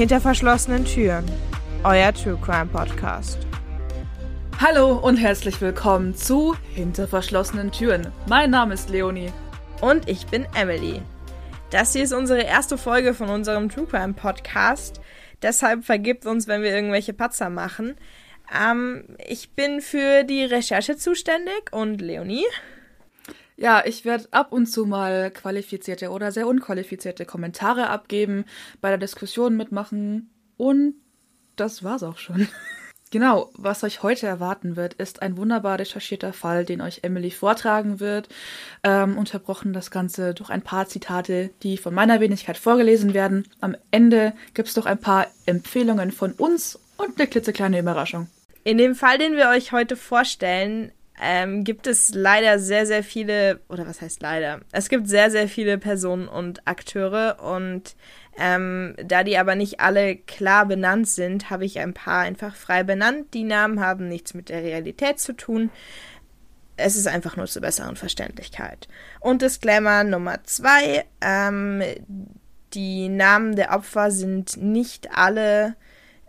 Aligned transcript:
Hinter 0.00 0.18
verschlossenen 0.22 0.86
Türen. 0.86 1.26
Euer 1.84 2.14
True 2.14 2.38
Crime 2.42 2.70
Podcast. 2.72 3.38
Hallo 4.58 4.94
und 4.96 5.18
herzlich 5.18 5.60
willkommen 5.60 6.14
zu 6.14 6.56
Hinter 6.74 7.06
verschlossenen 7.06 7.70
Türen. 7.70 8.10
Mein 8.26 8.48
Name 8.48 8.72
ist 8.72 8.88
Leonie. 8.88 9.30
Und 9.82 10.08
ich 10.08 10.26
bin 10.26 10.46
Emily. 10.54 11.02
Das 11.68 11.92
hier 11.92 12.04
ist 12.04 12.14
unsere 12.14 12.40
erste 12.40 12.78
Folge 12.78 13.12
von 13.12 13.28
unserem 13.28 13.68
True 13.68 13.84
Crime 13.84 14.14
Podcast. 14.14 15.02
Deshalb 15.42 15.84
vergibt 15.84 16.24
uns, 16.24 16.48
wenn 16.48 16.62
wir 16.62 16.74
irgendwelche 16.74 17.12
Patzer 17.12 17.50
machen. 17.50 17.94
Ähm, 18.58 19.04
ich 19.28 19.50
bin 19.50 19.82
für 19.82 20.24
die 20.24 20.44
Recherche 20.44 20.96
zuständig 20.96 21.72
und 21.72 22.00
Leonie. 22.00 22.46
Ja, 23.60 23.82
ich 23.84 24.06
werde 24.06 24.26
ab 24.30 24.52
und 24.52 24.64
zu 24.66 24.86
mal 24.86 25.30
qualifizierte 25.30 26.08
oder 26.08 26.32
sehr 26.32 26.48
unqualifizierte 26.48 27.26
Kommentare 27.26 27.90
abgeben, 27.90 28.46
bei 28.80 28.88
der 28.88 28.96
Diskussion 28.96 29.54
mitmachen 29.54 30.30
und 30.56 30.94
das 31.56 31.84
war's 31.84 32.02
auch 32.02 32.18
schon. 32.18 32.48
Genau, 33.12 33.50
was 33.54 33.82
euch 33.82 34.04
heute 34.04 34.28
erwarten 34.28 34.76
wird, 34.76 34.94
ist 34.94 35.20
ein 35.20 35.36
wunderbar 35.36 35.80
recherchierter 35.80 36.32
Fall, 36.32 36.64
den 36.64 36.80
euch 36.80 37.00
Emily 37.02 37.32
vortragen 37.32 37.98
wird. 37.98 38.28
Ähm, 38.84 39.18
unterbrochen 39.18 39.72
das 39.72 39.90
Ganze 39.90 40.32
durch 40.32 40.48
ein 40.48 40.62
paar 40.62 40.86
Zitate, 40.86 41.50
die 41.64 41.76
von 41.76 41.92
meiner 41.92 42.20
Wenigkeit 42.20 42.56
vorgelesen 42.56 43.12
werden. 43.12 43.48
Am 43.60 43.76
Ende 43.90 44.32
gibt's 44.54 44.74
doch 44.74 44.86
ein 44.86 44.98
paar 44.98 45.26
Empfehlungen 45.44 46.12
von 46.12 46.30
uns 46.34 46.78
und 46.98 47.18
eine 47.18 47.26
klitzekleine 47.26 47.80
Überraschung. 47.80 48.28
In 48.62 48.78
dem 48.78 48.94
Fall, 48.94 49.18
den 49.18 49.36
wir 49.36 49.48
euch 49.48 49.72
heute 49.72 49.96
vorstellen, 49.96 50.92
ähm, 51.20 51.64
gibt 51.64 51.86
es 51.86 52.14
leider 52.14 52.58
sehr, 52.58 52.86
sehr 52.86 53.04
viele, 53.04 53.60
oder 53.68 53.86
was 53.86 54.00
heißt 54.00 54.22
leider? 54.22 54.60
Es 54.72 54.88
gibt 54.88 55.08
sehr, 55.08 55.30
sehr 55.30 55.48
viele 55.48 55.76
Personen 55.76 56.28
und 56.28 56.66
Akteure 56.66 57.38
und 57.42 57.94
ähm, 58.38 58.94
da 59.04 59.22
die 59.22 59.36
aber 59.36 59.54
nicht 59.54 59.80
alle 59.80 60.16
klar 60.16 60.64
benannt 60.64 61.08
sind, 61.08 61.50
habe 61.50 61.66
ich 61.66 61.78
ein 61.78 61.92
paar 61.92 62.20
einfach 62.20 62.54
frei 62.54 62.84
benannt. 62.84 63.34
Die 63.34 63.44
Namen 63.44 63.80
haben 63.80 64.08
nichts 64.08 64.32
mit 64.32 64.48
der 64.48 64.62
Realität 64.62 65.20
zu 65.20 65.34
tun. 65.34 65.70
Es 66.76 66.96
ist 66.96 67.06
einfach 67.06 67.36
nur 67.36 67.46
zur 67.46 67.60
besseren 67.60 67.96
Verständlichkeit. 67.96 68.88
Und 69.20 69.42
Disclaimer 69.42 70.04
Nummer 70.04 70.42
zwei, 70.44 71.04
ähm, 71.20 71.82
die 72.72 73.10
Namen 73.10 73.56
der 73.56 73.72
Opfer 73.72 74.10
sind 74.10 74.56
nicht 74.56 75.10
alle 75.14 75.76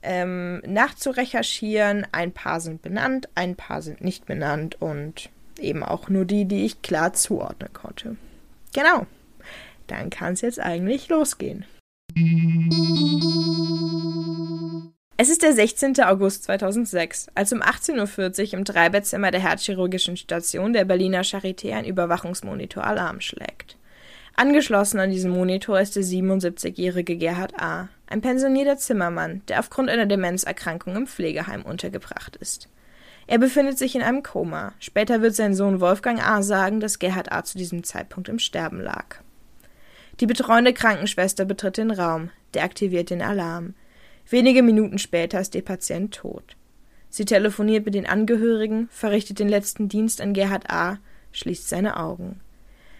ähm, 0.03 0.61
nachzurecherchieren. 0.65 2.05
Ein 2.11 2.31
paar 2.31 2.59
sind 2.59 2.81
benannt, 2.81 3.29
ein 3.35 3.55
paar 3.55 3.81
sind 3.81 4.01
nicht 4.01 4.25
benannt 4.25 4.81
und 4.81 5.29
eben 5.59 5.83
auch 5.83 6.09
nur 6.09 6.25
die, 6.25 6.45
die 6.45 6.65
ich 6.65 6.81
klar 6.81 7.13
zuordnen 7.13 7.71
konnte. 7.73 8.15
Genau. 8.73 9.05
Dann 9.87 10.09
kann 10.09 10.33
es 10.33 10.41
jetzt 10.41 10.59
eigentlich 10.59 11.09
losgehen. 11.09 11.65
Es 15.17 15.29
ist 15.29 15.43
der 15.43 15.53
16. 15.53 16.01
August 16.01 16.45
2006, 16.45 17.27
als 17.35 17.53
um 17.53 17.61
18.40 17.61 18.47
Uhr 18.47 18.53
im 18.53 18.63
Dreibettzimmer 18.63 19.31
der 19.31 19.41
Herzchirurgischen 19.41 20.17
Station 20.17 20.73
der 20.73 20.85
Berliner 20.85 21.21
Charité 21.21 21.73
ein 21.73 21.85
Überwachungsmonitor 21.85 22.83
Alarm 22.83 23.21
schlägt. 23.21 23.77
Angeschlossen 24.35 24.99
an 24.99 25.11
diesen 25.11 25.31
Monitor 25.31 25.79
ist 25.79 25.95
der 25.95 26.03
77-jährige 26.03 27.17
Gerhard 27.17 27.53
A., 27.61 27.89
ein 28.11 28.21
pensionierter 28.21 28.77
Zimmermann, 28.77 29.41
der 29.47 29.59
aufgrund 29.59 29.89
einer 29.89 30.05
Demenzerkrankung 30.05 30.95
im 30.95 31.07
Pflegeheim 31.07 31.63
untergebracht 31.63 32.35
ist. 32.35 32.69
Er 33.27 33.37
befindet 33.37 33.77
sich 33.77 33.95
in 33.95 34.01
einem 34.01 34.23
Koma. 34.23 34.73
Später 34.79 35.21
wird 35.21 35.35
sein 35.35 35.53
Sohn 35.53 35.79
Wolfgang 35.79 36.21
A. 36.21 36.41
sagen, 36.41 36.79
dass 36.79 36.99
Gerhard 36.99 37.31
A. 37.31 37.43
zu 37.43 37.57
diesem 37.57 37.83
Zeitpunkt 37.83 38.27
im 38.27 38.39
Sterben 38.39 38.81
lag. 38.81 39.21
Die 40.19 40.25
betreuende 40.25 40.73
Krankenschwester 40.73 41.45
betritt 41.45 41.77
den 41.77 41.91
Raum, 41.91 42.29
deaktiviert 42.53 43.09
den 43.09 43.21
Alarm. 43.21 43.73
Wenige 44.29 44.63
Minuten 44.63 44.97
später 44.97 45.39
ist 45.39 45.53
der 45.53 45.61
Patient 45.61 46.13
tot. 46.13 46.57
Sie 47.09 47.25
telefoniert 47.25 47.85
mit 47.85 47.95
den 47.95 48.05
Angehörigen, 48.05 48.89
verrichtet 48.91 49.39
den 49.39 49.49
letzten 49.49 49.87
Dienst 49.87 50.19
an 50.19 50.33
Gerhard 50.33 50.69
A., 50.69 50.97
schließt 51.31 51.69
seine 51.69 51.97
Augen. 51.97 52.41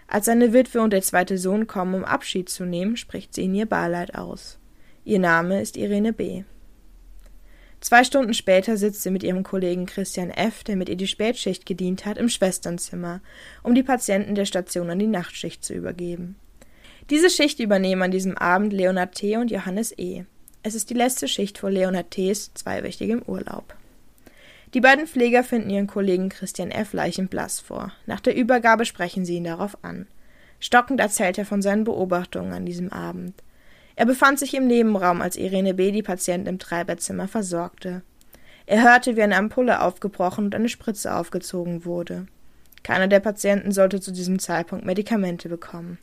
Als 0.08 0.26
seine 0.26 0.54
Witwe 0.54 0.82
und 0.82 0.94
der 0.94 1.02
zweite 1.02 1.38
Sohn 1.38 1.68
kommen, 1.68 1.94
um 1.94 2.06
Abschied 2.06 2.50
zu 2.50 2.66
nehmen, 2.66 2.96
spricht 2.96 3.34
sie 3.34 3.44
in 3.44 3.56
ihr 3.56 3.66
Beileid 3.66 4.16
aus. 4.16 4.61
Ihr 5.04 5.20
Name 5.20 5.62
ist 5.62 5.78
Irene 5.78 6.14
B. 6.14 6.44
Zwei 7.80 8.04
Stunden 8.04 8.36
später 8.36 8.78
sitzt 8.78 9.02
sie 9.02 9.10
mit 9.10 9.24
ihrem 9.24 9.42
Kollegen 9.42 9.88
Christian 9.88 10.30
F., 10.30 10.64
der 10.64 10.76
mit 10.76 10.88
ihr 10.88 10.96
die 10.96 11.08
Spätschicht 11.08 11.66
gedient 11.66 12.06
hat, 12.06 12.20
im 12.20 12.30
Schwesternzimmer, 12.30 13.22
um 13.64 13.74
die 13.74 13.82
Patienten 13.82 14.36
der 14.36 14.46
Station 14.46 14.92
an 14.92 15.00
die 15.00 15.08
Nachtschicht 15.08 15.66
zu 15.66 15.74
übergeben. 15.74 16.36
Diese 17.10 17.32
Schicht 17.32 17.60
übernehmen 17.60 18.04
an 18.04 18.12
diesem 18.12 18.38
Abend 18.38 18.72
Leonard 18.72 19.16
T. 19.16 19.38
und 19.38 19.50
Johannes 19.50 19.98
E. 19.98 20.26
Es 20.62 20.76
ist 20.76 20.92
die 20.92 20.96
letzte 20.96 21.28
Schicht 21.28 21.58
vor 21.58 21.72
Leonard 21.72 22.12
T.s 22.12 22.54
zweiwöchigem 22.54 23.24
Urlaub. 23.26 23.74
Die 24.76 24.82
beiden 24.82 25.08
Pfleger 25.08 25.44
finden 25.44 25.72
ihren 25.72 25.88
Kollegen 25.88 26.30
Christian 26.30 26.70
F. 26.70 26.94
leichenblass 26.94 27.60
vor. 27.60 27.92
Nach 28.06 28.20
der 28.20 28.36
Übergabe 28.36 28.86
sprechen 28.86 29.26
sie 29.26 29.38
ihn 29.38 29.44
darauf 29.46 29.84
an. 29.84 30.06
Stockend 30.60 31.00
erzählt 31.00 31.40
er 31.40 31.46
von 31.46 31.64
seinen 31.64 31.84
Beobachtungen 31.84 32.54
an 32.54 32.68
diesem 32.68 32.94
Abend. 32.94 33.34
Er 34.02 34.08
befand 34.08 34.40
sich 34.40 34.56
im 34.56 34.66
Nebenraum, 34.66 35.22
als 35.22 35.36
Irene 35.36 35.76
B. 35.76 35.92
die 35.92 36.02
Patienten 36.02 36.48
im 36.48 36.58
Dreibettzimmer 36.58 37.28
versorgte. 37.28 38.02
Er 38.66 38.82
hörte, 38.82 39.16
wie 39.16 39.22
eine 39.22 39.38
Ampulle 39.38 39.80
aufgebrochen 39.80 40.46
und 40.46 40.56
eine 40.56 40.70
Spritze 40.70 41.14
aufgezogen 41.14 41.86
wurde. 41.86 42.26
Keiner 42.82 43.08
der 43.08 43.20
Patienten 43.20 43.72
sollte 43.72 44.02
zu 44.02 44.12
diesem 44.12 44.40
Zeitpunkt 44.40 44.86
Medikamente 44.86 45.50
bekommen. 45.50 46.00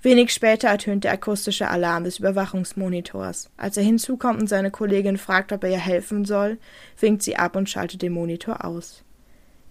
Wenig 0.00 0.32
später 0.32 0.68
ertönt 0.68 1.04
der 1.04 1.12
akustische 1.12 1.68
Alarm 1.68 2.04
des 2.04 2.18
Überwachungsmonitors. 2.18 3.50
Als 3.58 3.76
er 3.76 3.82
hinzukommt 3.82 4.40
und 4.40 4.46
seine 4.46 4.70
Kollegin 4.70 5.18
fragt, 5.18 5.52
ob 5.52 5.64
er 5.64 5.70
ihr 5.70 5.76
helfen 5.76 6.24
soll, 6.24 6.56
winkt 6.98 7.22
sie 7.22 7.36
ab 7.36 7.56
und 7.56 7.68
schaltet 7.68 8.00
den 8.00 8.14
Monitor 8.14 8.64
aus. 8.64 9.04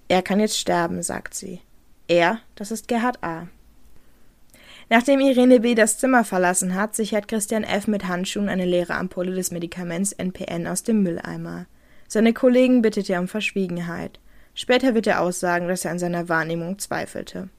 Er 0.09 0.21
kann 0.21 0.39
jetzt 0.39 0.59
sterben, 0.59 1.01
sagt 1.01 1.33
sie. 1.33 1.61
Er, 2.07 2.37
das 2.53 2.69
ist 2.69 2.87
Gerhard 2.87 3.23
A. 3.23 3.47
Nachdem 4.89 5.19
Irene 5.19 5.59
B. 5.59 5.75
das 5.75 5.97
Zimmer 5.97 6.23
verlassen 6.23 6.73
hat, 6.73 6.95
sichert 6.95 7.27
Christian 7.27 7.63
F. 7.63 7.87
mit 7.87 8.07
Handschuhen 8.07 8.47
eine 8.47 8.65
leere 8.65 8.95
Ampulle 8.95 9.35
des 9.35 9.51
Medikaments 9.51 10.13
NPN 10.13 10.65
aus 10.65 10.83
dem 10.83 11.03
Mülleimer. 11.03 11.65
Seine 12.07 12.31
Kollegen 12.31 12.81
bittet 12.81 13.09
er 13.09 13.19
um 13.19 13.27
Verschwiegenheit. 13.27 14.19
Später 14.53 14.95
wird 14.95 15.07
er 15.07 15.21
aussagen, 15.21 15.67
dass 15.67 15.83
er 15.83 15.91
an 15.91 15.99
seiner 15.99 16.29
Wahrnehmung 16.29 16.79
zweifelte. 16.79 17.49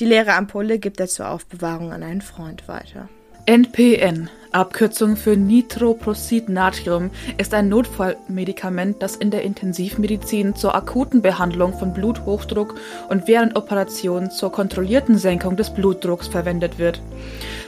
Die 0.00 0.04
leere 0.04 0.34
Ampulle 0.34 0.80
gibt 0.80 0.98
er 0.98 1.06
zur 1.06 1.28
Aufbewahrung 1.28 1.92
an 1.92 2.02
einen 2.02 2.22
Freund 2.22 2.66
weiter. 2.66 3.08
NPN, 3.46 4.30
Abkürzung 4.52 5.16
für 5.16 5.36
Nitroprosid-Natrium, 5.36 7.10
ist 7.36 7.52
ein 7.52 7.68
Notfallmedikament, 7.68 9.02
das 9.02 9.16
in 9.16 9.30
der 9.30 9.42
Intensivmedizin 9.42 10.56
zur 10.56 10.74
akuten 10.74 11.20
Behandlung 11.20 11.78
von 11.78 11.92
Bluthochdruck 11.92 12.76
und 13.10 13.28
während 13.28 13.54
Operationen 13.56 14.30
zur 14.30 14.50
kontrollierten 14.50 15.18
Senkung 15.18 15.58
des 15.58 15.74
Blutdrucks 15.74 16.26
verwendet 16.26 16.78
wird. 16.78 17.02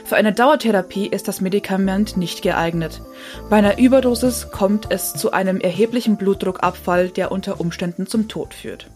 Für 0.03 0.15
eine 0.15 0.33
Dauertherapie 0.33 1.05
ist 1.05 1.27
das 1.27 1.41
Medikament 1.41 2.17
nicht 2.17 2.41
geeignet. 2.41 3.03
Bei 3.51 3.57
einer 3.57 3.77
Überdosis 3.77 4.49
kommt 4.49 4.87
es 4.89 5.13
zu 5.13 5.31
einem 5.31 5.59
erheblichen 5.59 6.17
Blutdruckabfall, 6.17 7.09
der 7.09 7.31
unter 7.31 7.59
Umständen 7.61 8.07
zum 8.07 8.27
Tod 8.27 8.55
führt. 8.55 8.87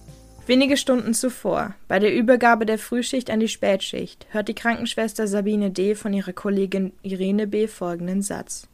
Wenige 0.48 0.76
Stunden 0.76 1.14
zuvor, 1.14 1.76
bei 1.88 2.00
der 2.00 2.16
Übergabe 2.16 2.66
der 2.66 2.80
Frühschicht 2.80 3.30
an 3.30 3.40
die 3.40 3.48
Spätschicht, 3.48 4.26
hört 4.32 4.48
die 4.48 4.56
Krankenschwester 4.56 5.28
Sabine 5.28 5.70
D. 5.70 5.94
von 5.94 6.14
ihrer 6.14 6.34
Kollegin 6.34 6.94
Irene 7.04 7.46
B. 7.46 7.68
folgenden 7.68 8.24
Satz. 8.24 8.68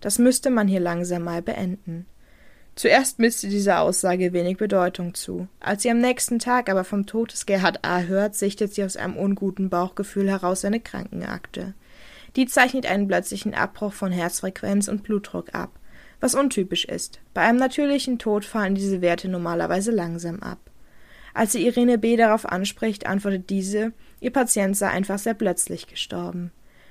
Das 0.00 0.18
müsste 0.18 0.50
man 0.50 0.66
hier 0.66 0.80
langsam 0.80 1.22
mal 1.22 1.40
beenden. 1.40 2.06
Zuerst 2.74 3.20
misst 3.20 3.40
sie 3.40 3.50
dieser 3.50 3.80
Aussage 3.82 4.32
wenig 4.32 4.56
Bedeutung 4.56 5.14
zu. 5.14 5.46
Als 5.60 5.82
sie 5.82 5.90
am 5.90 6.00
nächsten 6.00 6.40
Tag 6.40 6.68
aber 6.68 6.82
vom 6.82 7.06
Tod 7.06 7.32
des 7.32 7.46
Gerhard 7.46 7.84
A. 7.84 8.00
hört, 8.00 8.34
sichtet 8.34 8.74
sie 8.74 8.82
aus 8.82 8.96
einem 8.96 9.16
unguten 9.16 9.70
Bauchgefühl 9.70 10.28
heraus 10.28 10.64
eine 10.64 10.80
Krankenakte. 10.80 11.74
Die 12.34 12.46
zeichnet 12.46 12.84
einen 12.86 13.06
plötzlichen 13.06 13.54
Abbruch 13.54 13.92
von 13.92 14.10
Herzfrequenz 14.10 14.88
und 14.88 15.04
Blutdruck 15.04 15.54
ab, 15.54 15.70
was 16.18 16.34
untypisch 16.34 16.84
ist. 16.84 17.20
Bei 17.32 17.42
einem 17.42 17.58
natürlichen 17.58 18.18
Tod 18.18 18.44
fallen 18.44 18.74
diese 18.74 19.02
Werte 19.02 19.28
normalerweise 19.28 19.92
langsam 19.92 20.42
ab. 20.42 20.58
Als 21.34 21.52
sie 21.52 21.66
Irene 21.66 21.98
B. 21.98 22.16
darauf 22.16 22.46
anspricht, 22.46 23.06
antwortet 23.06 23.48
diese, 23.50 23.92
ihr 24.20 24.32
Patient 24.32 24.76
sei 24.76 24.88
einfach 24.88 25.18
sehr 25.18 25.34
plötzlich 25.34 25.86
gestorben. 25.86 26.50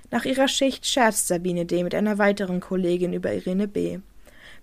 Nach 0.09 0.25
ihrer 0.25 0.47
Schicht 0.47 0.85
scherzt 0.85 1.27
Sabine 1.27 1.65
D. 1.65 1.83
mit 1.83 1.95
einer 1.95 2.17
weiteren 2.17 2.59
Kollegin 2.59 3.13
über 3.13 3.33
Irene 3.33 3.67
B. 3.67 3.99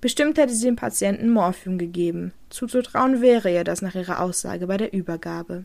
Bestimmt 0.01 0.39
hätte 0.39 0.53
sie 0.53 0.67
dem 0.67 0.77
Patienten 0.77 1.31
Morphium 1.31 1.79
gegeben. 1.79 2.33
Zuzutrauen 2.51 3.21
wäre 3.21 3.53
ihr 3.53 3.65
das 3.65 3.83
nach 3.83 3.95
ihrer 3.95 4.21
Aussage 4.21 4.67
bei 4.67 4.77
der 4.77 4.93
Übergabe. 4.93 5.65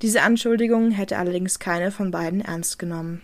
Diese 0.00 0.22
Anschuldigung 0.22 0.92
hätte 0.92 1.18
allerdings 1.18 1.58
keine 1.58 1.90
von 1.90 2.10
beiden 2.10 2.40
ernst 2.40 2.78
genommen. 2.78 3.20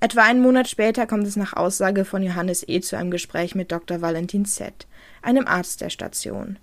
Etwa 0.00 0.24
einen 0.24 0.42
Monat 0.42 0.68
später 0.68 1.06
kommt 1.06 1.26
es 1.26 1.36
nach 1.36 1.54
Aussage 1.54 2.04
von 2.04 2.22
Johannes 2.22 2.62
E. 2.68 2.80
zu 2.80 2.98
einem 2.98 3.10
Gespräch 3.10 3.54
mit 3.54 3.72
Dr. 3.72 4.02
Valentin 4.02 4.44
Z., 4.44 4.86
einem 5.22 5.46
Arzt 5.46 5.80
der 5.80 5.88
Station. 5.88 6.58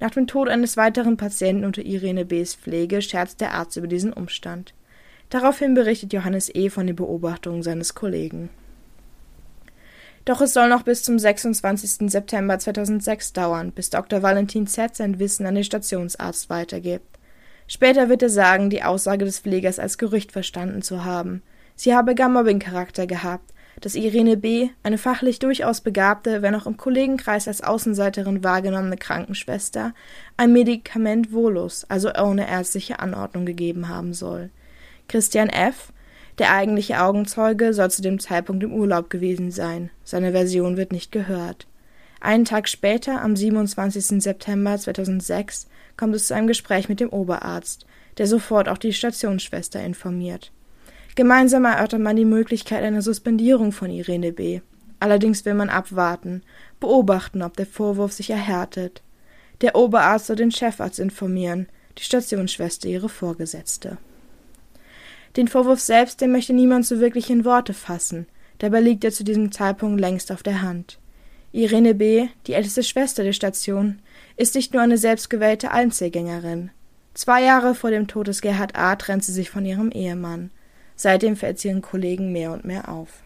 Nach 0.00 0.10
dem 0.10 0.26
Tod 0.26 0.48
eines 0.48 0.76
weiteren 0.76 1.16
Patienten 1.16 1.64
unter 1.64 1.82
Irene 1.82 2.24
B.s 2.24 2.54
Pflege 2.54 3.02
scherzt 3.02 3.40
der 3.40 3.54
Arzt 3.54 3.76
über 3.76 3.88
diesen 3.88 4.12
Umstand. 4.12 4.74
Daraufhin 5.30 5.74
berichtet 5.74 6.12
Johannes 6.12 6.54
E. 6.54 6.70
von 6.70 6.86
den 6.86 6.96
Beobachtungen 6.96 7.62
seines 7.62 7.94
Kollegen. 7.94 8.48
Doch 10.24 10.40
es 10.40 10.52
soll 10.52 10.68
noch 10.68 10.82
bis 10.82 11.02
zum 11.02 11.18
26. 11.18 12.10
September 12.10 12.58
2006 12.58 13.32
dauern, 13.32 13.72
bis 13.72 13.90
Dr. 13.90 14.22
Valentin 14.22 14.66
Z 14.66 14.94
sein 14.94 15.18
Wissen 15.18 15.46
an 15.46 15.54
den 15.54 15.64
Stationsarzt 15.64 16.50
weitergibt. 16.50 17.18
Später 17.66 18.08
wird 18.08 18.22
er 18.22 18.30
sagen, 18.30 18.70
die 18.70 18.82
Aussage 18.82 19.24
des 19.24 19.40
Pflegers 19.40 19.78
als 19.78 19.98
Gerücht 19.98 20.32
verstanden 20.32 20.82
zu 20.82 21.04
haben. 21.04 21.42
Sie 21.76 21.94
habe 21.94 22.14
gar 22.14 22.28
Mobbing-Charakter 22.28 23.06
gehabt, 23.06 23.52
dass 23.80 23.94
Irene 23.94 24.36
B., 24.36 24.70
eine 24.82 24.98
fachlich 24.98 25.38
durchaus 25.38 25.80
begabte, 25.80 26.42
wenn 26.42 26.54
auch 26.54 26.66
im 26.66 26.76
Kollegenkreis 26.76 27.48
als 27.48 27.62
Außenseiterin 27.62 28.42
wahrgenommene 28.44 28.96
Krankenschwester, 28.96 29.94
ein 30.36 30.52
Medikament 30.52 31.32
Volus, 31.32 31.84
also 31.88 32.12
ohne 32.14 32.48
ärztliche 32.48 32.98
Anordnung 32.98 33.46
gegeben 33.46 33.88
haben 33.88 34.14
soll. 34.14 34.50
Christian 35.08 35.48
F., 35.48 35.92
der 36.38 36.52
eigentliche 36.52 37.02
Augenzeuge, 37.02 37.74
soll 37.74 37.90
zu 37.90 38.02
dem 38.02 38.20
Zeitpunkt 38.20 38.62
im 38.62 38.72
Urlaub 38.72 39.10
gewesen 39.10 39.50
sein. 39.50 39.90
Seine 40.04 40.32
Version 40.32 40.76
wird 40.76 40.92
nicht 40.92 41.10
gehört. 41.10 41.66
Einen 42.20 42.44
Tag 42.44 42.68
später, 42.68 43.22
am 43.22 43.36
27. 43.36 44.22
September 44.22 44.76
2006, 44.76 45.68
kommt 45.96 46.14
es 46.14 46.26
zu 46.26 46.34
einem 46.34 46.46
Gespräch 46.46 46.88
mit 46.88 47.00
dem 47.00 47.10
Oberarzt, 47.10 47.86
der 48.18 48.26
sofort 48.26 48.68
auch 48.68 48.78
die 48.78 48.92
Stationsschwester 48.92 49.82
informiert. 49.82 50.52
Gemeinsam 51.18 51.64
erörtert 51.64 52.00
man 52.00 52.14
die 52.14 52.24
Möglichkeit 52.24 52.84
einer 52.84 53.02
Suspendierung 53.02 53.72
von 53.72 53.90
Irene 53.90 54.30
B. 54.30 54.60
Allerdings 55.00 55.44
will 55.44 55.54
man 55.54 55.68
abwarten, 55.68 56.44
beobachten, 56.78 57.42
ob 57.42 57.56
der 57.56 57.66
Vorwurf 57.66 58.12
sich 58.12 58.30
erhärtet. 58.30 59.02
Der 59.60 59.74
Oberarzt 59.74 60.28
soll 60.28 60.36
den 60.36 60.52
Chefarzt 60.52 61.00
informieren, 61.00 61.66
die 61.98 62.04
Stationsschwester 62.04 62.88
ihre 62.88 63.08
Vorgesetzte. 63.08 63.98
Den 65.36 65.48
Vorwurf 65.48 65.80
selbst, 65.80 66.20
den 66.20 66.30
möchte 66.30 66.52
niemand 66.52 66.86
so 66.86 67.00
wirklich 67.00 67.30
in 67.30 67.44
Worte 67.44 67.74
fassen, 67.74 68.28
dabei 68.58 68.78
liegt 68.78 69.02
er 69.02 69.10
zu 69.10 69.24
diesem 69.24 69.50
Zeitpunkt 69.50 70.00
längst 70.00 70.30
auf 70.30 70.44
der 70.44 70.62
Hand. 70.62 71.00
Irene 71.50 71.96
B., 71.96 72.28
die 72.46 72.52
älteste 72.52 72.84
Schwester 72.84 73.24
der 73.24 73.32
Station, 73.32 73.98
ist 74.36 74.54
nicht 74.54 74.72
nur 74.72 74.82
eine 74.82 74.98
selbstgewählte 74.98 75.72
Einzelgängerin. 75.72 76.70
Zwei 77.14 77.42
Jahre 77.42 77.74
vor 77.74 77.90
dem 77.90 78.06
Tod 78.06 78.28
des 78.28 78.40
Gerhard 78.40 78.78
A. 78.78 78.94
trennt 78.94 79.24
sie 79.24 79.32
sich 79.32 79.50
von 79.50 79.66
ihrem 79.66 79.90
Ehemann. 79.90 80.50
Seitdem 81.00 81.36
fällt 81.36 81.60
sie 81.60 81.68
ihren 81.68 81.80
Kollegen 81.80 82.32
mehr 82.32 82.50
und 82.52 82.64
mehr 82.64 82.88
auf. 82.88 83.22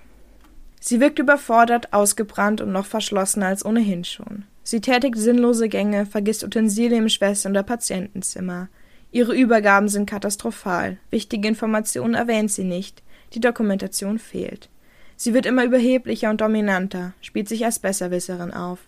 Sie 0.78 1.00
wirkt 1.00 1.18
überfordert, 1.18 1.92
ausgebrannt 1.94 2.60
und 2.60 2.70
noch 2.70 2.84
verschlossener 2.84 3.46
als 3.46 3.64
ohnehin 3.64 4.04
schon. 4.04 4.44
Sie 4.62 4.82
tätigt 4.82 5.16
sinnlose 5.16 5.70
Gänge, 5.70 6.04
vergisst 6.04 6.44
Utensilien 6.44 7.04
im 7.04 7.08
Schwester- 7.08 7.48
oder 7.48 7.62
Patientenzimmer. 7.62 8.68
Ihre 9.10 9.34
Übergaben 9.34 9.88
sind 9.88 10.04
katastrophal. 10.04 10.98
Wichtige 11.10 11.48
Informationen 11.48 12.14
erwähnt 12.14 12.52
sie 12.52 12.64
nicht. 12.64 13.02
Die 13.32 13.40
Dokumentation 13.40 14.18
fehlt. 14.18 14.68
Sie 15.16 15.32
wird 15.32 15.46
immer 15.46 15.64
überheblicher 15.64 16.28
und 16.28 16.42
dominanter, 16.42 17.14
spielt 17.22 17.48
sich 17.48 17.64
als 17.64 17.78
Besserwisserin 17.78 18.52
auf. 18.52 18.80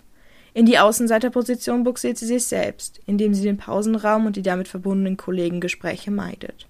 In 0.52 0.66
die 0.66 0.78
Außenseiterposition 0.78 1.84
buxiert 1.84 2.18
sie 2.18 2.26
sich 2.26 2.44
selbst, 2.44 3.00
indem 3.06 3.32
sie 3.32 3.44
den 3.44 3.56
Pausenraum 3.56 4.26
und 4.26 4.36
die 4.36 4.42
damit 4.42 4.68
verbundenen 4.68 5.16
Kollegengespräche 5.16 6.10
meidet. 6.10 6.66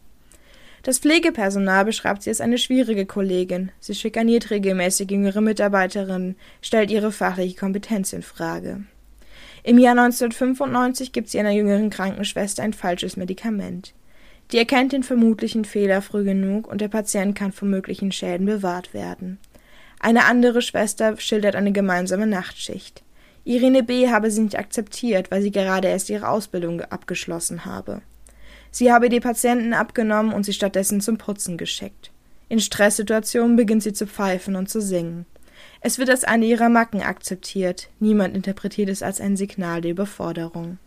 Das 0.84 0.98
Pflegepersonal 0.98 1.86
beschreibt 1.86 2.22
sie 2.22 2.28
als 2.28 2.42
eine 2.42 2.58
schwierige 2.58 3.06
Kollegin. 3.06 3.72
Sie 3.80 3.94
schikaniert 3.94 4.50
regelmäßig 4.50 5.10
jüngere 5.10 5.40
Mitarbeiterinnen, 5.40 6.36
stellt 6.60 6.90
ihre 6.90 7.10
fachliche 7.10 7.56
Kompetenz 7.56 8.12
in 8.12 8.20
Frage. 8.20 8.84
Im 9.62 9.78
Jahr 9.78 9.98
1995 9.98 11.12
gibt 11.12 11.30
sie 11.30 11.40
einer 11.40 11.52
jüngeren 11.52 11.88
Krankenschwester 11.88 12.62
ein 12.62 12.74
falsches 12.74 13.16
Medikament. 13.16 13.94
Die 14.52 14.58
erkennt 14.58 14.92
den 14.92 15.02
vermutlichen 15.02 15.64
Fehler 15.64 16.02
früh 16.02 16.22
genug 16.22 16.68
und 16.68 16.82
der 16.82 16.88
Patient 16.88 17.34
kann 17.34 17.52
vor 17.52 17.66
möglichen 17.66 18.12
Schäden 18.12 18.44
bewahrt 18.44 18.92
werden. 18.92 19.38
Eine 20.00 20.26
andere 20.26 20.60
Schwester 20.60 21.18
schildert 21.18 21.56
eine 21.56 21.72
gemeinsame 21.72 22.26
Nachtschicht. 22.26 23.02
Irene 23.44 23.84
B. 23.84 24.10
habe 24.10 24.30
sie 24.30 24.42
nicht 24.42 24.58
akzeptiert, 24.58 25.30
weil 25.30 25.40
sie 25.40 25.50
gerade 25.50 25.88
erst 25.88 26.10
ihre 26.10 26.28
Ausbildung 26.28 26.82
abgeschlossen 26.82 27.64
habe. 27.64 28.02
Sie 28.74 28.92
habe 28.92 29.08
die 29.08 29.20
Patienten 29.20 29.72
abgenommen 29.72 30.32
und 30.32 30.42
sie 30.42 30.52
stattdessen 30.52 31.00
zum 31.00 31.16
Putzen 31.16 31.56
geschickt. 31.56 32.10
In 32.48 32.58
Stresssituationen 32.58 33.54
beginnt 33.54 33.84
sie 33.84 33.92
zu 33.92 34.04
pfeifen 34.04 34.56
und 34.56 34.68
zu 34.68 34.82
singen. 34.82 35.26
Es 35.80 36.00
wird 36.00 36.10
als 36.10 36.24
eine 36.24 36.44
ihrer 36.46 36.68
Macken 36.68 37.00
akzeptiert, 37.00 37.88
niemand 38.00 38.34
interpretiert 38.34 38.88
es 38.88 39.00
als 39.00 39.20
ein 39.20 39.36
Signal 39.36 39.80
der 39.80 39.92
Überforderung. 39.92 40.78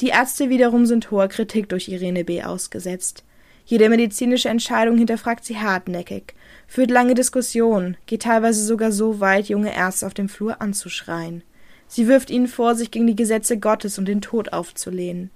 Die 0.00 0.08
Ärzte 0.08 0.48
wiederum 0.48 0.86
sind 0.86 1.12
hoher 1.12 1.28
Kritik 1.28 1.68
durch 1.68 1.88
Irene 1.88 2.24
B. 2.24 2.42
ausgesetzt. 2.42 3.22
Jede 3.64 3.88
medizinische 3.90 4.48
Entscheidung 4.48 4.98
hinterfragt 4.98 5.44
sie 5.44 5.58
hartnäckig, 5.58 6.34
führt 6.66 6.90
lange 6.90 7.14
Diskussionen, 7.14 7.96
geht 8.06 8.22
teilweise 8.22 8.64
sogar 8.64 8.90
so 8.90 9.20
weit, 9.20 9.48
junge 9.48 9.72
Ärzte 9.72 10.04
auf 10.04 10.14
dem 10.14 10.28
Flur 10.28 10.60
anzuschreien. 10.60 11.44
Sie 11.86 12.08
wirft 12.08 12.28
ihnen 12.28 12.48
vor, 12.48 12.74
sich 12.74 12.90
gegen 12.90 13.06
die 13.06 13.14
Gesetze 13.14 13.56
Gottes 13.56 13.98
und 13.98 14.06
den 14.06 14.20
Tod 14.20 14.52
aufzulehnen. 14.52 15.30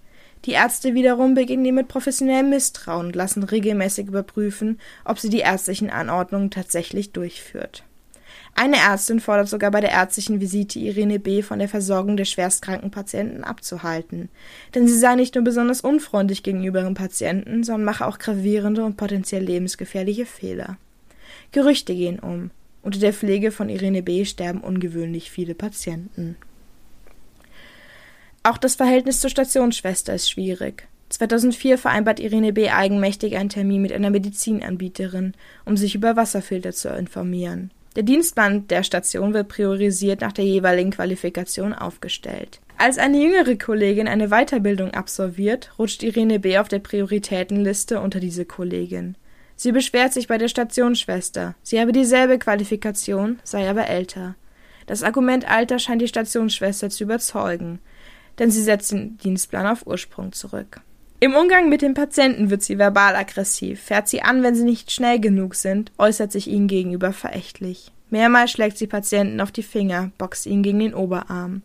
Die 0.45 0.53
Ärzte 0.53 0.95
wiederum 0.95 1.35
beginnen 1.35 1.65
ihr 1.65 1.73
mit 1.73 1.89
professionellem 1.89 2.51
Misstrauen 2.51 3.07
und 3.07 3.17
lassen 3.17 3.45
regelmäßig 3.45 4.09
überprüfen, 4.09 4.81
ob 5.05 5.19
sie 5.19 5.31
die 5.31 5.39
ärztlichen 5.39 5.91
Anordnungen 5.91 6.51
tatsächlich 6.51 7.13
durchführt. 7.13 7.85
Eine 8.55 8.77
Ärztin 8.77 9.21
fordert 9.21 9.49
sogar 9.49 9.71
bei 9.71 9.81
der 9.81 9.93
ärztlichen 9.93 10.41
Visite 10.41 10.79
Irene 10.79 11.19
B. 11.19 11.43
von 11.43 11.59
der 11.59 11.69
Versorgung 11.69 12.17
der 12.17 12.27
schwerstkranken 12.27 12.91
Patienten 12.91 13.45
abzuhalten, 13.45 14.29
denn 14.75 14.87
sie 14.87 14.99
sei 14.99 15.15
nicht 15.15 15.35
nur 15.35 15.45
besonders 15.45 15.81
unfreundlich 15.81 16.43
gegenüber 16.43 16.81
ihren 16.81 16.95
Patienten, 16.95 17.63
sondern 17.65 17.85
mache 17.85 18.07
auch 18.07 18.19
gravierende 18.19 18.85
und 18.85 18.97
potenziell 18.97 19.43
lebensgefährliche 19.43 20.27
Fehler. 20.27 20.77
Gerüchte 21.53 21.95
gehen 21.95 22.19
um. 22.19 22.51
Unter 22.83 22.99
der 22.99 23.13
Pflege 23.13 23.53
von 23.53 23.69
Irene 23.69 24.03
B. 24.03 24.25
sterben 24.25 24.61
ungewöhnlich 24.61 25.31
viele 25.31 25.55
Patienten. 25.55 26.37
Auch 28.43 28.59
das 28.59 28.75
Verhältnis 28.75 29.21
zur 29.21 29.31
Stationsschwester 29.31 30.15
ist 30.15 30.31
schwierig. 30.31 30.89
2004 31.11 31.79
vereinbart 31.79 32.19
Irene 32.19 32.53
B. 32.53 32.71
eigenmächtig 32.71 33.37
einen 33.37 33.51
Termin 33.51 33.83
mit 33.83 33.93
einer 33.93 34.11
Medizinanbieterin, 34.11 35.35
um 35.65 35.77
sich 35.77 35.95
über 35.95 36.17
Wasserfilter 36.17 36.73
zu 36.73 36.89
informieren. 36.89 37.71
Der 37.95 38.03
Dienstplan 38.03 38.67
der 38.69 38.83
Station 38.83 39.35
wird 39.35 39.49
priorisiert 39.49 40.23
nach 40.23 40.33
der 40.33 40.47
jeweiligen 40.47 40.91
Qualifikation 40.91 41.75
aufgestellt. 41.75 42.61
Als 42.79 42.99
eine 42.99 43.23
jüngere 43.23 43.57
Kollegin 43.57 44.09
eine 44.09 44.29
Weiterbildung 44.29 44.93
absolviert, 44.93 45.71
rutscht 45.79 46.03
Irene 46.03 46.41
B. 46.41 46.59
auf 46.59 46.69
der 46.69 46.79
Prioritätenliste 46.79 48.01
unter 48.01 48.19
diese 48.19 48.47
Kollegin. 48.47 49.15
Sie 49.55 49.71
beschwert 49.71 50.15
sich 50.15 50.27
bei 50.27 50.39
der 50.39 50.49
Stationsschwester. 50.49 51.55
Sie 51.63 51.79
habe 51.79 51.93
dieselbe 51.93 52.39
Qualifikation, 52.39 53.39
sei 53.45 53.69
aber 53.69 53.87
älter. 53.87 54.35
Das 54.87 55.03
Argument 55.03 55.49
Alter 55.49 55.79
scheint 55.79 56.03
die 56.03 56.09
Stationsschwester 56.09 56.91
zu 56.91 57.05
überzeugen, 57.05 57.79
denn 58.39 58.51
sie 58.51 58.63
setzt 58.63 58.93
den 58.93 59.19
Dienstplan 59.19 59.67
auf 59.67 59.87
Ursprung 59.87 60.33
zurück. 60.33 60.81
Im 61.21 61.35
Umgang 61.35 61.69
mit 61.69 61.83
den 61.83 61.95
Patienten 61.95 62.51
wird 62.51 62.63
sie 62.63 62.79
verbal 62.79 63.15
aggressiv, 63.15 63.81
fährt 63.81 64.09
sie 64.09 64.23
an, 64.23 64.43
wenn 64.43 64.57
sie 64.57 64.65
nicht 64.65 64.91
schnell 64.91 65.21
genug 65.21 65.55
sind, 65.55 65.93
äußert 65.97 66.33
sich 66.33 66.49
ihnen 66.49 66.67
gegenüber 66.67 67.13
verächtlich. 67.13 67.93
Mehrmals 68.11 68.51
schlägt 68.51 68.77
sie 68.77 68.89
Patienten 68.89 69.41
auf 69.41 69.53
die 69.53 69.63
Finger, 69.63 70.11
boxt 70.19 70.47
ihnen 70.47 70.63
gegen 70.63 70.81
den 70.81 70.95
Oberarm. 70.95 71.63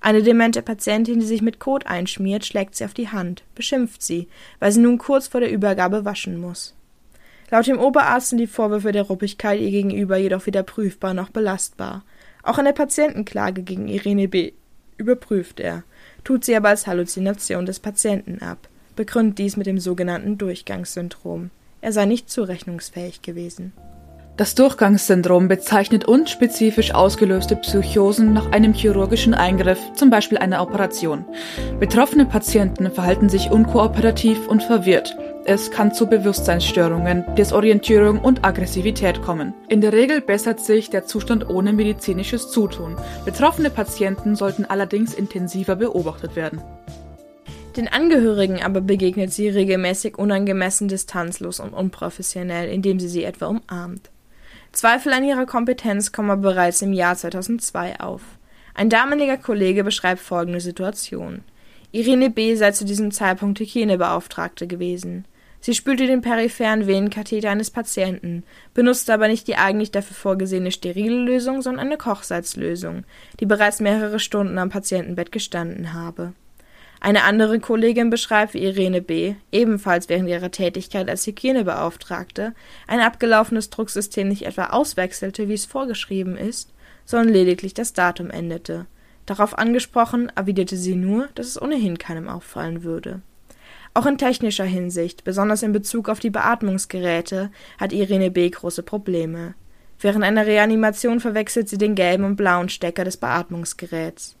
Eine 0.00 0.22
demente 0.22 0.62
Patientin, 0.62 1.20
die 1.20 1.26
sich 1.26 1.42
mit 1.42 1.58
Kot 1.58 1.86
einschmiert, 1.86 2.46
schlägt 2.46 2.74
sie 2.74 2.84
auf 2.84 2.94
die 2.94 3.08
Hand, 3.08 3.42
beschimpft 3.54 4.00
sie, 4.02 4.28
weil 4.60 4.72
sie 4.72 4.80
nun 4.80 4.96
kurz 4.96 5.26
vor 5.26 5.40
der 5.40 5.50
Übergabe 5.50 6.04
waschen 6.04 6.40
muss. 6.40 6.74
Laut 7.50 7.66
dem 7.66 7.78
Oberarzt 7.78 8.28
sind 8.28 8.38
die 8.38 8.46
Vorwürfe 8.46 8.92
der 8.92 9.02
Ruppigkeit 9.02 9.60
ihr 9.60 9.70
gegenüber 9.70 10.16
jedoch 10.16 10.46
weder 10.46 10.62
prüfbar 10.62 11.14
noch 11.14 11.30
belastbar. 11.30 12.04
Auch 12.42 12.58
eine 12.58 12.72
Patientenklage 12.72 13.62
gegen 13.62 13.88
Irene 13.88 14.28
B. 14.28 14.52
überprüft 14.96 15.58
er, 15.58 15.82
tut 16.30 16.44
sie 16.44 16.54
aber 16.54 16.68
als 16.68 16.86
Halluzination 16.86 17.66
des 17.66 17.80
Patienten 17.80 18.40
ab 18.40 18.68
begründet 18.94 19.38
dies 19.38 19.56
mit 19.56 19.66
dem 19.66 19.80
sogenannten 19.80 20.38
Durchgangssyndrom. 20.38 21.50
Er 21.80 21.92
sei 21.92 22.04
nicht 22.04 22.30
zurechnungsfähig 22.30 23.20
gewesen. 23.22 23.72
Das 24.36 24.54
Durchgangssyndrom 24.54 25.48
bezeichnet 25.48 26.04
unspezifisch 26.04 26.94
ausgelöste 26.94 27.56
Psychosen 27.56 28.32
nach 28.32 28.52
einem 28.52 28.74
chirurgischen 28.74 29.34
Eingriff, 29.34 29.80
zum 29.94 30.10
Beispiel 30.10 30.38
einer 30.38 30.62
Operation. 30.62 31.24
Betroffene 31.80 32.26
Patienten 32.26 32.92
verhalten 32.92 33.28
sich 33.28 33.50
unkooperativ 33.50 34.46
und 34.46 34.62
verwirrt. 34.62 35.16
Es 35.46 35.70
kann 35.70 35.94
zu 35.94 36.06
Bewusstseinsstörungen, 36.06 37.24
Desorientierung 37.34 38.20
und 38.20 38.44
Aggressivität 38.44 39.22
kommen. 39.22 39.54
In 39.68 39.80
der 39.80 39.92
Regel 39.92 40.20
bessert 40.20 40.60
sich 40.60 40.90
der 40.90 41.06
Zustand 41.06 41.48
ohne 41.48 41.72
medizinisches 41.72 42.50
Zutun. 42.50 42.96
Betroffene 43.24 43.70
Patienten 43.70 44.36
sollten 44.36 44.66
allerdings 44.66 45.14
intensiver 45.14 45.76
beobachtet 45.76 46.36
werden. 46.36 46.60
Den 47.76 47.88
Angehörigen 47.88 48.62
aber 48.62 48.82
begegnet 48.82 49.32
sie 49.32 49.48
regelmäßig 49.48 50.18
unangemessen 50.18 50.88
distanzlos 50.88 51.58
und 51.58 51.72
unprofessionell, 51.72 52.68
indem 52.68 53.00
sie 53.00 53.08
sie 53.08 53.24
etwa 53.24 53.46
umarmt. 53.46 54.10
Zweifel 54.72 55.12
an 55.12 55.24
ihrer 55.24 55.46
Kompetenz 55.46 56.12
kommen 56.12 56.42
bereits 56.42 56.82
im 56.82 56.92
Jahr 56.92 57.16
2002 57.16 57.98
auf. 58.00 58.20
Ein 58.74 58.90
damaliger 58.90 59.38
Kollege 59.38 59.84
beschreibt 59.84 60.20
folgende 60.20 60.60
Situation. 60.60 61.42
Irene 61.92 62.30
B. 62.30 62.54
sei 62.54 62.70
zu 62.70 62.84
diesem 62.84 63.10
Zeitpunkt 63.10 63.58
Hygienebeauftragte 63.58 64.68
gewesen. 64.68 65.24
Sie 65.62 65.74
spülte 65.74 66.06
den 66.06 66.22
peripheren 66.22 66.86
Venenkatheter 66.86 67.50
eines 67.50 67.70
Patienten, 67.70 68.44
benutzte 68.72 69.12
aber 69.12 69.28
nicht 69.28 69.46
die 69.46 69.56
eigentlich 69.56 69.90
dafür 69.90 70.16
vorgesehene 70.16 70.72
sterile 70.72 71.18
Lösung, 71.18 71.60
sondern 71.60 71.86
eine 71.86 71.98
Kochsalzlösung, 71.98 73.04
die 73.40 73.46
bereits 73.46 73.80
mehrere 73.80 74.18
Stunden 74.20 74.56
am 74.56 74.70
Patientenbett 74.70 75.32
gestanden 75.32 75.92
habe. 75.92 76.32
Eine 77.02 77.24
andere 77.24 77.60
Kollegin 77.60 78.10
beschreibt, 78.10 78.52
wie 78.52 78.62
Irene 78.62 79.00
B., 79.00 79.34
ebenfalls 79.52 80.08
während 80.10 80.28
ihrer 80.28 80.50
Tätigkeit 80.50 81.08
als 81.08 81.26
Hygienebeauftragte, 81.26 82.54
ein 82.86 83.00
abgelaufenes 83.00 83.70
Drucksystem 83.70 84.28
nicht 84.28 84.44
etwa 84.44 84.66
auswechselte, 84.66 85.48
wie 85.48 85.54
es 85.54 85.64
vorgeschrieben 85.64 86.36
ist, 86.36 86.72
sondern 87.06 87.32
lediglich 87.32 87.72
das 87.72 87.94
Datum 87.94 88.30
änderte. 88.30 88.86
Darauf 89.24 89.58
angesprochen, 89.58 90.30
erwiderte 90.34 90.76
sie 90.76 90.94
nur, 90.94 91.28
dass 91.34 91.46
es 91.46 91.60
ohnehin 91.60 91.98
keinem 91.98 92.28
auffallen 92.28 92.82
würde. 92.82 93.22
Auch 93.92 94.06
in 94.06 94.18
technischer 94.18 94.64
Hinsicht, 94.64 95.24
besonders 95.24 95.62
in 95.62 95.72
Bezug 95.72 96.08
auf 96.08 96.20
die 96.20 96.30
Beatmungsgeräte, 96.30 97.50
hat 97.78 97.92
Irene 97.92 98.30
B. 98.30 98.48
große 98.48 98.82
Probleme. 98.82 99.54
Während 100.00 100.24
einer 100.24 100.46
Reanimation 100.46 101.20
verwechselt 101.20 101.68
sie 101.68 101.76
den 101.76 101.94
gelben 101.94 102.24
und 102.24 102.36
blauen 102.36 102.68
Stecker 102.68 103.04
des 103.04 103.16
Beatmungsgeräts. 103.16 104.36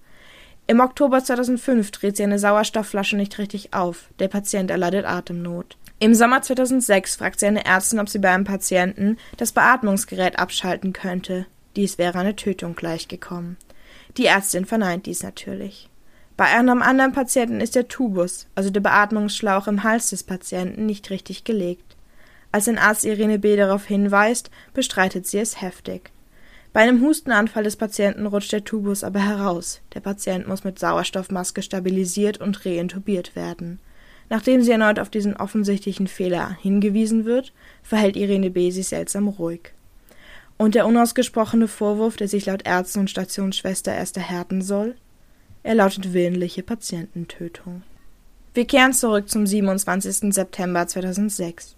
Im 0.66 0.78
Oktober 0.78 1.22
2005 1.22 1.90
dreht 1.90 2.16
sie 2.16 2.22
eine 2.22 2.38
Sauerstoffflasche 2.38 3.16
nicht 3.16 3.38
richtig 3.38 3.74
auf. 3.74 4.04
Der 4.20 4.28
Patient 4.28 4.70
erleidet 4.70 5.04
Atemnot. 5.04 5.76
Im 5.98 6.14
Sommer 6.14 6.40
2006 6.40 7.16
fragt 7.16 7.40
sie 7.40 7.46
eine 7.46 7.64
Ärztin, 7.64 7.98
ob 7.98 8.08
sie 8.08 8.20
bei 8.20 8.30
einem 8.30 8.44
Patienten 8.44 9.18
das 9.36 9.52
Beatmungsgerät 9.52 10.38
abschalten 10.38 10.92
könnte. 10.92 11.46
Dies 11.76 11.98
wäre 11.98 12.18
eine 12.18 12.36
Tötung 12.36 12.76
gleichgekommen. 12.76 13.56
Die 14.16 14.26
Ärztin 14.26 14.64
verneint 14.64 15.06
dies 15.06 15.22
natürlich. 15.22 15.89
Bei 16.40 16.46
einem 16.46 16.80
anderen 16.80 17.12
Patienten 17.12 17.60
ist 17.60 17.74
der 17.74 17.88
Tubus, 17.88 18.46
also 18.54 18.70
der 18.70 18.80
Beatmungsschlauch 18.80 19.68
im 19.68 19.82
Hals 19.82 20.08
des 20.08 20.22
Patienten, 20.22 20.86
nicht 20.86 21.10
richtig 21.10 21.44
gelegt. 21.44 21.96
Als 22.50 22.66
ein 22.66 22.78
Arzt 22.78 23.04
Irene 23.04 23.38
B. 23.38 23.56
darauf 23.56 23.84
hinweist, 23.84 24.50
bestreitet 24.72 25.26
sie 25.26 25.36
es 25.36 25.60
heftig. 25.60 26.10
Bei 26.72 26.80
einem 26.80 27.02
Hustenanfall 27.02 27.64
des 27.64 27.76
Patienten 27.76 28.24
rutscht 28.24 28.52
der 28.52 28.64
Tubus 28.64 29.04
aber 29.04 29.20
heraus. 29.20 29.82
Der 29.92 30.00
Patient 30.00 30.48
muss 30.48 30.64
mit 30.64 30.78
Sauerstoffmaske 30.78 31.60
stabilisiert 31.60 32.40
und 32.40 32.64
reintubiert 32.64 33.36
werden. 33.36 33.78
Nachdem 34.30 34.62
sie 34.62 34.70
erneut 34.70 34.98
auf 34.98 35.10
diesen 35.10 35.36
offensichtlichen 35.36 36.06
Fehler 36.06 36.56
hingewiesen 36.62 37.26
wird, 37.26 37.52
verhält 37.82 38.16
Irene 38.16 38.48
B. 38.48 38.70
sich 38.70 38.88
seltsam 38.88 39.28
ruhig. 39.28 39.74
Und 40.56 40.74
der 40.74 40.86
unausgesprochene 40.86 41.68
Vorwurf, 41.68 42.16
der 42.16 42.28
sich 42.28 42.46
laut 42.46 42.66
Ärzten 42.66 43.00
und 43.00 43.10
Stationsschwester 43.10 43.94
erst 43.94 44.16
erhärten 44.16 44.62
soll? 44.62 44.96
Er 45.62 45.74
lautet 45.74 46.12
willentliche 46.12 46.62
Patiententötung. 46.62 47.82
Wir 48.54 48.66
kehren 48.66 48.92
zurück 48.92 49.28
zum 49.28 49.46
27. 49.46 50.32
September 50.34 50.86
2006. 50.86 51.76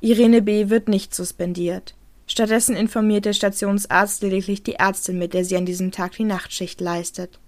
Irene 0.00 0.42
B. 0.42 0.70
wird 0.70 0.88
nicht 0.88 1.14
suspendiert. 1.14 1.94
Stattdessen 2.26 2.76
informiert 2.76 3.24
der 3.24 3.32
Stationsarzt 3.32 4.22
lediglich 4.22 4.62
die 4.62 4.74
Ärztin, 4.74 5.18
mit 5.18 5.34
der 5.34 5.44
sie 5.44 5.56
an 5.56 5.66
diesem 5.66 5.92
Tag 5.92 6.12
die 6.12 6.24
Nachtschicht 6.24 6.80
leistet. 6.80 7.38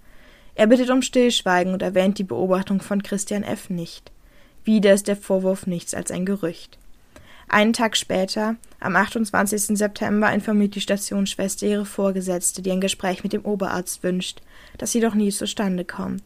Er 0.55 0.67
bittet 0.67 0.89
um 0.89 1.01
Stillschweigen 1.01 1.73
und 1.73 1.81
erwähnt 1.81 2.17
die 2.17 2.23
Beobachtung 2.23 2.81
von 2.81 3.03
Christian 3.03 3.43
F. 3.43 3.69
nicht. 3.69 4.11
Wieder 4.63 4.93
ist 4.93 5.07
der 5.07 5.17
Vorwurf 5.17 5.65
nichts 5.65 5.93
als 5.93 6.11
ein 6.11 6.25
Gerücht. 6.25 6.77
Einen 7.51 7.73
Tag 7.73 7.97
später, 7.97 8.55
am 8.79 8.95
28. 8.95 9.77
September, 9.77 10.31
informiert 10.31 10.73
die 10.73 10.79
Stationsschwester 10.79 11.67
ihre 11.67 11.83
Vorgesetzte, 11.83 12.61
die 12.61 12.71
ein 12.71 12.79
Gespräch 12.79 13.23
mit 13.23 13.33
dem 13.33 13.43
Oberarzt 13.43 14.03
wünscht, 14.03 14.41
das 14.77 14.93
jedoch 14.93 15.15
nie 15.15 15.31
zustande 15.31 15.83
kommt. 15.83 16.23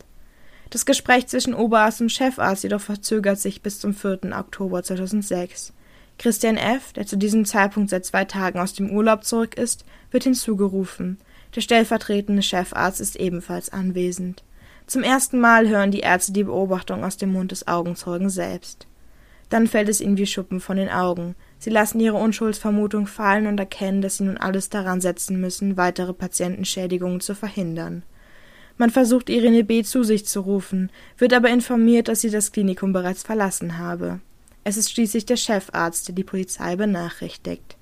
Das 0.70 0.86
Gespräch 0.86 1.26
zwischen 1.26 1.56
Oberarzt 1.56 2.00
und 2.00 2.12
Chefarzt 2.12 2.62
jedoch 2.62 2.82
verzögert 2.82 3.40
sich 3.40 3.64
bis 3.64 3.80
zum 3.80 3.96
4. 3.96 4.38
Oktober 4.38 4.84
2006. 4.84 5.74
Christian 6.20 6.58
F., 6.58 6.94
der 6.94 7.08
zu 7.08 7.18
diesem 7.18 7.46
Zeitpunkt 7.46 7.90
seit 7.90 8.06
zwei 8.06 8.26
Tagen 8.26 8.60
aus 8.60 8.74
dem 8.74 8.92
Urlaub 8.92 9.24
zurück 9.24 9.58
ist, 9.58 9.84
wird 10.12 10.26
hinzugerufen. 10.26 11.18
Der 11.56 11.62
stellvertretende 11.62 12.44
Chefarzt 12.44 13.02
ist 13.02 13.16
ebenfalls 13.16 13.74
anwesend. 13.74 14.44
Zum 14.86 15.02
ersten 15.02 15.40
Mal 15.40 15.68
hören 15.68 15.90
die 15.90 16.02
Ärzte 16.02 16.34
die 16.34 16.44
Beobachtung 16.44 17.04
aus 17.04 17.18
dem 17.18 17.32
Mund 17.32 17.52
des 17.52 17.68
Augenzeugen 17.68 18.30
selbst. 18.30 18.86
Dann 19.50 19.68
fällt 19.68 19.90
es 19.90 20.02
ihnen 20.02 20.18
wie 20.18 20.26
Schuppen 20.26 20.60
von 20.60 20.78
den 20.78 20.90
Augen. 20.90 21.36
Sie 21.60 21.70
lassen 21.70 22.00
ihre 22.00 22.18
Unschuldsvermutung 22.18 23.08
fallen 23.08 23.48
und 23.48 23.60
erkennen, 23.60 24.02
dass 24.02 24.18
sie 24.18 24.24
nun 24.24 24.38
alles 24.38 24.70
daran 24.70 25.02
setzen 25.02 25.40
müssen, 25.40 25.78
weitere 25.78 26.14
Patientenschädigungen 26.14 27.22
zu 27.22 27.36
verhindern. 27.36 28.04
Man 28.78 28.90
versucht 28.90 29.30
Irene 29.30 29.64
B. 29.64 29.84
zu 29.84 30.04
sich 30.04 30.26
zu 30.26 30.42
rufen, 30.42 30.92
wird 31.18 31.34
aber 31.34 31.50
informiert, 31.50 32.08
dass 32.08 32.22
sie 32.22 32.30
das 32.30 32.52
Klinikum 32.52 32.92
bereits 32.92 33.24
verlassen 33.24 33.78
habe. 33.78 34.20
Es 34.66 34.78
ist 34.78 34.92
schließlich 34.92 35.26
der 35.26 35.38
Chefarzt, 35.38 36.08
der 36.08 36.16
die 36.16 36.24
Polizei 36.24 36.76
benachrichtigt. 36.76 37.78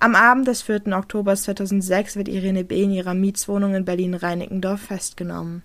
Am 0.00 0.14
Abend 0.14 0.46
des 0.46 0.62
4. 0.62 0.88
Oktober 0.88 1.34
2006 1.34 2.16
wird 2.16 2.28
Irene 2.28 2.64
B. 2.64 2.82
in 2.82 2.92
ihrer 2.92 3.14
Mietswohnung 3.14 3.74
in 3.74 3.84
Berlin-Reinickendorf 3.84 4.80
festgenommen. 4.80 5.62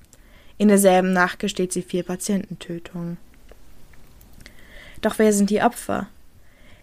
In 0.58 0.70
derselben 0.70 1.12
Nacht 1.12 1.40
gesteht 1.40 1.74
sie 1.74 1.82
vier 1.82 2.04
Patiententötungen. 2.04 3.18
Doch 5.04 5.20
wer 5.20 5.34
sind 5.34 5.50
die 5.50 5.62
Opfer? 5.62 6.08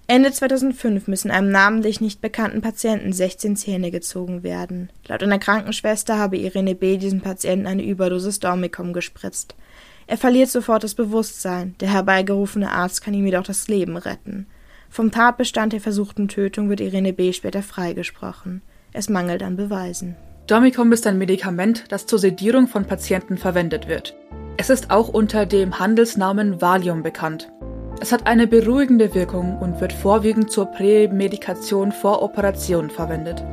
Ende 0.06 0.30
2005 0.30 1.08
müssen 1.08 1.30
einem 1.30 1.50
namentlich 1.50 2.00
nicht 2.00 2.20
bekannten 2.20 2.60
Patienten 2.60 3.12
16 3.12 3.56
Zähne 3.56 3.90
gezogen 3.90 4.42
werden. 4.42 4.90
Laut 5.06 5.22
einer 5.22 5.38
Krankenschwester 5.38 6.18
habe 6.18 6.36
Irene 6.36 6.74
B. 6.74 6.98
diesem 6.98 7.22
Patienten 7.22 7.66
eine 7.66 7.82
Überdosis 7.82 8.38
Dormicum 8.38 8.92
gespritzt. 8.92 9.54
Er 10.06 10.18
verliert 10.18 10.50
sofort 10.50 10.84
das 10.84 10.94
Bewusstsein. 10.94 11.76
Der 11.80 11.92
herbeigerufene 11.92 12.70
Arzt 12.70 13.02
kann 13.02 13.14
ihm 13.14 13.24
jedoch 13.24 13.44
das 13.44 13.68
Leben 13.68 13.96
retten. 13.96 14.46
Vom 14.90 15.12
Tatbestand 15.12 15.72
der 15.72 15.80
versuchten 15.80 16.28
Tötung 16.28 16.68
wird 16.68 16.80
Irene 16.80 17.14
B. 17.14 17.32
später 17.32 17.62
freigesprochen. 17.62 18.60
Es 18.92 19.08
mangelt 19.08 19.42
an 19.42 19.56
Beweisen. 19.56 20.16
Dormicum 20.46 20.92
ist 20.92 21.06
ein 21.06 21.16
Medikament, 21.16 21.84
das 21.88 22.06
zur 22.06 22.18
Sedierung 22.18 22.66
von 22.66 22.84
Patienten 22.84 23.38
verwendet 23.38 23.88
wird. 23.88 24.14
Es 24.58 24.68
ist 24.68 24.90
auch 24.90 25.08
unter 25.08 25.46
dem 25.46 25.78
Handelsnamen 25.78 26.60
Valium 26.60 27.02
bekannt. 27.02 27.48
Es 28.02 28.12
hat 28.12 28.26
eine 28.26 28.46
beruhigende 28.46 29.14
Wirkung 29.14 29.58
und 29.58 29.78
wird 29.82 29.92
vorwiegend 29.92 30.50
zur 30.50 30.66
Prämedikation 30.66 31.92
vor 31.92 32.22
Operationen 32.22 32.88
verwendet. 32.88 33.44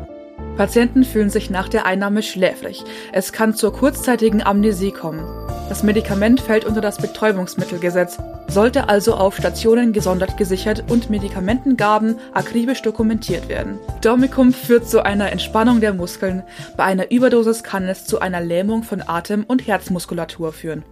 Patienten 0.56 1.04
fühlen 1.04 1.30
sich 1.30 1.50
nach 1.50 1.68
der 1.68 1.86
Einnahme 1.86 2.24
schläfrig. 2.24 2.84
Es 3.12 3.34
kann 3.34 3.54
zur 3.54 3.74
kurzzeitigen 3.74 4.42
Amnesie 4.42 4.92
kommen. 4.92 5.26
Das 5.68 5.84
Medikament 5.84 6.40
fällt 6.40 6.64
unter 6.64 6.80
das 6.80 6.98
Betäubungsmittelgesetz, 6.98 8.18
sollte 8.48 8.88
also 8.88 9.16
auf 9.16 9.36
Stationen 9.36 9.92
gesondert 9.92 10.38
gesichert 10.38 10.86
und 10.90 11.10
Medikamentengaben 11.10 12.16
akribisch 12.34 12.82
dokumentiert 12.82 13.50
werden. 13.50 13.78
Dormicum 14.02 14.54
führt 14.54 14.90
zu 14.90 15.04
einer 15.06 15.30
Entspannung 15.30 15.82
der 15.82 15.94
Muskeln. 15.94 16.42
Bei 16.78 16.86
einer 16.86 17.12
Überdosis 17.12 17.64
kann 17.64 17.84
es 17.84 18.06
zu 18.06 18.22
einer 18.22 18.40
Lähmung 18.40 18.84
von 18.84 19.04
Atem- 19.06 19.44
und 19.46 19.68
Herzmuskulatur 19.68 20.54
führen. 20.54 20.86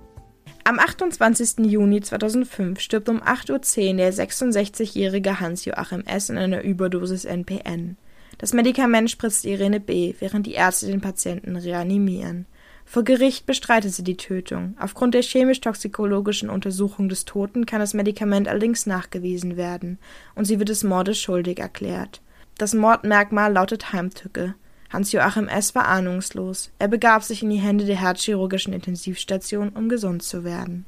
Am 0.67 0.79
28. 0.79 1.63
Juni 1.67 2.01
2005 2.01 2.79
stirbt 2.79 3.07
um 3.07 3.21
8.10 3.21 3.91
Uhr 3.91 3.97
der 3.97 4.11
66-jährige 4.11 5.39
Hans-Joachim 5.39 6.01
S. 6.07 6.31
in 6.31 6.39
einer 6.39 6.63
Überdosis 6.63 7.23
NPN. 7.23 7.97
Das 8.39 8.51
Medikament 8.51 9.11
spritzt 9.11 9.45
Irene 9.45 9.79
B., 9.79 10.15
während 10.17 10.47
die 10.47 10.53
Ärzte 10.53 10.87
den 10.87 11.01
Patienten 11.01 11.55
reanimieren. 11.55 12.47
Vor 12.83 13.03
Gericht 13.03 13.45
bestreitet 13.45 13.93
sie 13.93 14.03
die 14.03 14.17
Tötung. 14.17 14.75
Aufgrund 14.79 15.13
der 15.13 15.21
chemisch-toxikologischen 15.21 16.49
Untersuchung 16.49 17.09
des 17.09 17.25
Toten 17.25 17.67
kann 17.67 17.79
das 17.79 17.93
Medikament 17.93 18.47
allerdings 18.47 18.87
nachgewiesen 18.87 19.57
werden 19.57 19.99
und 20.33 20.45
sie 20.45 20.57
wird 20.57 20.69
des 20.69 20.83
Mordes 20.83 21.19
schuldig 21.19 21.59
erklärt. 21.59 22.21
Das 22.57 22.73
Mordmerkmal 22.73 23.53
lautet 23.53 23.93
Heimtücke. 23.93 24.55
Hans-Joachim 24.91 25.47
S. 25.47 25.75
war 25.75 25.87
ahnungslos. 25.87 26.71
Er 26.79 26.87
begab 26.87 27.23
sich 27.23 27.43
in 27.43 27.49
die 27.49 27.57
Hände 27.57 27.85
der 27.85 27.99
herzchirurgischen 27.99 28.73
Intensivstation, 28.73 29.69
um 29.69 29.89
gesund 29.89 30.23
zu 30.23 30.43
werden. 30.43 30.85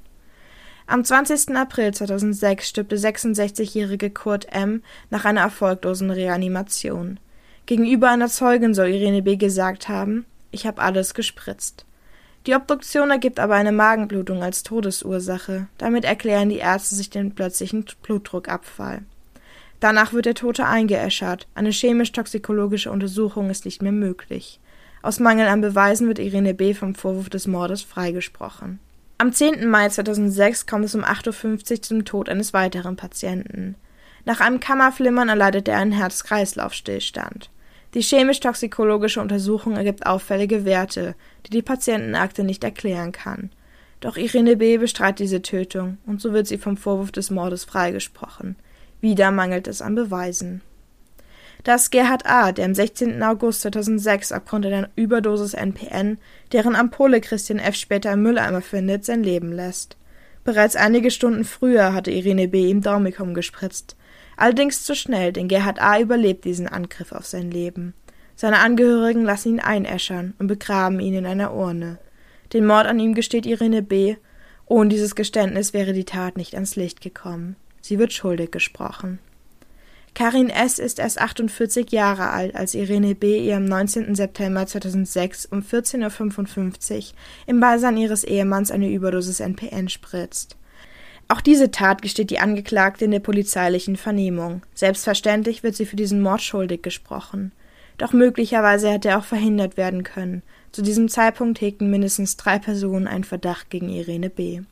Am 0.85 1.03
20. 1.03 1.55
April 1.55 1.93
2006 1.93 2.69
stirbt 2.69 2.91
der 2.93 2.99
66-jährige 2.99 4.09
Kurt 4.09 4.47
M. 4.53 4.81
nach 5.09 5.25
einer 5.25 5.41
erfolglosen 5.41 6.11
Reanimation. 6.11 7.19
Gegenüber 7.65 8.09
einer 8.09 8.29
Zeugin 8.29 8.73
soll 8.73 8.87
Irene 8.87 9.21
B. 9.21 9.35
gesagt 9.35 9.89
haben, 9.89 10.25
ich 10.51 10.65
habe 10.65 10.81
alles 10.81 11.13
gespritzt. 11.13 11.85
Die 12.45 12.55
Obduktion 12.55 13.11
ergibt 13.11 13.41
aber 13.41 13.55
eine 13.55 13.73
Magenblutung 13.73 14.41
als 14.41 14.63
Todesursache. 14.63 15.67
Damit 15.77 16.05
erklären 16.05 16.47
die 16.47 16.59
Ärzte 16.59 16.95
sich 16.95 17.09
den 17.09 17.35
plötzlichen 17.35 17.85
Blutdruckabfall. 18.03 19.01
Danach 19.79 20.13
wird 20.13 20.25
der 20.25 20.35
Tote 20.35 20.65
eingeäschert. 20.65 21.47
Eine 21.53 21.71
chemisch-toxikologische 21.71 22.91
Untersuchung 22.91 23.49
ist 23.49 23.65
nicht 23.65 23.81
mehr 23.81 23.91
möglich. 23.91 24.59
Aus 25.03 25.19
Mangel 25.19 25.47
an 25.47 25.61
Beweisen 25.61 26.07
wird 26.07 26.19
Irene 26.19 26.53
B. 26.53 26.73
vom 26.73 26.95
Vorwurf 26.95 27.29
des 27.29 27.47
Mordes 27.47 27.83
freigesprochen. 27.83 28.79
Am 29.19 29.33
10. 29.33 29.67
Mai 29.67 29.89
2006 29.89 30.65
kommt 30.65 30.85
es 30.85 30.95
um 30.95 31.03
8.50 31.03 31.71
Uhr 31.71 31.81
zum 31.81 32.05
Tod 32.05 32.29
eines 32.29 32.53
weiteren 32.53 32.95
Patienten. 32.95 33.75
Nach 34.25 34.41
einem 34.41 34.59
Kammerflimmern 34.59 35.29
erleidet 35.29 35.67
er 35.67 35.77
einen 35.77 35.91
Herz-Kreislauf-Stillstand. 35.91 37.49
Die 37.93 38.01
chemisch-toxikologische 38.01 39.21
Untersuchung 39.21 39.75
ergibt 39.75 40.05
auffällige 40.05 40.65
Werte, 40.65 41.15
die 41.45 41.51
die 41.51 41.61
Patientenakte 41.61 42.43
nicht 42.43 42.63
erklären 42.63 43.11
kann. 43.11 43.51
Doch 44.01 44.17
Irene 44.17 44.57
B. 44.57 44.77
bestreitet 44.77 45.19
diese 45.19 45.41
Tötung 45.41 45.97
und 46.05 46.21
so 46.21 46.33
wird 46.33 46.47
sie 46.47 46.57
vom 46.57 46.77
Vorwurf 46.77 47.11
des 47.11 47.31
Mordes 47.31 47.63
freigesprochen. 47.63 48.55
Wieder 49.01 49.31
mangelt 49.31 49.67
es 49.67 49.81
an 49.81 49.95
Beweisen. 49.95 50.61
Dass 51.63 51.89
Gerhard 51.91 52.25
A., 52.25 52.51
der 52.51 52.65
am 52.65 52.73
16. 52.73 53.21
August 53.23 53.61
2006 53.61 54.31
aufgrund 54.31 54.65
einer 54.65 54.89
Überdosis 54.95 55.53
NPN, 55.53 56.17
deren 56.51 56.75
Ampulle 56.75 57.19
Christian 57.19 57.59
F. 57.59 57.75
später 57.75 58.13
im 58.13 58.23
Mülleimer 58.23 58.61
findet, 58.61 59.05
sein 59.05 59.23
Leben 59.23 59.51
lässt. 59.51 59.97
Bereits 60.43 60.77
einige 60.77 61.11
Stunden 61.11 61.43
früher 61.43 61.93
hatte 61.93 62.11
Irene 62.11 62.47
B. 62.47 62.69
ihm 62.69 62.81
Daumicum 62.81 63.33
gespritzt. 63.33 63.97
Allerdings 64.37 64.83
zu 64.83 64.95
schnell, 64.95 65.33
denn 65.33 65.49
Gerhard 65.49 65.81
A. 65.81 65.99
überlebt 65.99 66.45
diesen 66.45 66.67
Angriff 66.67 67.11
auf 67.11 67.25
sein 67.25 67.51
Leben. 67.51 67.93
Seine 68.35 68.59
Angehörigen 68.59 69.25
lassen 69.25 69.55
ihn 69.55 69.59
einäschern 69.59 70.35
und 70.39 70.47
begraben 70.47 70.99
ihn 70.99 71.15
in 71.15 71.25
einer 71.25 71.53
Urne. 71.53 71.97
Den 72.53 72.65
Mord 72.65 72.85
an 72.85 72.99
ihm 72.99 73.13
gesteht 73.13 73.45
Irene 73.45 73.81
B. 73.81 74.15
Ohne 74.67 74.89
dieses 74.89 75.15
Geständnis 75.15 75.73
wäre 75.73 75.91
die 75.91 76.05
Tat 76.05 76.37
nicht 76.37 76.53
ans 76.53 76.75
Licht 76.75 77.01
gekommen. 77.01 77.55
Sie 77.87 77.99
wird 77.99 78.11
schuldig 78.11 78.51
gesprochen. 78.51 79.19
Karin 80.13 80.49
S. 80.49 80.77
ist 80.77 80.99
erst 80.99 81.21
48 81.21 81.89
Jahre 81.89 82.31
alt, 82.31 82.53
als 82.53 82.73
Irene 82.73 83.15
B. 83.15 83.39
ihr 83.39 83.55
am 83.55 83.63
19. 83.63 84.13
September 84.13 84.67
2006 84.67 85.45
um 85.45 85.59
14.55 85.59 86.95
Uhr 86.97 87.03
im 87.45 87.61
Beisein 87.61 87.95
ihres 87.95 88.25
Ehemanns 88.25 88.71
eine 88.71 88.89
Überdosis 88.89 89.39
NPN 89.39 89.87
spritzt. 89.87 90.57
Auch 91.29 91.39
diese 91.39 91.71
Tat 91.71 92.01
gesteht 92.01 92.29
die 92.29 92.39
Angeklagte 92.39 93.05
in 93.05 93.11
der 93.11 93.21
polizeilichen 93.21 93.95
Vernehmung. 93.95 94.63
Selbstverständlich 94.73 95.63
wird 95.63 95.75
sie 95.75 95.85
für 95.85 95.95
diesen 95.95 96.21
Mord 96.21 96.41
schuldig 96.41 96.81
gesprochen. 96.81 97.53
Doch 97.97 98.11
möglicherweise 98.11 98.89
hätte 98.89 99.09
er 99.09 99.19
auch 99.19 99.23
verhindert 99.23 99.77
werden 99.77 100.03
können. 100.03 100.43
Zu 100.73 100.81
diesem 100.81 101.07
Zeitpunkt 101.07 101.61
hegten 101.61 101.89
mindestens 101.89 102.35
drei 102.35 102.59
Personen 102.59 103.07
einen 103.07 103.23
Verdacht 103.23 103.69
gegen 103.69 103.87
Irene 103.87 104.29
B. 104.29 104.63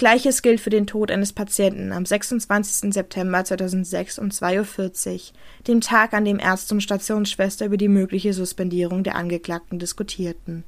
Gleiches 0.00 0.40
gilt 0.40 0.62
für 0.62 0.70
den 0.70 0.86
Tod 0.86 1.10
eines 1.10 1.34
Patienten 1.34 1.92
am 1.92 2.06
26. 2.06 2.94
September 2.94 3.44
2006 3.44 4.18
um 4.18 4.28
2.40 4.28 5.12
Uhr, 5.12 5.20
dem 5.68 5.82
Tag, 5.82 6.14
an 6.14 6.24
dem 6.24 6.38
Ärzte 6.38 6.72
und 6.72 6.80
Stationsschwester 6.80 7.66
über 7.66 7.76
die 7.76 7.88
mögliche 7.88 8.32
Suspendierung 8.32 9.02
der 9.04 9.16
Angeklagten 9.16 9.78
diskutierten. 9.78 10.64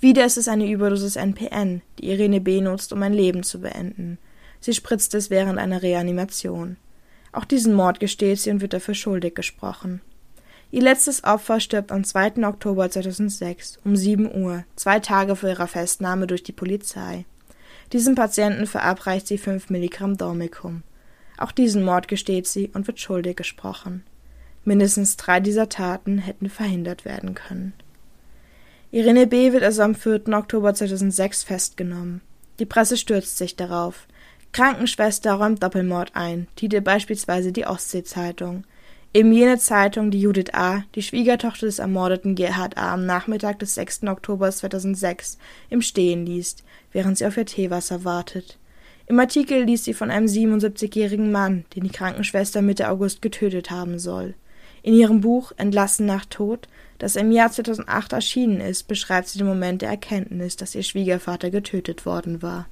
Wieder 0.00 0.24
ist 0.26 0.38
es 0.38 0.48
eine 0.48 0.68
Überdosis 0.68 1.14
NPN, 1.14 1.82
die 2.00 2.10
Irene 2.10 2.40
B. 2.40 2.60
nutzt, 2.60 2.92
um 2.92 3.00
ein 3.04 3.12
Leben 3.12 3.44
zu 3.44 3.60
beenden. 3.60 4.18
Sie 4.58 4.72
spritzt 4.72 5.14
es 5.14 5.30
während 5.30 5.60
einer 5.60 5.80
Reanimation. 5.80 6.76
Auch 7.30 7.44
diesen 7.44 7.74
Mord 7.74 8.00
gesteht 8.00 8.40
sie 8.40 8.50
und 8.50 8.60
wird 8.60 8.72
dafür 8.72 8.94
schuldig 8.94 9.36
gesprochen. 9.36 10.00
Ihr 10.72 10.82
letztes 10.82 11.22
Opfer 11.22 11.60
stirbt 11.60 11.92
am 11.92 12.02
2. 12.02 12.44
Oktober 12.44 12.90
2006 12.90 13.78
um 13.84 13.94
7 13.94 14.34
Uhr, 14.34 14.64
zwei 14.74 14.98
Tage 14.98 15.36
vor 15.36 15.48
ihrer 15.48 15.68
Festnahme 15.68 16.26
durch 16.26 16.42
die 16.42 16.50
Polizei. 16.50 17.24
Diesem 17.92 18.14
Patienten 18.14 18.66
verabreicht 18.66 19.26
sie 19.26 19.38
5 19.38 19.70
Milligramm 19.70 20.16
Dormicum. 20.16 20.82
Auch 21.36 21.52
diesen 21.52 21.84
Mord 21.84 22.08
gesteht 22.08 22.46
sie 22.46 22.70
und 22.74 22.86
wird 22.86 23.00
schuldig 23.00 23.36
gesprochen. 23.36 24.04
Mindestens 24.64 25.16
drei 25.16 25.40
dieser 25.40 25.68
Taten 25.68 26.18
hätten 26.18 26.48
verhindert 26.48 27.04
werden 27.04 27.34
können. 27.34 27.74
Irene 28.90 29.26
B. 29.26 29.52
wird 29.52 29.64
also 29.64 29.82
am 29.82 29.94
4. 29.94 30.28
Oktober 30.28 30.72
2006 30.72 31.42
festgenommen. 31.42 32.20
Die 32.60 32.66
Presse 32.66 32.96
stürzt 32.96 33.36
sich 33.36 33.56
darauf. 33.56 34.06
Krankenschwester 34.52 35.34
räumt 35.34 35.62
Doppelmord 35.62 36.12
ein, 36.14 36.46
titelte 36.54 36.82
beispielsweise 36.82 37.50
die 37.50 37.66
Ostsee-Zeitung. 37.66 38.64
Eben 39.12 39.32
jene 39.32 39.58
Zeitung, 39.58 40.10
die 40.10 40.20
Judith 40.20 40.54
A., 40.54 40.82
die 40.94 41.02
Schwiegertochter 41.02 41.66
des 41.66 41.78
ermordeten 41.78 42.34
Gerhard 42.34 42.76
A., 42.76 42.94
am 42.94 43.04
Nachmittag 43.06 43.58
des 43.60 43.74
6. 43.74 44.04
Oktober 44.04 44.50
2006 44.50 45.38
im 45.70 45.82
Stehen 45.82 46.26
liest, 46.26 46.63
während 46.94 47.18
sie 47.18 47.26
auf 47.26 47.36
ihr 47.36 47.44
Teewasser 47.44 48.04
wartet. 48.04 48.58
Im 49.06 49.20
Artikel 49.20 49.64
liest 49.64 49.84
sie 49.84 49.92
von 49.92 50.10
einem 50.10 50.26
77-jährigen 50.26 51.30
Mann, 51.30 51.66
den 51.74 51.84
die 51.84 51.90
Krankenschwester 51.90 52.62
Mitte 52.62 52.88
August 52.88 53.20
getötet 53.20 53.70
haben 53.70 53.98
soll. 53.98 54.34
In 54.82 54.94
ihrem 54.94 55.20
Buch 55.20 55.52
Entlassen 55.58 56.06
nach 56.06 56.24
Tod, 56.24 56.68
das 56.98 57.16
im 57.16 57.30
Jahr 57.30 57.50
2008 57.50 58.14
erschienen 58.14 58.60
ist, 58.60 58.88
beschreibt 58.88 59.28
sie 59.28 59.38
den 59.38 59.46
Moment 59.46 59.82
der 59.82 59.90
Erkenntnis, 59.90 60.56
dass 60.56 60.74
ihr 60.74 60.82
Schwiegervater 60.82 61.50
getötet 61.50 62.06
worden 62.06 62.40
war. 62.40 62.66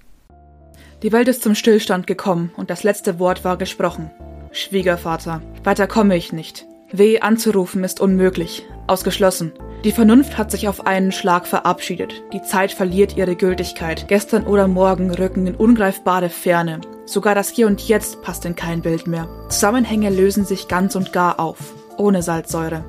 Die 1.02 1.12
Welt 1.12 1.28
ist 1.28 1.42
zum 1.42 1.54
Stillstand 1.54 2.06
gekommen 2.06 2.50
und 2.56 2.70
das 2.70 2.82
letzte 2.82 3.18
Wort 3.18 3.44
war 3.44 3.58
gesprochen. 3.58 4.10
Schwiegervater. 4.52 5.42
Weiter 5.64 5.86
komme 5.86 6.16
ich 6.16 6.32
nicht. 6.32 6.66
W. 6.94 7.20
anzurufen 7.20 7.84
ist 7.84 8.00
unmöglich. 8.00 8.66
Ausgeschlossen. 8.86 9.52
Die 9.82 9.92
Vernunft 9.92 10.36
hat 10.36 10.50
sich 10.50 10.68
auf 10.68 10.86
einen 10.86 11.10
Schlag 11.10 11.46
verabschiedet. 11.46 12.22
Die 12.34 12.42
Zeit 12.42 12.70
verliert 12.70 13.16
ihre 13.16 13.34
Gültigkeit. 13.34 14.08
Gestern 14.08 14.46
oder 14.46 14.68
morgen 14.68 15.10
rücken 15.10 15.46
in 15.46 15.54
ungreifbare 15.54 16.28
Ferne. 16.28 16.82
Sogar 17.06 17.34
das 17.34 17.48
Hier 17.48 17.66
und 17.66 17.80
Jetzt 17.88 18.20
passt 18.20 18.44
in 18.44 18.56
kein 18.56 18.82
Bild 18.82 19.06
mehr. 19.06 19.26
Zusammenhänge 19.48 20.10
lösen 20.10 20.44
sich 20.44 20.68
ganz 20.68 20.94
und 20.94 21.14
gar 21.14 21.40
auf. 21.40 21.72
Ohne 21.96 22.22
Salzsäure. 22.22 22.84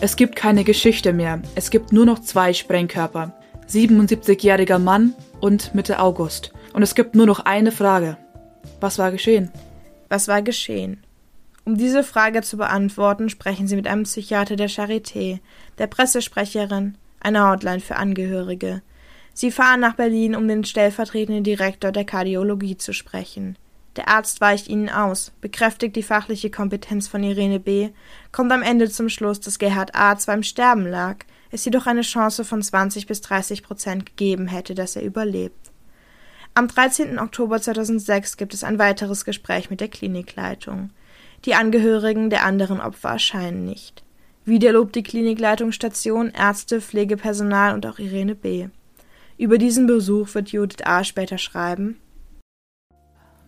Es 0.00 0.16
gibt 0.16 0.34
keine 0.34 0.64
Geschichte 0.64 1.12
mehr. 1.12 1.40
Es 1.54 1.70
gibt 1.70 1.92
nur 1.92 2.04
noch 2.04 2.18
zwei 2.18 2.52
Sprengkörper. 2.52 3.32
77-jähriger 3.68 4.80
Mann 4.80 5.14
und 5.40 5.72
Mitte 5.72 6.00
August. 6.00 6.52
Und 6.72 6.82
es 6.82 6.96
gibt 6.96 7.14
nur 7.14 7.26
noch 7.26 7.40
eine 7.40 7.70
Frage. 7.70 8.16
Was 8.80 8.98
war 8.98 9.12
geschehen? 9.12 9.52
Was 10.08 10.26
war 10.26 10.42
geschehen? 10.42 11.05
Um 11.66 11.76
diese 11.76 12.04
Frage 12.04 12.42
zu 12.42 12.56
beantworten, 12.56 13.28
sprechen 13.28 13.66
Sie 13.66 13.74
mit 13.74 13.88
einem 13.88 14.04
Psychiater 14.04 14.54
der 14.54 14.70
Charité, 14.70 15.40
der 15.78 15.88
Pressesprecherin, 15.88 16.96
einer 17.18 17.50
Hotline 17.50 17.80
für 17.80 17.96
Angehörige. 17.96 18.82
Sie 19.34 19.50
fahren 19.50 19.80
nach 19.80 19.96
Berlin, 19.96 20.36
um 20.36 20.46
den 20.46 20.62
stellvertretenden 20.62 21.42
Direktor 21.42 21.90
der 21.90 22.04
Kardiologie 22.04 22.76
zu 22.76 22.92
sprechen. 22.92 23.58
Der 23.96 24.06
Arzt 24.06 24.40
weicht 24.40 24.68
ihnen 24.68 24.88
aus, 24.88 25.32
bekräftigt 25.40 25.96
die 25.96 26.04
fachliche 26.04 26.50
Kompetenz 26.50 27.08
von 27.08 27.24
Irene 27.24 27.58
B., 27.58 27.88
kommt 28.30 28.52
am 28.52 28.62
Ende 28.62 28.88
zum 28.88 29.08
Schluss, 29.08 29.40
dass 29.40 29.58
Gerhard 29.58 29.92
A. 29.96 30.16
zwar 30.16 30.36
im 30.36 30.44
Sterben 30.44 30.86
lag, 30.86 31.24
es 31.50 31.64
jedoch 31.64 31.86
eine 31.86 32.02
Chance 32.02 32.44
von 32.44 32.62
20 32.62 33.08
bis 33.08 33.22
30 33.22 33.64
Prozent 33.64 34.06
gegeben 34.06 34.46
hätte, 34.46 34.76
dass 34.76 34.94
er 34.94 35.02
überlebt. 35.02 35.72
Am 36.54 36.68
13. 36.68 37.18
Oktober 37.18 37.60
2006 37.60 38.36
gibt 38.36 38.54
es 38.54 38.62
ein 38.62 38.78
weiteres 38.78 39.24
Gespräch 39.24 39.68
mit 39.68 39.80
der 39.80 39.88
Klinikleitung. 39.88 40.90
Die 41.44 41.54
Angehörigen 41.54 42.30
der 42.30 42.44
anderen 42.44 42.80
Opfer 42.80 43.10
erscheinen 43.10 43.64
nicht. 43.64 44.02
Wieder 44.44 44.72
lobt 44.72 44.94
die 44.94 45.02
Klinikleitung 45.02 45.72
Station, 45.72 46.30
Ärzte, 46.30 46.80
Pflegepersonal 46.80 47.74
und 47.74 47.86
auch 47.86 47.98
Irene 47.98 48.34
B. 48.34 48.68
Über 49.38 49.58
diesen 49.58 49.86
Besuch 49.86 50.34
wird 50.34 50.48
Judith 50.50 50.84
A. 50.84 51.04
später 51.04 51.38
schreiben 51.38 52.00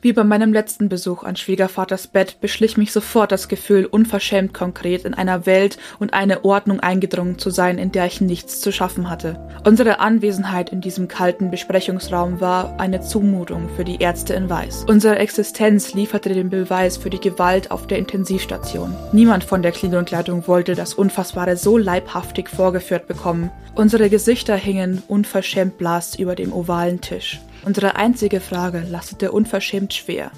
wie 0.01 0.13
bei 0.13 0.25
meinem 0.25 0.53
letzten 0.53 0.89
Besuch 0.89 1.25
an 1.25 1.37
Schwiegervaters 1.37 2.07
Bett 2.07 2.41
beschlich 2.41 2.77
mich 2.77 2.93
sofort 2.93 3.33
das 3.33 3.49
Gefühl, 3.49 3.85
unverschämt 3.85 4.55
konkret 4.55 5.05
in 5.05 5.15
einer 5.15 5.45
Welt 5.47 5.79
und 5.99 6.15
eine 6.15 6.45
Ordnung 6.45 6.81
eingedrungen 6.81 7.39
zu 7.39 7.51
sein, 7.51 7.79
in 7.79 7.91
der 7.91 8.07
ich 8.07 8.21
nichts 8.21 8.61
zu 8.61 8.71
schaffen 8.71 9.11
hatte. 9.11 9.39
Unsere 9.65 9.99
Anwesenheit 9.99 10.71
in 10.71 10.81
diesem 10.81 11.09
kalten 11.09 11.51
Besprechungsraum 11.51 12.41
war 12.41 12.79
eine 12.79 13.01
Zumutung 13.01 13.69
für 13.77 13.85
die 13.85 14.01
Ärzte 14.01 14.35
in 14.35 14.49
Weiß. 14.49 14.85
Unsere 14.89 15.19
Existenz 15.19 15.95
lieferte 15.95 16.33
den 16.33 16.51
Beweis 16.51 16.97
für 16.97 17.11
die 17.11 17.21
Gewalt 17.21 17.71
auf 17.71 17.87
der 17.87 17.99
Intensivstation. 17.99 18.95
Niemand 19.13 19.45
von 19.45 19.63
der 19.63 19.73
Klinikleitung 19.73 20.47
wollte 20.47 20.75
das 20.75 20.95
Unfassbare 20.95 21.57
so 21.57 21.77
leibhaftig 21.77 22.49
vorgeführt 22.49 23.09
bekommen. 23.09 23.51
Unsere 23.75 24.11
Gesichter 24.11 24.57
hingen 24.57 25.03
unverschämt 25.09 25.79
blass 25.79 26.17
über 26.17 26.35
dem 26.35 26.53
ovalen 26.53 27.01
Tisch. 27.01 27.41
Unsere 27.68 27.96
einzige 27.96 28.40
Frage 28.40 28.81
lastete 28.88 29.31
unverschämt 29.31 29.92
schwer. 29.92 30.31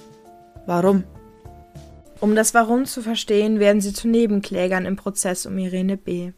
Warum? 0.66 1.04
Um 2.18 2.34
das 2.34 2.54
Warum 2.54 2.86
zu 2.86 3.02
verstehen, 3.02 3.60
werden 3.60 3.80
sie 3.80 3.92
zu 3.92 4.08
Nebenklägern 4.08 4.84
im 4.84 4.96
Prozess 4.96 5.46
um 5.46 5.56
Irene 5.56 5.96
B. 5.96 6.32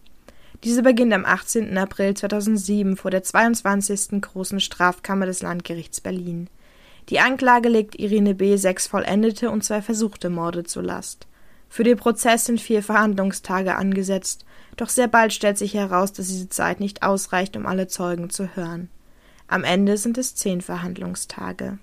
Diese 0.65 0.83
beginnt 0.83 1.15
am 1.15 1.25
18. 1.25 1.79
April 1.79 2.13
2007 2.13 2.99
vor 2.99 3.11
der 3.11 3.23
22. 3.23 4.21
Großen 4.21 4.61
Strafkammer 4.61 5.25
des 5.25 5.41
Landgerichts 5.41 6.03
Berlin. 6.03 6.51
Die 7.09 7.21
Anklage 7.21 7.71
legt 7.71 7.99
Irene 7.99 8.35
B. 8.35 8.59
sechs 8.59 8.87
vollendete 8.87 9.51
und 9.51 9.65
zwei 9.65 9.81
versuchte 9.81 10.29
Morde 10.29 10.65
zur 10.65 10.83
Last. 10.83 11.27
Für 11.71 11.85
den 11.85 11.97
Prozess 11.97 12.45
sind 12.45 12.61
vier 12.61 12.83
Verhandlungstage 12.83 13.77
angesetzt, 13.77 14.45
doch 14.77 14.91
sehr 14.91 15.09
bald 15.09 15.33
stellt 15.33 15.57
sich 15.57 15.73
heraus, 15.73 16.13
dass 16.13 16.29
diese 16.29 16.51
Zeit 16.51 16.81
nicht 16.81 17.03
ausreicht, 17.03 17.57
um 17.57 17.65
alle 17.65 17.87
Zeugen 17.87 18.29
zu 18.29 18.57
hören. 18.57 18.91
Am 19.53 19.65
Ende 19.65 19.99
sind 19.99 20.17
es 20.17 20.35
zehn 20.35 20.63
Verhandlungstage. 20.63 21.77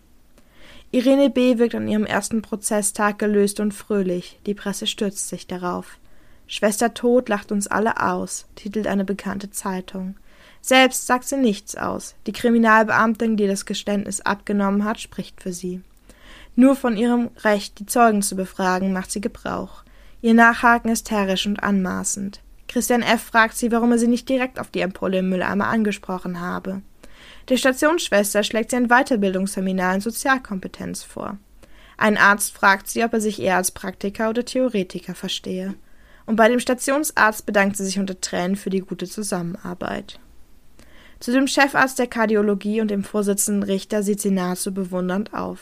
Irene 0.90 1.30
B. 1.30 1.60
wirkt 1.60 1.76
an 1.76 1.88
ihrem 1.88 2.08
ersten 2.08 2.42
Prozesstag 2.42 3.20
gelöst 3.20 3.60
und 3.60 3.76
fröhlich. 3.76 4.40
Die 4.48 4.56
Presse 4.56 4.88
stürzt 4.88 5.30
sich 5.30 5.46
darauf. 5.46 6.00
Schwester 6.48 6.96
Tod 6.96 7.30
lacht 7.30 7.52
uns 7.52 7.68
alle 7.68 8.02
aus, 8.02 8.48
titelt 8.56 8.88
eine 8.88 9.06
bekannte 9.06 9.52
Zeitung. 9.52 10.16
Selbst 10.62 11.06
sagt 11.06 11.26
sie 11.26 11.38
nichts 11.38 11.76
aus. 11.76 12.16
Die 12.26 12.32
Kriminalbeamtin, 12.32 13.38
die 13.38 13.46
das 13.46 13.68
Geständnis 13.68 14.22
abgenommen 14.22 14.84
hat, 14.84 15.00
spricht 15.00 15.40
für 15.40 15.54
sie. 15.54 15.82
Nur 16.56 16.76
von 16.76 16.98
ihrem 16.98 17.30
Recht, 17.44 17.78
die 17.78 17.86
Zeugen 17.86 18.24
zu 18.24 18.36
befragen, 18.36 18.94
macht 18.94 19.12
sie 19.12 19.22
Gebrauch. 19.22 19.84
Ihr 20.24 20.34
Nachhaken 20.34 20.90
ist 20.90 21.12
herrisch 21.12 21.46
und 21.46 21.62
anmaßend. 21.62 22.42
Christian 22.68 23.04
F. 23.04 23.22
fragt 23.22 23.56
sie, 23.56 23.72
warum 23.72 23.92
er 23.92 24.00
sie 24.00 24.08
nicht 24.08 24.28
direkt 24.28 24.60
auf 24.60 24.72
die 24.72 24.84
Ampulle 24.84 25.20
im 25.20 25.30
Mülleimer 25.30 25.68
angesprochen 25.68 26.42
habe. 26.42 26.82
Der 27.50 27.58
Stationsschwester 27.58 28.44
schlägt 28.44 28.70
sie 28.70 28.78
ein 28.78 28.90
Weiterbildungsseminar 28.90 29.96
in 29.96 30.02
Sozialkompetenz 30.02 31.04
vor. 31.04 31.38
Ein 31.98 32.16
Arzt 32.16 32.54
fragt 32.54 32.88
sie, 32.88 33.04
ob 33.04 33.14
er 33.14 33.22
sich 33.22 33.42
eher 33.42 33.58
als 33.58 33.72
Praktiker 33.72 34.30
oder 34.30 34.46
Theoretiker 34.46 35.16
verstehe. 35.16 35.74
Und 36.28 36.36
bei 36.36 36.48
dem 36.48 36.60
Stationsarzt 36.60 37.48
bedankt 37.48 37.76
sie 37.76 37.86
sich 37.86 37.98
unter 37.98 38.22
Tränen 38.22 38.56
für 38.56 38.70
die 38.70 38.82
gute 38.82 39.08
Zusammenarbeit. 39.08 40.20
Zu 41.20 41.32
dem 41.32 41.48
Chefarzt 41.48 41.98
der 41.98 42.08
Kardiologie 42.08 42.82
und 42.82 42.92
dem 42.92 43.04
Vorsitzenden 43.04 43.64
Richter 43.64 44.04
sieht 44.04 44.22
sie 44.22 44.32
nahezu 44.32 44.72
bewundernd 44.72 45.34
auf. 45.34 45.60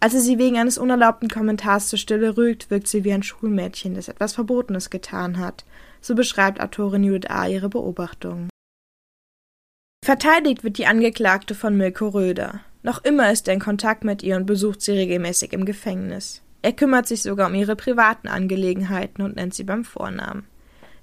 Als 0.00 0.14
er 0.14 0.20
sie 0.20 0.38
wegen 0.38 0.58
eines 0.58 0.76
unerlaubten 0.76 1.30
Kommentars 1.30 1.88
zur 1.88 2.00
Stille 2.00 2.36
rügt, 2.36 2.68
wirkt 2.70 2.88
sie 2.88 3.04
wie 3.04 3.12
ein 3.12 3.22
Schulmädchen, 3.22 3.94
das 3.94 4.08
etwas 4.08 4.34
Verbotenes 4.34 4.90
getan 4.90 5.38
hat. 5.38 5.64
So 6.00 6.16
beschreibt 6.16 6.60
Autorin 6.60 7.04
Judith 7.04 7.30
A. 7.30 7.46
ihre 7.46 7.68
Beobachtungen. 7.68 8.51
Verteidigt 10.04 10.64
wird 10.64 10.78
die 10.78 10.86
Angeklagte 10.86 11.54
von 11.54 11.76
Milko 11.76 12.08
Röder. 12.08 12.58
Noch 12.82 13.04
immer 13.04 13.30
ist 13.30 13.46
er 13.46 13.54
in 13.54 13.60
Kontakt 13.60 14.02
mit 14.02 14.24
ihr 14.24 14.34
und 14.34 14.46
besucht 14.46 14.82
sie 14.82 14.90
regelmäßig 14.90 15.52
im 15.52 15.64
Gefängnis. 15.64 16.42
Er 16.60 16.72
kümmert 16.72 17.06
sich 17.06 17.22
sogar 17.22 17.48
um 17.48 17.54
ihre 17.54 17.76
privaten 17.76 18.26
Angelegenheiten 18.26 19.22
und 19.22 19.36
nennt 19.36 19.54
sie 19.54 19.62
beim 19.62 19.84
Vornamen. 19.84 20.44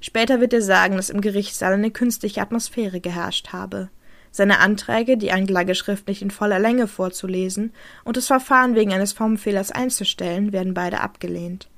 Später 0.02 0.42
wird 0.42 0.52
er 0.52 0.62
sagen, 0.62 0.98
dass 0.98 1.10
im 1.10 1.22
Gerichtssaal 1.22 1.74
eine 1.74 1.92
künstliche 1.92 2.42
Atmosphäre 2.42 3.00
geherrscht 3.00 3.54
habe. 3.54 3.88
Seine 4.32 4.60
Anträge, 4.60 5.16
die 5.16 5.32
Anklage 5.32 5.76
schriftlich 5.76 6.22
in 6.22 6.30
voller 6.30 6.60
Länge 6.60 6.88
vorzulesen 6.88 7.72
und 8.04 8.18
das 8.18 8.28
Verfahren 8.28 8.76
wegen 8.76 8.92
eines 8.92 9.14
Formfehlers 9.14 9.72
einzustellen, 9.72 10.52
werden 10.52 10.74
beide 10.74 11.00
abgelehnt. 11.00 11.70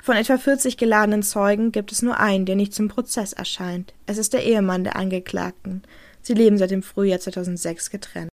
Von 0.00 0.16
etwa 0.16 0.38
40 0.38 0.78
geladenen 0.78 1.22
Zeugen 1.22 1.72
gibt 1.72 1.92
es 1.92 2.00
nur 2.00 2.18
einen, 2.18 2.46
der 2.46 2.56
nicht 2.56 2.72
zum 2.72 2.88
Prozess 2.88 3.34
erscheint. 3.34 3.92
Es 4.06 4.16
ist 4.16 4.32
der 4.32 4.44
Ehemann 4.44 4.84
der 4.84 4.96
Angeklagten. 4.96 5.82
Sie 6.22 6.34
leben 6.34 6.58
seit 6.58 6.70
dem 6.70 6.82
Frühjahr 6.82 7.20
2006 7.20 7.90
getrennt. 7.90 8.30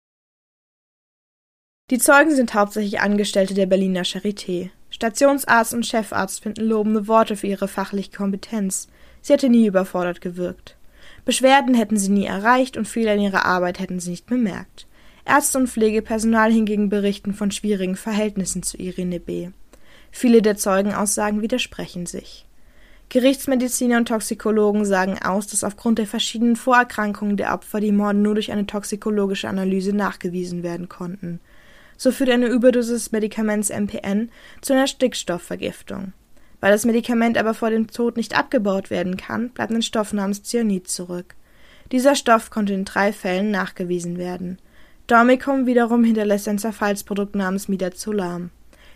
Die 1.90 1.99
Zeugen 1.99 2.35
sind 2.35 2.55
hauptsächlich 2.55 3.01
Angestellte 3.01 3.55
der 3.55 3.66
Berliner 3.66 4.03
Charité. 4.03 4.71
Stationsarzt 4.90 5.75
und 5.75 5.87
Chefarzt 5.87 6.43
finden 6.43 6.64
lobende 6.64 7.09
Worte 7.09 7.37
für 7.37 7.49
ihre 7.49 7.69
fachliche 7.69 8.12
Kompetenz. 8.12 8.88
Sie 9.23 9.33
hätte 9.33 9.49
nie 9.49 9.66
überfordert 9.66 10.21
gewirkt. 10.21 10.77
Beschwerden 11.25 11.75
hätten 11.75 11.97
sie 11.97 12.11
nie 12.11 12.27
erreicht 12.27 12.77
und 12.77 12.87
Fehler 12.87 13.14
in 13.14 13.23
ihrer 13.23 13.45
Arbeit 13.45 13.81
hätten 13.81 14.01
sie 14.01 14.11
nicht 14.11 14.27
bemerkt. 14.27 14.87
Ärzte 15.25 15.59
und 15.59 15.69
Pflegepersonal 15.69 16.53
hingegen 16.53 16.88
berichten 16.88 17.35
von 17.35 17.51
schwierigen 17.51 17.97
Verhältnissen 17.97 18.62
zu 18.62 18.77
Irene 18.79 19.21
B. 19.21 19.51
Viele 20.11 20.43
der 20.43 20.57
Zeugenaussagen 20.57 21.43
widersprechen 21.43 22.07
sich. 22.07 22.47
Gerichtsmediziner 23.11 23.96
und 23.96 24.07
Toxikologen 24.07 24.85
sagen 24.85 25.18
aus, 25.20 25.49
dass 25.49 25.64
aufgrund 25.64 25.99
der 25.99 26.07
verschiedenen 26.07 26.55
Vorerkrankungen 26.55 27.37
der 27.37 27.53
Opfer 27.53 27.81
die 27.81 27.90
Morde 27.90 28.20
nur 28.20 28.35
durch 28.35 28.53
eine 28.53 28.66
toxikologische 28.66 29.49
Analyse 29.49 29.92
nachgewiesen 29.92 30.62
werden 30.62 30.88
konnten. 30.88 31.40
So 31.96 32.12
führt 32.12 32.31
eine 32.31 32.46
Überdosis 32.46 33.03
des 33.03 33.12
Medikaments 33.12 33.68
MPN 33.68 34.31
zu 34.61 34.75
einer 34.75 34.87
Stickstoffvergiftung. 34.87 36.12
Weil 36.61 36.70
das 36.70 36.85
Medikament 36.85 37.37
aber 37.37 37.53
vor 37.53 37.70
dem 37.70 37.88
Tod 37.88 38.16
nicht 38.16 38.38
abgebaut 38.38 38.90
werden 38.90 39.16
kann, 39.16 39.51
bleibt 39.51 39.73
ein 39.73 39.83
Stoff 39.83 40.12
namens 40.12 40.44
Cyanid 40.44 40.87
zurück. 40.87 41.35
Dieser 41.90 42.14
Stoff 42.14 42.51
konnte 42.51 42.75
in 42.75 42.85
drei 42.85 43.12
Fällen 43.12 43.51
nachgewiesen 43.51 44.18
werden. 44.18 44.59
Dormicum 45.09 45.66
wiederum 45.66 46.05
hinterlässt 46.05 46.46
ein 46.46 46.59
Zerfallsprodukt 46.59 47.35
namens 47.35 47.66
Midazolam. 47.66 48.51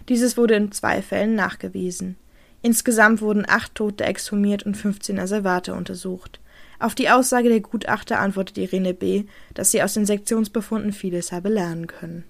Dieses 0.09 0.37
wurde 0.37 0.55
in 0.55 0.71
zwei 0.71 1.03
Fällen 1.03 1.35
nachgewiesen. 1.35 2.17
Insgesamt 2.65 3.21
wurden 3.21 3.45
acht 3.47 3.75
Tote 3.75 4.05
exhumiert 4.05 4.63
und 4.63 4.75
15 4.75 5.19
Asservate 5.19 5.75
untersucht. 5.75 6.41
Auf 6.79 6.95
die 6.95 7.11
Aussage 7.11 7.51
der 7.51 7.61
Gutachter 7.61 8.19
antwortet 8.19 8.57
Irene 8.57 8.95
B., 8.95 9.25
dass 9.53 9.71
sie 9.71 9.83
aus 9.83 9.93
den 9.93 10.07
Sektionsbefunden 10.07 10.95
vieles 10.95 11.31
habe 11.31 11.51
lernen 11.51 11.89
können. 11.89 12.25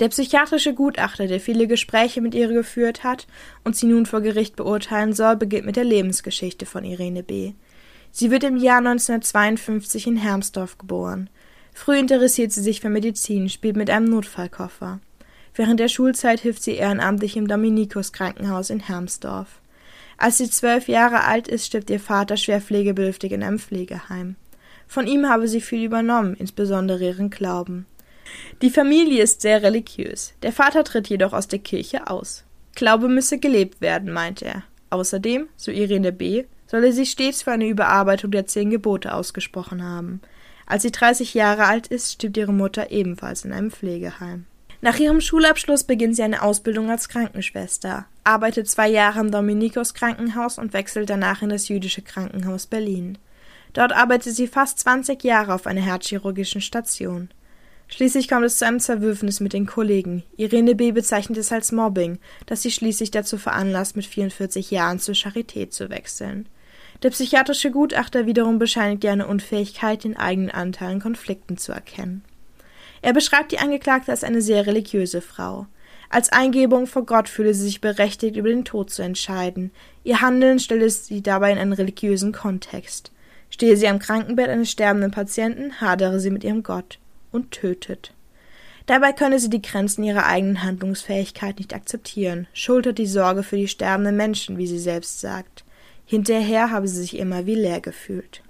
Der 0.00 0.08
psychiatrische 0.08 0.74
Gutachter, 0.74 1.28
der 1.28 1.38
viele 1.38 1.68
Gespräche 1.68 2.20
mit 2.20 2.34
ihr 2.34 2.48
geführt 2.48 3.04
hat 3.04 3.28
und 3.62 3.76
sie 3.76 3.86
nun 3.86 4.06
vor 4.06 4.22
Gericht 4.22 4.56
beurteilen 4.56 5.12
soll, 5.12 5.36
beginnt 5.36 5.66
mit 5.66 5.76
der 5.76 5.84
Lebensgeschichte 5.84 6.66
von 6.66 6.82
Irene 6.82 7.22
B. 7.22 7.52
Sie 8.10 8.32
wird 8.32 8.42
im 8.42 8.56
Jahr 8.56 8.78
1952 8.78 10.08
in 10.08 10.16
Hermsdorf 10.16 10.78
geboren. 10.78 11.30
Früh 11.72 11.96
interessiert 11.96 12.50
sie 12.50 12.60
sich 12.62 12.80
für 12.80 12.90
Medizin, 12.90 13.48
spielt 13.48 13.76
mit 13.76 13.88
einem 13.90 14.06
Notfallkoffer. 14.06 14.98
Während 15.54 15.78
der 15.78 15.88
Schulzeit 15.88 16.40
hilft 16.40 16.64
sie 16.64 16.74
ehrenamtlich 16.74 17.36
im 17.36 17.46
Dominikus 17.46 18.12
Krankenhaus 18.12 18.70
in 18.70 18.80
Hermsdorf. 18.80 19.60
Als 20.18 20.38
sie 20.38 20.50
zwölf 20.50 20.88
Jahre 20.88 21.24
alt 21.24 21.48
ist, 21.48 21.66
stirbt 21.66 21.90
ihr 21.90 22.00
Vater 22.00 22.36
schwer 22.36 22.60
pflegebedürftig 22.60 23.32
in 23.32 23.42
einem 23.42 23.58
Pflegeheim. 23.58 24.36
Von 24.86 25.06
ihm 25.06 25.28
habe 25.28 25.48
sie 25.48 25.60
viel 25.60 25.84
übernommen, 25.84 26.34
insbesondere 26.34 27.04
ihren 27.04 27.30
Glauben. 27.30 27.86
Die 28.62 28.70
Familie 28.70 29.22
ist 29.22 29.40
sehr 29.40 29.62
religiös. 29.62 30.32
Der 30.42 30.52
Vater 30.52 30.84
tritt 30.84 31.08
jedoch 31.08 31.32
aus 31.32 31.48
der 31.48 31.58
Kirche 31.58 32.08
aus. 32.08 32.44
Glaube 32.74 33.08
müsse 33.08 33.38
gelebt 33.38 33.80
werden, 33.80 34.12
meint 34.12 34.42
er. 34.42 34.62
Außerdem, 34.90 35.48
so 35.56 35.70
Irene 35.70 36.12
B., 36.12 36.44
solle 36.66 36.92
sie 36.92 37.06
stets 37.06 37.42
für 37.42 37.52
eine 37.52 37.66
Überarbeitung 37.66 38.30
der 38.30 38.46
zehn 38.46 38.70
Gebote 38.70 39.14
ausgesprochen 39.14 39.84
haben. 39.84 40.20
Als 40.66 40.82
sie 40.82 40.90
30 40.90 41.34
Jahre 41.34 41.66
alt 41.66 41.86
ist, 41.86 42.12
stirbt 42.12 42.36
ihre 42.36 42.52
Mutter 42.52 42.90
ebenfalls 42.90 43.44
in 43.44 43.52
einem 43.52 43.70
Pflegeheim. 43.70 44.46
Nach 44.80 44.98
ihrem 44.98 45.20
Schulabschluss 45.20 45.84
beginnt 45.84 46.16
sie 46.16 46.22
eine 46.22 46.42
Ausbildung 46.42 46.90
als 46.90 47.08
Krankenschwester, 47.08 48.06
arbeitet 48.26 48.68
zwei 48.68 48.88
Jahre 48.88 49.20
im 49.20 49.30
Dominikus 49.30 49.94
Krankenhaus 49.94 50.58
und 50.58 50.72
wechselt 50.72 51.08
danach 51.10 51.42
in 51.42 51.48
das 51.48 51.68
jüdische 51.68 52.02
Krankenhaus 52.02 52.66
Berlin. 52.66 53.18
Dort 53.72 53.92
arbeitet 53.92 54.34
sie 54.34 54.48
fast 54.48 54.78
20 54.80 55.22
Jahre 55.22 55.54
auf 55.54 55.66
einer 55.66 55.82
herzchirurgischen 55.82 56.60
Station. 56.60 57.28
Schließlich 57.88 58.28
kommt 58.28 58.44
es 58.44 58.58
zu 58.58 58.66
einem 58.66 58.80
Zerwürfnis 58.80 59.38
mit 59.38 59.52
den 59.52 59.66
Kollegen. 59.66 60.24
Irene 60.36 60.74
B. 60.74 60.90
bezeichnet 60.90 61.38
es 61.38 61.52
als 61.52 61.70
Mobbing, 61.70 62.18
das 62.46 62.62
sie 62.62 62.72
schließlich 62.72 63.12
dazu 63.12 63.38
veranlasst, 63.38 63.94
mit 63.94 64.06
44 64.06 64.70
Jahren 64.70 64.98
zur 64.98 65.14
Charité 65.14 65.70
zu 65.70 65.88
wechseln. 65.88 66.48
Der 67.02 67.10
psychiatrische 67.10 67.70
Gutachter 67.70 68.26
wiederum 68.26 68.58
bescheinigt 68.58 69.04
ihr 69.04 69.12
eine 69.12 69.26
Unfähigkeit, 69.26 70.02
den 70.02 70.16
eigenen 70.16 70.50
Anteil 70.50 70.92
an 70.92 71.00
Konflikten 71.00 71.58
zu 71.58 71.72
erkennen. 71.72 72.24
Er 73.02 73.12
beschreibt 73.12 73.52
die 73.52 73.58
Angeklagte 73.58 74.10
als 74.10 74.24
eine 74.24 74.42
sehr 74.42 74.66
religiöse 74.66 75.20
Frau. 75.20 75.66
Als 76.08 76.30
Eingebung 76.30 76.86
vor 76.86 77.04
Gott 77.04 77.28
fühle 77.28 77.54
sie 77.54 77.64
sich 77.64 77.80
berechtigt, 77.80 78.36
über 78.36 78.48
den 78.48 78.64
Tod 78.64 78.90
zu 78.90 79.02
entscheiden. 79.02 79.70
Ihr 80.04 80.20
Handeln 80.20 80.58
stelle 80.58 80.88
sie 80.88 81.22
dabei 81.22 81.52
in 81.52 81.58
einen 81.58 81.72
religiösen 81.72 82.32
Kontext. 82.32 83.12
Stehe 83.50 83.76
sie 83.76 83.88
am 83.88 83.98
Krankenbett 83.98 84.48
eines 84.48 84.70
sterbenden 84.70 85.10
Patienten, 85.10 85.80
hadere 85.80 86.20
sie 86.20 86.30
mit 86.30 86.44
ihrem 86.44 86.62
Gott 86.62 86.98
und 87.32 87.50
tötet. 87.50 88.12
Dabei 88.86 89.12
könne 89.12 89.40
sie 89.40 89.50
die 89.50 89.62
Grenzen 89.62 90.04
ihrer 90.04 90.26
eigenen 90.26 90.62
Handlungsfähigkeit 90.62 91.58
nicht 91.58 91.74
akzeptieren, 91.74 92.46
schultert 92.52 92.98
die 92.98 93.06
Sorge 93.06 93.42
für 93.42 93.56
die 93.56 93.66
sterbenden 93.66 94.16
Menschen, 94.16 94.58
wie 94.58 94.66
sie 94.68 94.78
selbst 94.78 95.20
sagt. 95.20 95.64
Hinterher 96.04 96.70
habe 96.70 96.86
sie 96.86 97.00
sich 97.00 97.18
immer 97.18 97.46
wie 97.46 97.56
leer 97.56 97.80
gefühlt. 97.80 98.42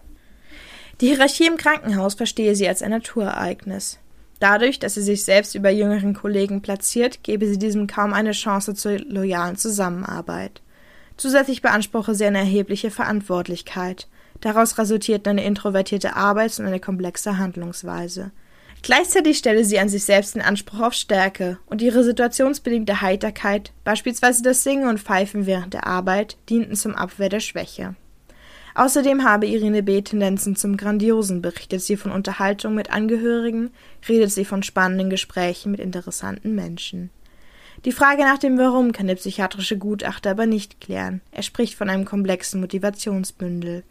Die 1.01 1.09
Hierarchie 1.09 1.47
im 1.47 1.57
Krankenhaus 1.57 2.15
verstehe 2.15 2.55
sie 2.55 2.69
als 2.69 2.83
ein 2.83 2.91
Naturereignis. 2.91 3.99
Dadurch, 4.39 4.79
dass 4.79 4.95
sie 4.95 5.03
sich 5.03 5.25
selbst 5.25 5.55
über 5.55 5.71
jüngeren 5.71 6.15
Kollegen 6.15 6.61
platziert, 6.61 7.23
gebe 7.23 7.47
sie 7.47 7.59
diesem 7.59 7.87
kaum 7.87 8.13
eine 8.13 8.33
Chance 8.33 8.75
zur 8.75 8.99
loyalen 8.99 9.57
Zusammenarbeit. 9.57 10.61
Zusätzlich 11.17 11.63
beanspruche 11.63 12.15
sie 12.15 12.27
eine 12.27 12.39
erhebliche 12.39 12.91
Verantwortlichkeit. 12.91 14.09
Daraus 14.41 14.77
resultiert 14.77 15.27
eine 15.27 15.45
introvertierte 15.45 16.15
Arbeits- 16.15 16.61
und 16.61 16.67
eine 16.67 16.81
komplexe 16.81 17.39
Handlungsweise. 17.39 18.33
Gleichzeitig 18.83 19.39
stelle 19.39 19.65
sie 19.65 19.79
an 19.79 19.89
sich 19.89 20.05
selbst 20.05 20.35
den 20.35 20.43
Anspruch 20.43 20.81
auf 20.81 20.93
Stärke 20.93 21.59
und 21.67 21.81
ihre 21.81 22.05
situationsbedingte 22.05 23.01
Heiterkeit, 23.01 23.73
beispielsweise 23.85 24.43
das 24.43 24.63
Singen 24.63 24.87
und 24.87 25.01
Pfeifen 25.01 25.47
während 25.47 25.73
der 25.73 25.87
Arbeit, 25.87 26.37
dienten 26.51 26.77
zum 26.77 26.95
Abwehr 26.95 27.31
der 27.31 27.41
Schwäche. 27.41 27.97
Außerdem 28.77 29.25
habe 29.25 29.47
Irene 29.47 29.83
B. 29.83 30.03
Tendenzen 30.03 30.55
zum 30.55 30.77
Grandiosen, 30.77 31.41
berichtet 31.41 31.81
sie 31.81 31.97
von 31.97 32.13
Unterhaltung 32.13 32.75
mit 32.75 32.93
Angehörigen, 32.93 33.71
redet 34.07 34.31
sie 34.31 34.45
von 34.45 34.63
spannenden 34.63 35.09
Gesprächen 35.09 35.71
mit 35.71 35.81
interessanten 35.81 36.55
Menschen. 36.55 37.09
Die 37.87 37.93
Frage 37.93 38.23
nach 38.25 38.37
dem 38.37 38.59
Warum 38.59 38.93
kann 38.93 39.07
der 39.07 39.15
psychiatrische 39.15 39.79
Gutachter 39.79 40.33
aber 40.33 40.45
nicht 40.45 40.79
klären. 40.79 41.23
Er 41.33 41.43
spricht 41.43 41.75
von 41.75 41.89
einem 41.89 42.05
komplexen 42.05 42.61
Motivationsbündel. 42.61 43.83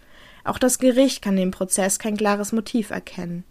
Auch 0.44 0.60
das 0.60 0.78
Gericht 0.78 1.24
kann 1.24 1.36
dem 1.36 1.50
Prozess 1.50 1.98
kein 1.98 2.16
klares 2.16 2.52
Motiv 2.52 2.92
erkennen. 2.92 3.44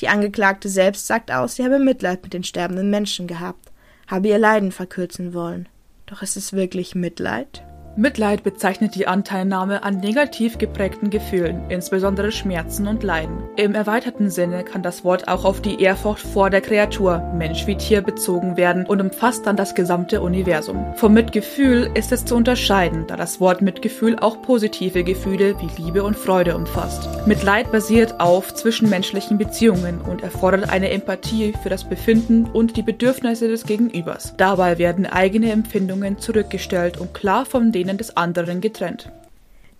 Die 0.00 0.08
Angeklagte 0.08 0.68
selbst 0.68 1.06
sagt 1.06 1.30
aus, 1.30 1.54
sie 1.54 1.64
habe 1.64 1.78
Mitleid 1.78 2.24
mit 2.24 2.32
den 2.32 2.42
sterbenden 2.42 2.90
Menschen 2.90 3.28
gehabt, 3.28 3.70
habe 4.08 4.26
ihr 4.26 4.38
Leiden 4.38 4.72
verkürzen 4.72 5.34
wollen. 5.34 5.68
Doch 6.06 6.22
ist 6.22 6.36
es 6.36 6.52
wirklich 6.52 6.96
Mitleid? 6.96 7.62
Mitleid 7.96 8.44
bezeichnet 8.44 8.94
die 8.94 9.08
Anteilnahme 9.08 9.82
an 9.82 9.98
negativ 9.98 10.58
geprägten 10.58 11.10
Gefühlen, 11.10 11.62
insbesondere 11.70 12.30
Schmerzen 12.30 12.86
und 12.86 13.02
Leiden. 13.02 13.42
Im 13.56 13.74
erweiterten 13.74 14.30
Sinne 14.30 14.62
kann 14.62 14.82
das 14.82 15.04
Wort 15.04 15.26
auch 15.26 15.44
auf 15.44 15.60
die 15.60 15.82
Ehrfurcht 15.82 16.24
vor 16.24 16.50
der 16.50 16.60
Kreatur, 16.60 17.18
Mensch 17.36 17.66
wie 17.66 17.76
Tier, 17.76 18.00
bezogen 18.00 18.56
werden 18.56 18.86
und 18.86 19.00
umfasst 19.00 19.44
dann 19.46 19.56
das 19.56 19.74
gesamte 19.74 20.20
Universum. 20.20 20.94
Vom 20.94 21.14
Mitgefühl 21.14 21.90
ist 21.94 22.12
es 22.12 22.24
zu 22.24 22.36
unterscheiden, 22.36 23.06
da 23.08 23.16
das 23.16 23.40
Wort 23.40 23.60
Mitgefühl 23.60 24.16
auch 24.20 24.40
positive 24.40 25.02
Gefühle 25.02 25.56
wie 25.60 25.82
Liebe 25.82 26.04
und 26.04 26.16
Freude 26.16 26.56
umfasst. 26.56 27.08
Mitleid 27.26 27.72
basiert 27.72 28.20
auf 28.20 28.54
zwischenmenschlichen 28.54 29.36
Beziehungen 29.36 30.00
und 30.00 30.22
erfordert 30.22 30.70
eine 30.70 30.90
Empathie 30.90 31.54
für 31.60 31.68
das 31.68 31.84
Befinden 31.84 32.46
und 32.52 32.76
die 32.76 32.82
Bedürfnisse 32.82 33.48
des 33.48 33.64
Gegenübers. 33.64 34.34
Dabei 34.36 34.78
werden 34.78 35.06
eigene 35.06 35.50
Empfindungen 35.50 36.18
zurückgestellt 36.18 36.98
und 36.98 37.14
klar 37.14 37.44
von 37.44 37.72
denen 37.84 37.98
des 37.98 38.16
anderen 38.16 38.60
getrennt. 38.60 39.10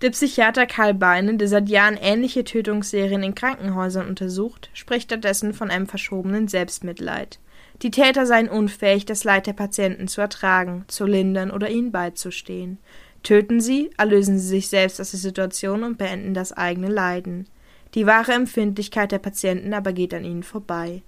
Der 0.02 0.10
Psychiater 0.10 0.64
Karl 0.64 0.94
Beine, 0.94 1.36
der 1.36 1.48
seit 1.48 1.68
Jahren 1.68 1.98
ähnliche 2.00 2.44
Tötungsserien 2.44 3.22
in 3.22 3.34
Krankenhäusern 3.34 4.08
untersucht, 4.08 4.70
spricht 4.72 5.10
stattdessen 5.10 5.52
von 5.52 5.70
einem 5.70 5.86
verschobenen 5.86 6.48
Selbstmitleid. 6.48 7.38
Die 7.82 7.90
Täter 7.90 8.24
seien 8.24 8.48
unfähig, 8.48 9.04
das 9.04 9.24
Leid 9.24 9.46
der 9.46 9.52
Patienten 9.52 10.08
zu 10.08 10.22
ertragen, 10.22 10.84
zu 10.88 11.04
lindern 11.04 11.50
oder 11.50 11.68
ihnen 11.68 11.92
beizustehen. 11.92 12.78
Töten 13.22 13.60
sie, 13.60 13.90
erlösen 13.98 14.38
sie 14.38 14.48
sich 14.48 14.68
selbst 14.68 15.00
aus 15.00 15.10
der 15.10 15.20
Situation 15.20 15.84
und 15.84 15.98
beenden 15.98 16.32
das 16.32 16.52
eigene 16.52 16.88
Leiden. 16.88 17.46
Die 17.94 18.06
wahre 18.06 18.32
Empfindlichkeit 18.32 19.12
der 19.12 19.18
Patienten 19.18 19.74
aber 19.74 19.92
geht 19.92 20.14
an 20.14 20.24
ihnen 20.24 20.42
vorbei. 20.42 21.02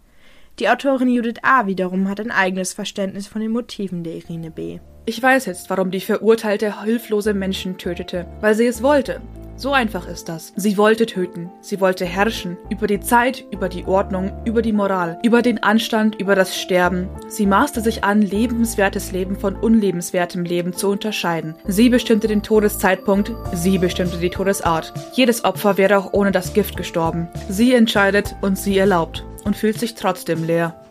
Die 0.59 0.69
Autorin 0.69 1.09
Judith 1.09 1.41
A. 1.43 1.67
wiederum 1.67 2.11
hat 2.11 2.21
ein 2.21 2.31
eigenes 2.31 2.75
Verständnis 2.75 3.27
von 3.27 3.41
den 3.41 3.53
Motiven 3.53 4.05
der 4.05 4.17
Irene 4.17 4.51
B. 4.51 4.81
Ich 5.07 5.21
weiß 5.21 5.47
jetzt, 5.47 5.71
warum 5.71 5.91
die 5.91 6.01
Verurteilte 6.01 6.85
hilflose 6.85 7.33
Menschen 7.33 7.79
tötete, 7.79 8.27
weil 8.41 8.55
sie 8.55 8.67
es 8.67 8.83
wollte. 8.83 9.23
So 9.57 9.73
einfach 9.73 10.07
ist 10.07 10.29
das. 10.29 10.53
Sie 10.57 10.77
wollte 10.77 11.07
töten. 11.07 11.51
Sie 11.61 11.81
wollte 11.81 12.05
herrschen. 12.05 12.57
Über 12.69 12.87
die 12.87 13.01
Zeit, 13.01 13.45
über 13.51 13.69
die 13.69 13.85
Ordnung, 13.87 14.33
über 14.45 14.61
die 14.61 14.73
Moral, 14.73 15.19
über 15.23 15.41
den 15.41 15.62
Anstand, 15.62 16.17
über 16.21 16.35
das 16.35 16.57
Sterben. 16.61 17.09
Sie 17.29 17.47
maßte 17.47 17.81
sich 17.81 18.05
an, 18.05 18.23
lebenswertes 18.23 19.11
Leben 19.12 19.37
von 19.37 19.57
unlebenswertem 19.57 20.45
Leben 20.45 20.75
zu 20.75 20.91
unterscheiden. 20.91 21.55
Sie 21.67 21.88
bestimmte 21.88 22.29
den 22.29 22.43
Todeszeitpunkt. 22.43 23.33
Sie 23.55 23.79
bestimmte 23.79 24.19
die 24.19 24.31
Todesart. 24.31 24.93
Jedes 25.15 25.45
Opfer 25.45 25.79
wäre 25.79 25.99
auch 25.99 26.12
ohne 26.12 26.31
das 26.31 26.53
Gift 26.53 26.77
gestorben. 26.77 27.29
Sie 27.49 27.75
entscheidet 27.75 28.37
und 28.43 28.59
sie 28.59 28.79
erlaubt. 28.79 29.25
Und 29.44 29.57
fühlt 29.57 29.78
sich 29.78 29.94
trotzdem 29.94 30.44
leer. 30.44 30.83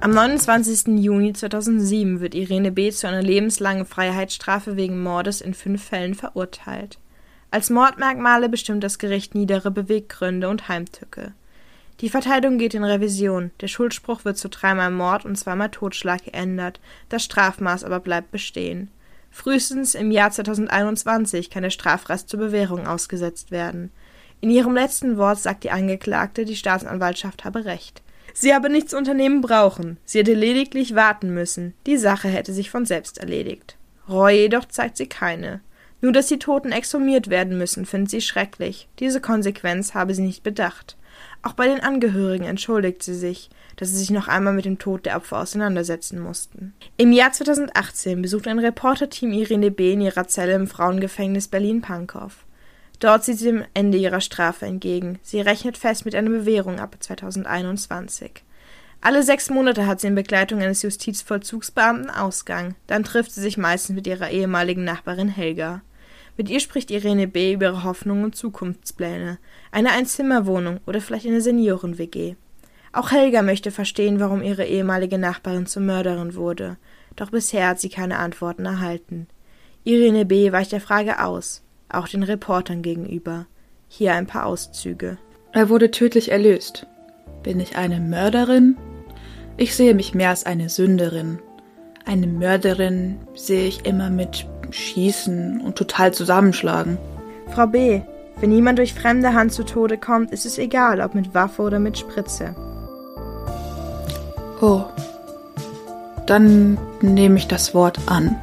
Am 0.00 0.12
29. 0.12 0.98
Juni 1.00 1.32
2007 1.32 2.20
wird 2.20 2.34
Irene 2.34 2.70
B. 2.70 2.90
zu 2.90 3.08
einer 3.08 3.22
lebenslangen 3.22 3.84
Freiheitsstrafe 3.84 4.76
wegen 4.76 5.02
Mordes 5.02 5.40
in 5.40 5.54
fünf 5.54 5.82
Fällen 5.84 6.14
verurteilt. 6.14 6.98
Als 7.50 7.70
Mordmerkmale 7.70 8.48
bestimmt 8.48 8.84
das 8.84 8.98
Gericht 8.98 9.34
niedere 9.34 9.70
Beweggründe 9.70 10.48
und 10.48 10.68
Heimtücke. 10.68 11.32
Die 12.00 12.10
Verteidigung 12.10 12.58
geht 12.58 12.74
in 12.74 12.84
Revision. 12.84 13.50
Der 13.60 13.66
Schuldspruch 13.66 14.24
wird 14.24 14.38
zu 14.38 14.48
dreimal 14.48 14.90
Mord 14.90 15.24
und 15.24 15.36
zweimal 15.36 15.70
Totschlag 15.70 16.24
geändert, 16.24 16.78
das 17.08 17.24
Strafmaß 17.24 17.82
aber 17.82 17.98
bleibt 17.98 18.30
bestehen. 18.30 18.90
Frühestens 19.30 19.94
im 19.94 20.10
Jahr 20.10 20.30
2021 20.30 21.50
kann 21.50 21.64
der 21.64 21.70
Strafrest 21.70 22.28
zur 22.28 22.38
Bewährung 22.38 22.86
ausgesetzt 22.86 23.50
werden. 23.50 23.90
In 24.40 24.50
ihrem 24.50 24.74
letzten 24.74 25.16
Wort 25.16 25.38
sagt 25.38 25.64
die 25.64 25.70
Angeklagte, 25.70 26.44
die 26.44 26.56
Staatsanwaltschaft 26.56 27.44
habe 27.44 27.64
Recht. 27.64 28.02
Sie 28.34 28.54
habe 28.54 28.70
nichts 28.70 28.94
unternehmen 28.94 29.40
brauchen, 29.40 29.96
sie 30.04 30.20
hätte 30.20 30.34
lediglich 30.34 30.94
warten 30.94 31.34
müssen, 31.34 31.74
die 31.86 31.96
Sache 31.96 32.28
hätte 32.28 32.52
sich 32.52 32.70
von 32.70 32.86
selbst 32.86 33.18
erledigt. 33.18 33.76
Reue 34.08 34.42
jedoch 34.42 34.66
zeigt 34.66 34.96
sie 34.96 35.08
keine. 35.08 35.60
Nur 36.00 36.12
dass 36.12 36.28
die 36.28 36.38
Toten 36.38 36.70
exhumiert 36.70 37.28
werden 37.28 37.58
müssen, 37.58 37.84
findet 37.84 38.10
sie 38.10 38.20
schrecklich. 38.20 38.88
Diese 39.00 39.20
Konsequenz 39.20 39.94
habe 39.94 40.14
sie 40.14 40.22
nicht 40.22 40.44
bedacht. 40.44 40.96
Auch 41.42 41.54
bei 41.54 41.66
den 41.66 41.80
Angehörigen 41.80 42.44
entschuldigt 42.44 43.02
sie 43.02 43.14
sich, 43.14 43.50
dass 43.74 43.88
sie 43.88 43.96
sich 43.96 44.10
noch 44.10 44.28
einmal 44.28 44.52
mit 44.52 44.64
dem 44.64 44.78
Tod 44.78 45.06
der 45.06 45.16
Opfer 45.16 45.38
auseinandersetzen 45.38 46.20
mussten. 46.20 46.74
Im 46.96 47.12
Jahr 47.12 47.32
2018 47.32 48.22
besucht 48.22 48.46
ein 48.46 48.60
Reporterteam 48.60 49.32
Irene 49.32 49.72
B. 49.72 49.92
in 49.92 50.00
ihrer 50.00 50.28
Zelle 50.28 50.54
im 50.54 50.68
Frauengefängnis 50.68 51.48
Berlin-Pankow. 51.48 52.44
Dort 53.00 53.24
sieht 53.24 53.38
sie 53.38 53.44
dem 53.46 53.64
Ende 53.74 53.96
ihrer 53.96 54.20
Strafe 54.20 54.66
entgegen. 54.66 55.20
Sie 55.22 55.40
rechnet 55.40 55.78
fest 55.78 56.04
mit 56.04 56.14
einer 56.14 56.30
Bewährung 56.30 56.80
ab 56.80 56.96
2021. 56.98 58.42
Alle 59.00 59.22
sechs 59.22 59.50
Monate 59.50 59.86
hat 59.86 60.00
sie 60.00 60.08
in 60.08 60.16
Begleitung 60.16 60.60
eines 60.60 60.82
Justizvollzugsbeamten 60.82 62.10
Ausgang. 62.10 62.74
Dann 62.88 63.04
trifft 63.04 63.30
sie 63.30 63.40
sich 63.40 63.56
meistens 63.56 63.94
mit 63.94 64.08
ihrer 64.08 64.30
ehemaligen 64.30 64.82
Nachbarin 64.82 65.28
Helga. 65.28 65.82
Mit 66.36 66.50
ihr 66.50 66.58
spricht 66.58 66.90
Irene 66.90 67.28
B. 67.28 67.52
über 67.52 67.66
ihre 67.66 67.84
Hoffnungen 67.84 68.24
und 68.24 68.36
Zukunftspläne. 68.36 69.38
Eine 69.70 69.92
Einzimmerwohnung 69.92 70.80
oder 70.86 71.00
vielleicht 71.00 71.26
eine 71.26 71.40
Senioren-WG. 71.40 72.34
Auch 72.92 73.12
Helga 73.12 73.42
möchte 73.42 73.70
verstehen, 73.70 74.18
warum 74.18 74.42
ihre 74.42 74.64
ehemalige 74.64 75.18
Nachbarin 75.18 75.66
zur 75.66 75.82
Mörderin 75.82 76.34
wurde. 76.34 76.76
Doch 77.14 77.30
bisher 77.30 77.68
hat 77.68 77.80
sie 77.80 77.90
keine 77.90 78.18
Antworten 78.18 78.66
erhalten. 78.66 79.28
Irene 79.84 80.24
B. 80.24 80.50
weicht 80.50 80.72
der 80.72 80.80
Frage 80.80 81.22
aus 81.22 81.62
auch 81.88 82.08
den 82.08 82.22
Reportern 82.22 82.82
gegenüber. 82.82 83.46
Hier 83.88 84.14
ein 84.14 84.26
paar 84.26 84.46
Auszüge. 84.46 85.18
Er 85.52 85.68
wurde 85.68 85.90
tödlich 85.90 86.30
erlöst. 86.30 86.86
Bin 87.42 87.60
ich 87.60 87.76
eine 87.76 88.00
Mörderin? 88.00 88.76
Ich 89.56 89.74
sehe 89.74 89.94
mich 89.94 90.14
mehr 90.14 90.30
als 90.30 90.44
eine 90.44 90.68
Sünderin. 90.68 91.38
Eine 92.04 92.26
Mörderin 92.26 93.18
sehe 93.34 93.66
ich 93.66 93.86
immer 93.86 94.10
mit 94.10 94.46
Schießen 94.70 95.60
und 95.60 95.76
total 95.76 96.12
zusammenschlagen. 96.12 96.98
Frau 97.50 97.66
B., 97.66 98.02
wenn 98.40 98.52
jemand 98.52 98.78
durch 98.78 98.94
fremde 98.94 99.34
Hand 99.34 99.52
zu 99.52 99.64
Tode 99.64 99.98
kommt, 99.98 100.30
ist 100.30 100.46
es 100.46 100.58
egal, 100.58 101.00
ob 101.00 101.14
mit 101.14 101.34
Waffe 101.34 101.62
oder 101.62 101.78
mit 101.78 101.98
Spritze. 101.98 102.54
Oh. 104.60 104.84
Dann 106.26 106.78
nehme 107.00 107.38
ich 107.38 107.48
das 107.48 107.74
Wort 107.74 107.98
an. 108.06 108.36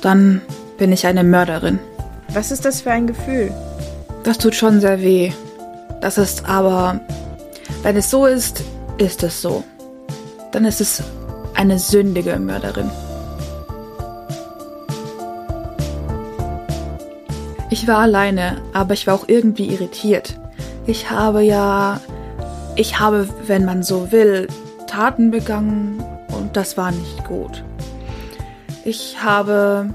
Dann 0.00 0.40
bin 0.78 0.92
ich 0.92 1.06
eine 1.06 1.22
Mörderin. 1.22 1.78
Was 2.32 2.52
ist 2.52 2.64
das 2.64 2.82
für 2.82 2.92
ein 2.92 3.08
Gefühl? 3.08 3.52
Das 4.22 4.38
tut 4.38 4.54
schon 4.54 4.80
sehr 4.80 5.00
weh. 5.00 5.32
Das 6.00 6.16
ist 6.16 6.48
aber, 6.48 7.00
wenn 7.82 7.96
es 7.96 8.10
so 8.10 8.26
ist, 8.26 8.62
ist 8.98 9.22
es 9.24 9.42
so. 9.42 9.64
Dann 10.52 10.64
ist 10.64 10.80
es 10.80 11.02
eine 11.54 11.78
sündige 11.78 12.38
Mörderin. 12.38 12.90
Ich 17.70 17.86
war 17.88 17.98
alleine, 17.98 18.60
aber 18.72 18.94
ich 18.94 19.06
war 19.06 19.14
auch 19.14 19.28
irgendwie 19.28 19.66
irritiert. 19.66 20.38
Ich 20.86 21.10
habe 21.10 21.42
ja, 21.42 22.00
ich 22.76 23.00
habe, 23.00 23.28
wenn 23.46 23.64
man 23.64 23.82
so 23.82 24.12
will, 24.12 24.46
Taten 24.86 25.30
begangen 25.30 26.02
und 26.28 26.56
das 26.56 26.76
war 26.76 26.92
nicht 26.92 27.24
gut. 27.24 27.64
Ich 28.84 29.22
habe 29.22 29.90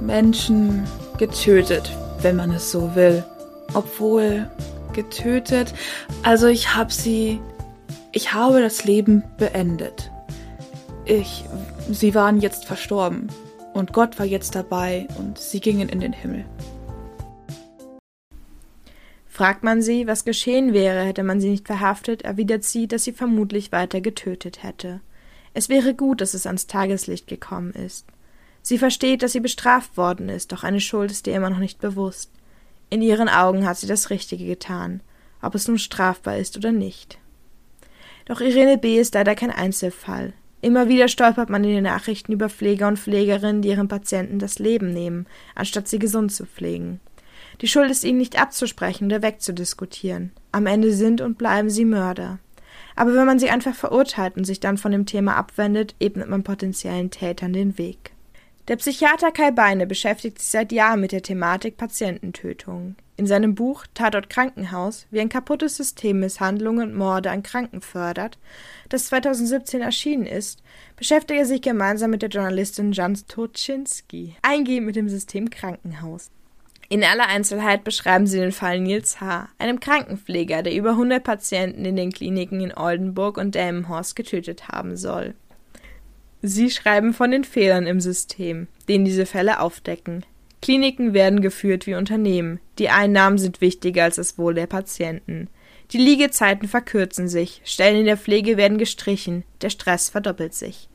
Menschen 0.00 0.84
getötet, 1.20 1.94
wenn 2.22 2.34
man 2.34 2.50
es 2.50 2.72
so 2.72 2.94
will. 2.96 3.22
Obwohl 3.74 4.50
getötet, 4.94 5.74
also 6.22 6.46
ich 6.46 6.74
habe 6.74 6.92
sie, 6.92 7.38
ich 8.10 8.32
habe 8.32 8.62
das 8.62 8.84
Leben 8.84 9.22
beendet. 9.36 10.10
Ich, 11.04 11.44
sie 11.90 12.14
waren 12.14 12.40
jetzt 12.40 12.64
verstorben 12.64 13.28
und 13.74 13.92
Gott 13.92 14.18
war 14.18 14.24
jetzt 14.24 14.54
dabei 14.54 15.06
und 15.18 15.38
sie 15.38 15.60
gingen 15.60 15.90
in 15.90 16.00
den 16.00 16.14
Himmel. 16.14 16.46
Fragt 19.26 19.62
man 19.62 19.82
sie, 19.82 20.06
was 20.06 20.24
geschehen 20.24 20.72
wäre, 20.72 21.02
hätte 21.04 21.22
man 21.22 21.38
sie 21.40 21.50
nicht 21.50 21.66
verhaftet, 21.66 22.22
erwidert 22.22 22.64
sie, 22.64 22.88
dass 22.88 23.04
sie 23.04 23.12
vermutlich 23.12 23.72
weiter 23.72 24.00
getötet 24.00 24.62
hätte. 24.62 25.02
Es 25.52 25.68
wäre 25.68 25.94
gut, 25.94 26.22
dass 26.22 26.32
es 26.32 26.46
ans 26.46 26.66
Tageslicht 26.66 27.26
gekommen 27.26 27.72
ist. 27.72 28.06
Sie 28.62 28.78
versteht, 28.78 29.22
dass 29.22 29.32
sie 29.32 29.40
bestraft 29.40 29.96
worden 29.96 30.28
ist, 30.28 30.52
doch 30.52 30.64
eine 30.64 30.80
Schuld 30.80 31.10
ist 31.10 31.26
ihr 31.26 31.34
immer 31.34 31.50
noch 31.50 31.58
nicht 31.58 31.80
bewusst. 31.80 32.30
In 32.90 33.02
ihren 33.02 33.28
Augen 33.28 33.66
hat 33.66 33.78
sie 33.78 33.86
das 33.86 34.10
Richtige 34.10 34.44
getan, 34.46 35.00
ob 35.42 35.54
es 35.54 35.68
nun 35.68 35.78
strafbar 35.78 36.36
ist 36.38 36.56
oder 36.56 36.72
nicht. 36.72 37.18
Doch 38.26 38.40
Irene 38.40 38.78
B. 38.78 38.98
ist 38.98 39.14
leider 39.14 39.34
kein 39.34 39.50
Einzelfall. 39.50 40.34
Immer 40.62 40.88
wieder 40.88 41.08
stolpert 41.08 41.48
man 41.48 41.64
in 41.64 41.70
den 41.70 41.84
Nachrichten 41.84 42.32
über 42.32 42.50
Pfleger 42.50 42.88
und 42.88 42.98
Pflegerinnen, 42.98 43.62
die 43.62 43.68
ihren 43.70 43.88
Patienten 43.88 44.38
das 44.38 44.58
Leben 44.58 44.92
nehmen, 44.92 45.26
anstatt 45.54 45.88
sie 45.88 45.98
gesund 45.98 46.32
zu 46.32 46.44
pflegen. 46.44 47.00
Die 47.62 47.68
Schuld 47.68 47.90
ist 47.90 48.04
ihnen 48.04 48.18
nicht 48.18 48.40
abzusprechen 48.40 49.06
oder 49.06 49.22
wegzudiskutieren. 49.22 50.32
Am 50.52 50.66
Ende 50.66 50.92
sind 50.92 51.20
und 51.20 51.38
bleiben 51.38 51.70
sie 51.70 51.84
Mörder. 51.84 52.38
Aber 52.96 53.14
wenn 53.14 53.26
man 53.26 53.38
sie 53.38 53.50
einfach 53.50 53.74
verurteilt 53.74 54.36
und 54.36 54.44
sich 54.44 54.60
dann 54.60 54.76
von 54.78 54.92
dem 54.92 55.06
Thema 55.06 55.36
abwendet, 55.36 55.94
ebnet 56.00 56.28
man 56.28 56.42
potenziellen 56.42 57.10
Tätern 57.10 57.52
den 57.52 57.78
Weg. 57.78 58.12
Der 58.68 58.76
Psychiater 58.76 59.32
Kai 59.32 59.50
Beine 59.50 59.86
beschäftigt 59.86 60.38
sich 60.38 60.48
seit 60.48 60.70
Jahren 60.70 61.00
mit 61.00 61.12
der 61.12 61.22
Thematik 61.22 61.76
Patiententötung. 61.76 62.94
In 63.16 63.26
seinem 63.26 63.54
Buch 63.54 63.84
Tatort 63.92 64.30
Krankenhaus, 64.30 65.06
wie 65.10 65.20
ein 65.20 65.28
kaputtes 65.28 65.76
System 65.76 66.20
Misshandlungen 66.20 66.90
und 66.90 66.96
Morde 66.96 67.30
an 67.30 67.42
Kranken 67.42 67.80
fördert, 67.80 68.38
das 68.88 69.06
2017 69.06 69.82
erschienen 69.82 70.26
ist, 70.26 70.62
beschäftigt 70.96 71.38
er 71.38 71.46
sich 71.46 71.62
gemeinsam 71.62 72.10
mit 72.10 72.22
der 72.22 72.30
Journalistin 72.30 72.92
Jan 72.92 73.18
Toczynski 73.28 74.36
eingehend 74.42 74.86
mit 74.86 74.96
dem 74.96 75.08
System 75.08 75.50
Krankenhaus. 75.50 76.30
In 76.88 77.04
aller 77.04 77.28
Einzelheit 77.28 77.84
beschreiben 77.84 78.26
sie 78.26 78.40
den 78.40 78.52
Fall 78.52 78.80
Nils 78.80 79.20
H., 79.20 79.48
einem 79.58 79.80
Krankenpfleger, 79.80 80.62
der 80.62 80.74
über 80.74 80.90
100 80.90 81.22
Patienten 81.22 81.84
in 81.84 81.96
den 81.96 82.12
Kliniken 82.12 82.60
in 82.60 82.74
Oldenburg 82.74 83.36
und 83.36 83.54
Delmenhorst 83.54 84.16
getötet 84.16 84.68
haben 84.68 84.96
soll. 84.96 85.34
Sie 86.42 86.70
schreiben 86.70 87.12
von 87.12 87.30
den 87.30 87.44
Fehlern 87.44 87.86
im 87.86 88.00
System, 88.00 88.68
den 88.88 89.04
diese 89.04 89.26
Fälle 89.26 89.60
aufdecken. 89.60 90.24
Kliniken 90.62 91.14
werden 91.14 91.40
geführt 91.40 91.86
wie 91.86 91.94
Unternehmen. 91.94 92.60
Die 92.78 92.90
Einnahmen 92.90 93.38
sind 93.38 93.60
wichtiger 93.60 94.04
als 94.04 94.16
das 94.16 94.38
Wohl 94.38 94.54
der 94.54 94.66
Patienten. 94.66 95.48
Die 95.92 95.98
Liegezeiten 95.98 96.68
verkürzen 96.68 97.28
sich, 97.28 97.60
Stellen 97.64 98.00
in 98.00 98.06
der 98.06 98.16
Pflege 98.16 98.56
werden 98.56 98.78
gestrichen, 98.78 99.44
der 99.60 99.70
Stress 99.70 100.08
verdoppelt 100.08 100.54
sich. 100.54 100.88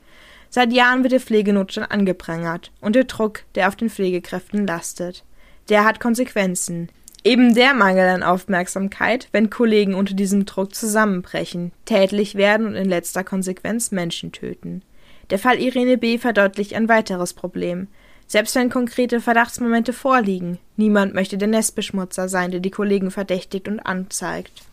Seit 0.49 0.71
Jahren 0.71 1.03
wird 1.03 1.11
der 1.11 1.19
Pflegenotstand 1.19 1.91
angeprangert 1.91 2.71
und 2.79 2.95
der 2.95 3.03
Druck, 3.03 3.41
der 3.55 3.67
auf 3.67 3.75
den 3.75 3.89
Pflegekräften 3.89 4.65
lastet. 4.65 5.25
Der 5.69 5.83
hat 5.83 5.99
Konsequenzen. 5.99 6.89
Eben 7.23 7.55
der 7.55 7.73
Mangel 7.73 8.07
an 8.07 8.23
Aufmerksamkeit, 8.23 9.27
wenn 9.31 9.49
Kollegen 9.49 9.95
unter 9.95 10.13
diesem 10.13 10.45
Druck 10.45 10.75
zusammenbrechen, 10.75 11.71
tätlich 11.85 12.35
werden 12.35 12.67
und 12.67 12.75
in 12.75 12.87
letzter 12.87 13.23
Konsequenz 13.23 13.91
Menschen 13.91 14.31
töten. 14.31 14.83
Der 15.29 15.39
Fall 15.39 15.59
Irene 15.59 15.97
B. 15.97 16.17
verdeutlicht 16.17 16.73
ein 16.73 16.89
weiteres 16.89 17.33
Problem. 17.33 17.87
Selbst 18.27 18.55
wenn 18.55 18.69
konkrete 18.69 19.21
Verdachtsmomente 19.21 19.93
vorliegen, 19.93 20.57
niemand 20.77 21.13
möchte 21.13 21.37
der 21.37 21.47
Nestbeschmutzer 21.47 22.27
sein, 22.27 22.51
der 22.51 22.59
die 22.59 22.71
Kollegen 22.71 23.11
verdächtigt 23.11 23.67
und 23.67 23.79
anzeigt. 23.79 24.63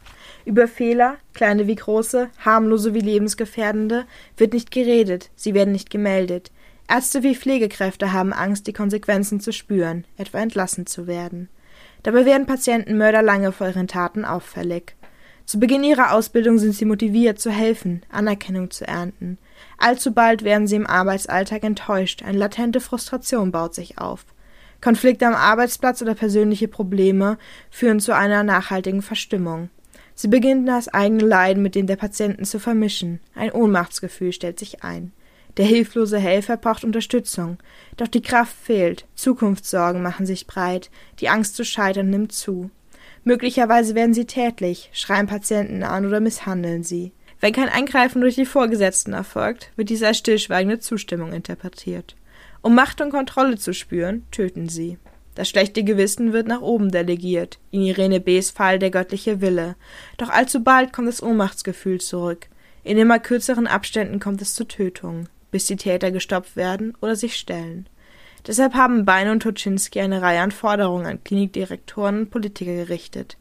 Über 0.45 0.67
Fehler, 0.67 1.17
kleine 1.35 1.67
wie 1.67 1.75
große, 1.75 2.29
harmlose 2.45 2.95
wie 2.95 3.01
lebensgefährdende, 3.01 4.05
wird 4.37 4.55
nicht 4.55 4.71
geredet, 4.71 5.31
sie 5.37 5.55
werden 5.55 5.73
nicht 5.73 5.91
gemeldet. 5.91 6.51
Ärzte 6.89 7.23
wie 7.23 7.37
Pflegekräfte 7.37 8.13
haben 8.13 8.33
Angst, 8.33 8.67
die 8.67 8.73
Konsequenzen 8.73 9.41
zu 9.41 9.53
spüren, 9.53 10.05
etwa 10.17 10.41
entlassen 10.41 10.87
zu 10.87 11.07
werden. 11.07 11.49
Dabei 12.03 12.25
werden 12.25 12.47
Patientenmörder 12.47 13.23
lange 13.23 13.53
vor 13.53 13.69
ihren 13.69 13.87
Taten 13.87 14.25
auffällig. 14.25 14.97
Zu 15.45 15.61
Beginn 15.61 15.85
ihrer 15.85 16.13
Ausbildung 16.13 16.59
sind 16.59 16.75
sie 16.75 16.85
motiviert 16.85 17.39
zu 17.39 17.51
helfen, 17.51 18.03
Anerkennung 18.11 18.71
zu 18.71 18.87
ernten. 18.87 19.39
Allzu 19.83 20.13
bald 20.13 20.45
werden 20.45 20.69
sie 20.69 20.77
im 20.77 20.87
Arbeitsalltag 20.87 21.65
enttäuscht, 21.65 22.23
eine 22.23 22.39
latente 22.39 22.81
Frustration 22.81 23.51
baut 23.51 23.75
sich 23.75 23.99
auf. 23.99 24.25
Konflikte 24.81 25.27
am 25.27 25.35
Arbeitsplatz 25.35 26.01
oder 26.03 26.15
persönliche 26.15 26.69
Probleme 26.69 27.37
führen 27.69 27.99
zu 27.99 28.15
einer 28.15 28.45
nachhaltigen 28.45 29.03
Verstimmung. 29.03 29.71
Sie 30.15 30.29
beginnen 30.29 30.67
das 30.67 30.87
eigene 30.87 31.25
Leiden 31.25 31.65
mit 31.65 31.75
dem 31.75 31.89
der 31.89 31.97
Patienten 31.97 32.45
zu 32.45 32.61
vermischen. 32.61 33.19
Ein 33.35 33.51
Ohnmachtsgefühl 33.51 34.33
stellt 34.33 34.61
sich 34.61 34.85
ein. 34.85 35.11
Der 35.57 35.67
hilflose 35.67 36.21
Helfer 36.21 36.57
braucht 36.57 36.85
Unterstützung, 36.85 37.59
doch 37.97 38.07
die 38.07 38.23
Kraft 38.23 38.55
fehlt, 38.55 39.07
Zukunftssorgen 39.17 40.01
machen 40.01 40.27
sich 40.27 40.47
breit, 40.47 40.91
die 41.19 41.29
Angst 41.29 41.57
zu 41.57 41.65
scheitern 41.65 42.09
nimmt 42.09 42.31
zu. 42.31 42.71
Möglicherweise 43.25 43.97
werden 43.97 44.15
sie 44.15 44.27
tätlich, 44.27 44.91
schreien 44.93 45.27
Patienten 45.27 45.83
an 45.83 46.07
oder 46.07 46.21
misshandeln 46.21 46.85
sie. 46.85 47.13
Wenn 47.43 47.53
kein 47.53 47.69
Eingreifen 47.69 48.21
durch 48.21 48.37
die 48.37 48.47
Vorgesetzten 48.47 49.15
erfolgt, 49.15 49.73
wird 49.75 49.91
dies 49.91 50.05
als 50.05 50.19
stillschweigende 50.19 50.79
Zustimmung 50.79 51.33
interpretiert. 51.33 52.15
Um 52.63 52.77
Macht 52.77 53.01
und 53.01 53.11
Kontrolle 53.11 53.59
zu 53.59 53.75
spüren, 53.75 54.25
töten 54.31 54.69
sie. 54.69 54.97
Das 55.35 55.49
schlechte 55.49 55.83
Gewissen 55.83 56.33
wird 56.33 56.47
nach 56.47 56.61
oben 56.61 56.93
delegiert, 56.93 57.59
in 57.73 57.83
Irene 57.83 58.21
B.s 58.21 58.53
Fall 58.53 58.79
der 58.79 58.93
göttliche 58.93 59.41
Wille. 59.41 59.75
Doch 60.19 60.29
allzu 60.29 60.63
bald 60.63 60.93
kommt 60.93 61.09
das 61.09 61.21
Ohnmachtsgefühl 61.21 62.01
zurück. 62.01 62.47
In 62.85 62.97
immer 62.97 63.19
kürzeren 63.19 63.67
Abständen 63.67 64.21
kommt 64.21 64.41
es 64.41 64.55
zu 64.55 64.63
Tötungen, 64.63 65.29
bis 65.51 65.67
die 65.67 65.77
Täter 65.77 66.13
gestoppt 66.13 66.55
werden 66.55 66.97
oder 67.01 67.17
sich 67.17 67.35
stellen. 67.35 67.89
Deshalb 68.47 68.75
haben 68.75 69.05
Beine 69.05 69.33
und 69.33 69.43
Toczynski 69.43 69.99
eine 69.99 70.23
Reihe 70.23 70.43
an 70.43 70.53
Forderungen 70.53 71.07
an 71.07 71.25
Klinikdirektoren 71.25 72.21
und 72.21 72.31
Politiker 72.31 72.75
gerichtet. 72.77 73.37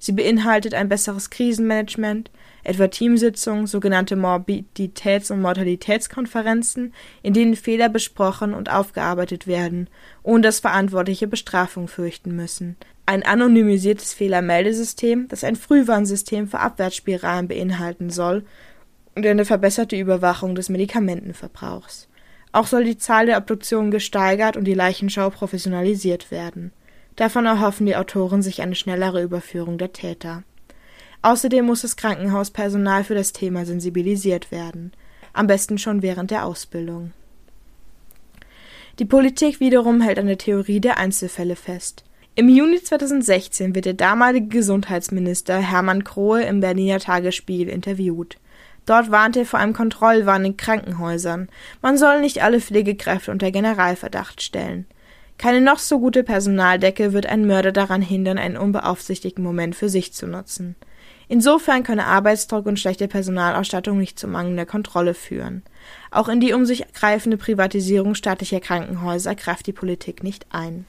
Sie 0.00 0.12
beinhaltet 0.12 0.74
ein 0.74 0.88
besseres 0.88 1.30
Krisenmanagement, 1.30 2.30
etwa 2.64 2.88
Teamsitzungen, 2.88 3.66
sogenannte 3.66 4.16
Morbiditäts- 4.16 5.30
und 5.30 5.40
Mortalitätskonferenzen, 5.42 6.92
in 7.22 7.34
denen 7.34 7.56
Fehler 7.56 7.88
besprochen 7.88 8.54
und 8.54 8.70
aufgearbeitet 8.70 9.46
werden, 9.46 9.88
ohne 10.22 10.42
dass 10.42 10.60
Verantwortliche 10.60 11.28
Bestrafung 11.28 11.86
fürchten 11.88 12.34
müssen. 12.34 12.76
Ein 13.06 13.22
anonymisiertes 13.22 14.14
Fehlermeldesystem, 14.14 15.28
das 15.28 15.44
ein 15.44 15.56
Frühwarnsystem 15.56 16.48
für 16.48 16.60
Abwärtsspiralen 16.60 17.48
beinhalten 17.48 18.08
soll 18.08 18.44
und 19.14 19.26
eine 19.26 19.44
verbesserte 19.44 19.96
Überwachung 19.96 20.54
des 20.54 20.70
Medikamentenverbrauchs. 20.70 22.08
Auch 22.52 22.66
soll 22.66 22.84
die 22.84 22.98
Zahl 22.98 23.26
der 23.26 23.38
Obduktionen 23.38 23.90
gesteigert 23.90 24.56
und 24.56 24.64
die 24.64 24.74
Leichenschau 24.74 25.28
professionalisiert 25.28 26.30
werden. 26.30 26.72
Davon 27.16 27.46
erhoffen 27.46 27.86
die 27.86 27.96
Autoren 27.96 28.42
sich 28.42 28.62
eine 28.62 28.74
schnellere 28.74 29.22
Überführung 29.22 29.76
der 29.76 29.92
Täter. 29.92 30.42
Außerdem 31.24 31.64
muss 31.64 31.80
das 31.80 31.96
Krankenhauspersonal 31.96 33.02
für 33.02 33.14
das 33.14 33.32
Thema 33.32 33.64
sensibilisiert 33.64 34.50
werden, 34.50 34.92
am 35.32 35.46
besten 35.46 35.78
schon 35.78 36.02
während 36.02 36.30
der 36.30 36.44
Ausbildung. 36.44 37.14
Die 38.98 39.06
Politik 39.06 39.58
wiederum 39.58 40.02
hält 40.02 40.18
an 40.18 40.26
der 40.26 40.36
Theorie 40.36 40.80
der 40.80 40.98
Einzelfälle 40.98 41.56
fest. 41.56 42.04
Im 42.34 42.50
Juni 42.50 42.82
2016 42.82 43.74
wird 43.74 43.86
der 43.86 43.94
damalige 43.94 44.48
Gesundheitsminister 44.48 45.56
Hermann 45.56 46.04
Krohe 46.04 46.42
im 46.42 46.60
Berliner 46.60 46.98
Tagesspiegel 46.98 47.70
interviewt. 47.70 48.36
Dort 48.84 49.10
warnt 49.10 49.38
er 49.38 49.46
vor 49.46 49.60
einem 49.60 49.72
Kontrollwahn 49.72 50.44
in 50.44 50.58
Krankenhäusern. 50.58 51.48
Man 51.80 51.96
soll 51.96 52.20
nicht 52.20 52.42
alle 52.42 52.60
Pflegekräfte 52.60 53.30
unter 53.30 53.50
Generalverdacht 53.50 54.42
stellen. 54.42 54.84
Keine 55.38 55.62
noch 55.62 55.78
so 55.78 56.00
gute 56.00 56.22
Personaldecke 56.22 57.14
wird 57.14 57.24
einen 57.24 57.46
Mörder 57.46 57.72
daran 57.72 58.02
hindern, 58.02 58.36
einen 58.36 58.58
unbeaufsichtigten 58.58 59.42
Moment 59.42 59.74
für 59.74 59.88
sich 59.88 60.12
zu 60.12 60.26
nutzen. 60.26 60.76
Insofern 61.28 61.82
könne 61.82 62.06
Arbeitsdruck 62.06 62.66
und 62.66 62.78
schlechte 62.78 63.08
Personalausstattung 63.08 63.98
nicht 63.98 64.18
zu 64.18 64.28
mangelnder 64.28 64.66
Kontrolle 64.66 65.14
führen. 65.14 65.62
Auch 66.10 66.28
in 66.28 66.40
die 66.40 66.52
um 66.52 66.66
sich 66.66 66.84
greifende 66.92 67.36
Privatisierung 67.36 68.14
staatlicher 68.14 68.60
Krankenhäuser 68.60 69.34
greift 69.34 69.66
die 69.66 69.72
Politik 69.72 70.22
nicht 70.22 70.46
ein. 70.50 70.86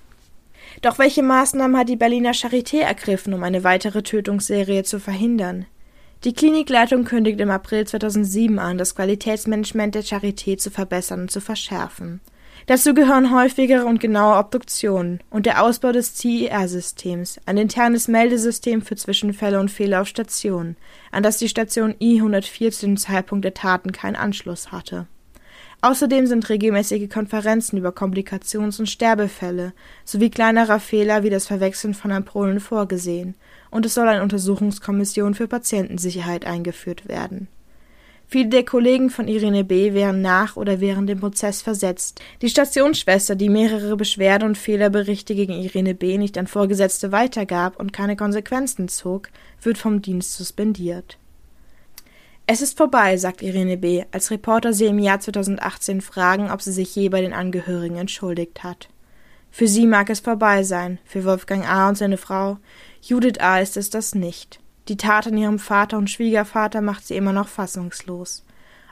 Doch 0.82 1.00
welche 1.00 1.24
Maßnahmen 1.24 1.78
hat 1.78 1.90
die 1.90 1.96
Berliner 1.96 2.32
Charité 2.32 2.80
ergriffen, 2.80 3.34
um 3.34 3.44
eine 3.44 3.64
weitere 3.64 4.04
Tötungsserie 4.04 4.84
zu 4.84 5.00
verhindern? 5.00 5.66
Die 6.24 6.34
Klinikleitung 6.34 7.06
kündigt 7.06 7.40
im 7.40 7.52
April 7.52 7.86
2007 7.86 8.58
an, 8.58 8.78
das 8.78 8.96
Qualitätsmanagement 8.96 9.96
der 9.96 10.04
Charité 10.04 10.58
zu 10.58 10.72
verbessern 10.72 11.22
und 11.22 11.32
zu 11.32 11.40
verschärfen. 11.40 12.20
Dazu 12.68 12.96
gehören 12.96 13.32
häufigere 13.32 13.86
und 13.86 14.00
genaue 14.00 14.40
Obduktionen 14.40 15.20
und 15.30 15.46
der 15.46 15.62
Ausbau 15.62 15.92
des 15.92 16.16
CIR-Systems, 16.16 17.40
ein 17.46 17.58
internes 17.58 18.08
Meldesystem 18.08 18.82
für 18.82 18.96
Zwischenfälle 18.96 19.60
und 19.60 19.70
Fehler 19.70 20.02
auf 20.02 20.08
Stationen, 20.08 20.76
an 21.12 21.22
das 21.22 21.38
die 21.38 21.48
Station 21.48 21.94
I-104 22.02 22.72
zu 22.72 22.88
dem 22.88 22.98
Zeitpunkt 22.98 23.46
der 23.46 23.54
Taten 23.54 23.92
keinen 23.92 24.16
Anschluss 24.16 24.72
hatte. 24.72 25.06
Außerdem 25.82 26.26
sind 26.26 26.50
regelmäßige 26.50 27.08
Konferenzen 27.08 27.78
über 27.78 27.90
Komplikations- 27.90 28.80
und 28.80 28.90
Sterbefälle 28.90 29.74
sowie 30.04 30.32
kleinerer 30.32 30.80
Fehler 30.80 31.22
wie 31.22 31.30
das 31.30 31.46
Verwechseln 31.46 31.94
von 31.94 32.12
Ampullen 32.12 32.60
vorgesehen 32.60 33.36
und 33.70 33.86
es 33.86 33.94
soll 33.94 34.08
eine 34.08 34.24
Untersuchungskommission 34.24 35.36
für 35.36 35.48
Patientensicherheit 35.48 36.46
eingeführt 36.46 37.08
werden. 37.08 37.48
Viele 38.36 38.50
der 38.50 38.66
Kollegen 38.66 39.10
von 39.10 39.30
Irene 39.30 39.64
B. 39.64 39.94
wären 39.94 40.22
nach 40.22 40.58
oder 40.58 40.82
während 40.82 41.08
dem 41.08 41.22
Prozess 41.22 41.62
versetzt. 41.62 42.20
Die 42.42 42.50
Stationsschwester, 42.50 43.34
die 43.34 43.48
mehrere 43.48 43.96
Beschwerde- 43.96 44.46
und 44.46 44.58
Fehlerberichte 44.58 45.36
gegen 45.36 45.54
Irene 45.54 45.96
B. 45.96 46.18
nicht 46.18 46.38
an 46.38 46.46
Vorgesetzte 46.46 47.14
weitergab 47.14 47.80
und 47.80 47.94
keine 47.94 48.18
Konsequenzen 48.18 48.90
zog, 48.90 49.30
wird 49.62 49.78
vom 49.78 50.02
Dienst 50.02 50.34
suspendiert. 50.34 51.18
Es 52.46 52.62
ist 52.62 52.76
vorbei, 52.76 53.16
sagt 53.16 53.42
Irene 53.42 53.78
B., 53.78 54.04
als 54.12 54.30
Reporter 54.32 54.74
sie 54.74 54.88
im 54.88 55.00
Jahr 55.00 55.22
2018 55.22 56.02
fragen, 56.02 56.52
ob 56.52 56.62
sie 56.62 56.74
sich 56.74 56.94
je 56.94 57.08
bei 57.08 57.22
den 57.22 57.32
Angehörigen 57.32 57.96
entschuldigt 57.96 58.66
hat. 58.66 58.90
Für 59.50 59.70
sie 59.70 59.88
mag 59.88 60.10
es 60.10 60.20
vorbei 60.20 60.64
sein, 60.64 61.00
für 61.06 61.24
Wolfgang 61.24 61.66
A. 61.66 61.88
und 61.88 61.98
seine 61.98 62.18
Frau, 62.18 62.58
Judith 63.02 63.40
A. 63.40 63.62
ist 63.62 63.78
es 63.78 63.90
das 63.90 64.14
nicht. 64.14 64.60
Die 64.88 64.98
Tat 64.98 65.28
an 65.28 65.38
ihrem 65.38 65.60
Vater 65.60 65.98
und 65.98 66.10
Schwiegervater 66.10 66.82
macht 66.82 67.08
sie 67.08 67.16
immer 67.16 67.34
noch 67.34 67.48
fassungslos. 67.48 68.44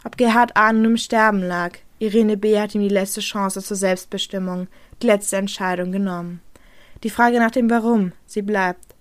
Ob 0.03 0.17
Gerhard 0.17 0.58
A. 0.58 0.73
nun 0.73 0.86
im 0.86 0.97
Sterben 0.97 1.41
lag, 1.41 1.77
Irene 1.99 2.36
B. 2.36 2.60
hat 2.60 2.75
ihm 2.75 2.82
die 2.82 2.89
letzte 2.89 3.21
Chance 3.21 3.62
zur 3.62 3.77
Selbstbestimmung, 3.77 4.67
die 5.02 5.08
letzte 5.08 5.37
Entscheidung 5.37 5.91
genommen. 5.91 6.41
Die 7.04 7.10
Frage 7.10 7.39
nach 7.39 7.52
dem 7.52 7.69
Warum, 7.69 8.12
sie 8.25 8.41
bleibt. 8.41 8.96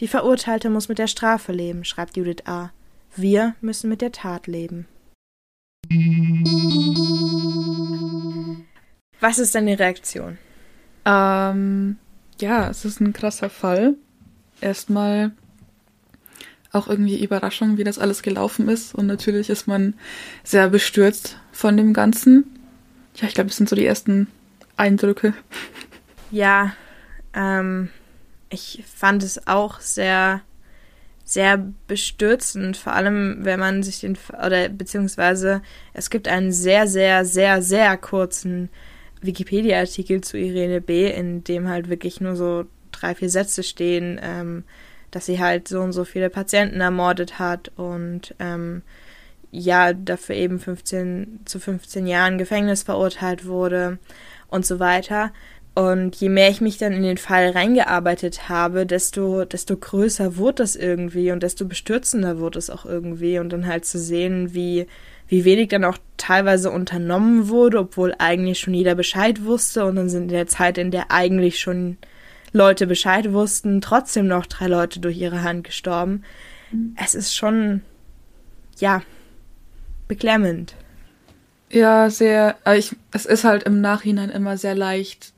Die 0.00 0.08
Verurteilte 0.08 0.70
muss 0.70 0.88
mit 0.88 0.98
der 0.98 1.06
Strafe 1.06 1.52
leben, 1.52 1.84
schreibt 1.84 2.16
Judith 2.16 2.46
A. 2.46 2.70
Wir 3.14 3.54
müssen 3.60 3.90
mit 3.90 4.00
der 4.00 4.10
Tat 4.10 4.46
leben. 4.46 4.88
Was 9.20 9.38
ist 9.38 9.54
deine 9.54 9.78
Reaktion? 9.78 10.38
Ähm, 11.04 11.98
ja, 12.40 12.68
es 12.68 12.84
ist 12.84 13.00
ein 13.00 13.12
krasser 13.12 13.50
Fall. 13.50 13.94
Erstmal 14.60 15.32
auch 16.72 16.88
irgendwie 16.88 17.22
Überraschung, 17.22 17.76
wie 17.76 17.84
das 17.84 17.98
alles 17.98 18.22
gelaufen 18.22 18.68
ist. 18.68 18.94
Und 18.94 19.06
natürlich 19.06 19.50
ist 19.50 19.66
man 19.66 19.94
sehr 20.42 20.68
bestürzt 20.70 21.38
von 21.52 21.76
dem 21.76 21.92
Ganzen. 21.92 22.44
Ja, 23.16 23.28
ich 23.28 23.34
glaube, 23.34 23.48
das 23.48 23.58
sind 23.58 23.68
so 23.68 23.76
die 23.76 23.86
ersten 23.86 24.26
Eindrücke. 24.76 25.34
Ja, 26.34 26.72
ähm, 27.34 27.90
ich 28.48 28.82
fand 28.86 29.22
es 29.22 29.46
auch 29.46 29.80
sehr, 29.80 30.40
sehr 31.24 31.62
bestürzend, 31.86 32.78
vor 32.78 32.94
allem 32.94 33.44
wenn 33.44 33.60
man 33.60 33.82
sich 33.82 34.00
den, 34.00 34.16
oder 34.42 34.70
beziehungsweise 34.70 35.60
es 35.92 36.08
gibt 36.08 36.28
einen 36.28 36.50
sehr, 36.50 36.88
sehr, 36.88 37.26
sehr, 37.26 37.60
sehr 37.60 37.98
kurzen 37.98 38.70
Wikipedia-Artikel 39.20 40.22
zu 40.22 40.38
Irene 40.38 40.80
B., 40.80 41.10
in 41.10 41.44
dem 41.44 41.68
halt 41.68 41.90
wirklich 41.90 42.22
nur 42.22 42.34
so 42.34 42.64
drei, 42.92 43.14
vier 43.14 43.28
Sätze 43.28 43.62
stehen, 43.62 44.18
ähm, 44.22 44.64
dass 45.12 45.26
sie 45.26 45.38
halt 45.38 45.68
so 45.68 45.80
und 45.80 45.92
so 45.92 46.04
viele 46.04 46.30
Patienten 46.30 46.80
ermordet 46.80 47.38
hat 47.38 47.70
und 47.76 48.34
ähm, 48.40 48.82
ja, 49.52 49.92
dafür 49.92 50.34
eben 50.34 50.58
15 50.58 51.40
zu 51.44 51.60
15 51.60 52.06
Jahren 52.06 52.38
Gefängnis 52.38 52.82
verurteilt 52.82 53.46
wurde 53.46 53.98
und 54.48 54.66
so 54.66 54.80
weiter. 54.80 55.30
Und 55.74 56.16
je 56.16 56.28
mehr 56.28 56.50
ich 56.50 56.60
mich 56.60 56.76
dann 56.76 56.92
in 56.92 57.02
den 57.02 57.16
Fall 57.18 57.50
reingearbeitet 57.50 58.48
habe, 58.48 58.84
desto, 58.84 59.44
desto 59.44 59.76
größer 59.76 60.36
wurde 60.36 60.62
das 60.62 60.76
irgendwie 60.76 61.32
und 61.32 61.42
desto 61.42 61.66
bestürzender 61.66 62.38
wurde 62.38 62.58
es 62.58 62.68
auch 62.68 62.84
irgendwie. 62.84 63.38
Und 63.38 63.50
dann 63.52 63.66
halt 63.66 63.86
zu 63.86 63.98
sehen, 63.98 64.54
wie, 64.54 64.86
wie 65.28 65.44
wenig 65.46 65.68
dann 65.68 65.84
auch 65.84 65.96
teilweise 66.18 66.70
unternommen 66.70 67.48
wurde, 67.48 67.78
obwohl 67.78 68.14
eigentlich 68.18 68.58
schon 68.58 68.74
jeder 68.74 68.94
Bescheid 68.94 69.44
wusste. 69.44 69.86
Und 69.86 69.96
dann 69.96 70.10
sind 70.10 70.24
in 70.24 70.28
der 70.28 70.46
Zeit, 70.46 70.76
in 70.76 70.90
der 70.90 71.10
eigentlich 71.10 71.58
schon 71.58 71.96
Leute 72.52 72.86
Bescheid 72.86 73.32
wussten, 73.32 73.80
trotzdem 73.80 74.26
noch 74.26 74.46
drei 74.46 74.66
Leute 74.66 75.00
durch 75.00 75.16
ihre 75.16 75.42
Hand 75.42 75.64
gestorben. 75.64 76.22
Mhm. 76.70 76.96
Es 77.02 77.14
ist 77.14 77.34
schon, 77.34 77.82
ja, 78.78 79.02
beklemmend. 80.08 80.74
Ja, 81.70 82.10
sehr. 82.10 82.56
Ich, 82.76 82.94
es 83.12 83.24
ist 83.24 83.44
halt 83.44 83.62
im 83.62 83.80
Nachhinein 83.80 84.28
immer 84.28 84.58
sehr 84.58 84.74
leicht, 84.74 85.32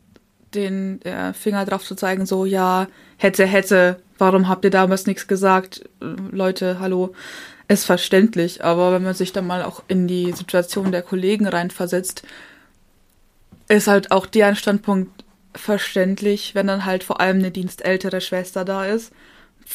den 0.54 1.00
äh, 1.02 1.32
Finger 1.32 1.64
drauf 1.64 1.84
zu 1.84 1.94
zeigen, 1.94 2.26
so, 2.26 2.44
ja, 2.44 2.88
hätte, 3.16 3.46
hätte, 3.46 4.00
warum 4.18 4.48
habt 4.48 4.64
ihr 4.64 4.70
damals 4.70 5.06
nichts 5.06 5.26
gesagt? 5.26 5.88
Leute, 6.00 6.80
hallo. 6.80 7.14
Ist 7.66 7.86
verständlich, 7.86 8.62
aber 8.62 8.92
wenn 8.92 9.04
man 9.04 9.14
sich 9.14 9.32
dann 9.32 9.46
mal 9.46 9.62
auch 9.62 9.82
in 9.88 10.06
die 10.06 10.32
Situation 10.32 10.92
der 10.92 11.00
Kollegen 11.00 11.46
reinversetzt, 11.46 12.22
ist 13.68 13.86
halt 13.86 14.10
auch 14.10 14.26
deren 14.26 14.54
Standpunkt 14.54 15.24
verständlich, 15.55 16.55
wenn 16.55 16.66
dann 16.66 16.84
halt 16.84 17.05
vor 17.05 17.20
allem 17.20 17.38
eine 17.38 17.50
dienstältere 17.50 18.20
Schwester 18.20 18.64
da 18.64 18.86
ist, 18.86 19.12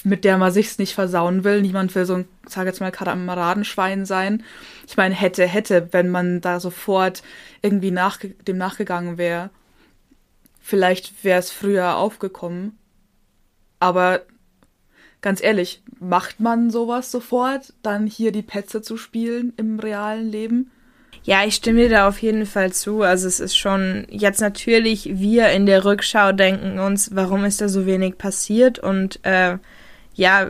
mit 0.04 0.24
der 0.24 0.38
man 0.38 0.52
sich's 0.52 0.78
nicht 0.78 0.94
versauen 0.94 1.44
will. 1.44 1.62
Niemand 1.62 1.96
will 1.96 2.06
so 2.06 2.16
ein, 2.16 2.28
sag 2.48 2.66
jetzt 2.66 2.80
mal, 2.80 2.92
Kameradenschwein 2.92 4.06
sein. 4.06 4.44
Ich 4.88 4.98
meine, 4.98 5.16
hätte, 5.16 5.46
hätte, 5.48 5.90
wenn 5.92 6.10
man 6.10 6.42
da 6.42 6.60
sofort 6.60 7.24
irgendwie 7.62 7.92
nach, 7.92 8.20
dem 8.48 8.58
nachgegangen 8.58 9.18
wäre. 9.18 9.50
Vielleicht 10.62 11.24
wäre 11.24 11.40
es 11.40 11.52
früher 11.52 11.96
aufgekommen. 11.96 12.78
Aber 13.80 14.22
ganz 15.22 15.42
ehrlich, 15.42 15.82
macht 16.00 16.40
man 16.40 16.70
sowas 16.70 17.12
sofort, 17.12 17.74
dann 17.82 18.06
hier 18.06 18.32
die 18.32 18.44
Petze 18.44 18.82
zu 18.82 18.98
spielen 18.98 19.54
im 19.58 19.80
realen 19.80 20.30
Leben? 20.30 20.72
Ja, 21.24 21.44
ich 21.46 21.56
stimme 21.56 21.82
dir 21.82 21.90
da 21.90 22.08
auf 22.08 22.20
jeden 22.20 22.46
Fall 22.46 22.72
zu. 22.72 23.02
Also 23.02 23.28
es 23.28 23.40
ist 23.40 23.58
schon 23.58 24.06
jetzt 24.10 24.42
natürlich, 24.42 25.10
wir 25.14 25.50
in 25.50 25.66
der 25.66 25.86
Rückschau 25.86 26.32
denken 26.32 26.80
uns, 26.80 27.14
warum 27.14 27.46
ist 27.46 27.62
da 27.62 27.70
so 27.70 27.86
wenig 27.86 28.18
passiert 28.18 28.80
und 28.80 29.24
äh, 29.24 29.58
ja, 30.16 30.50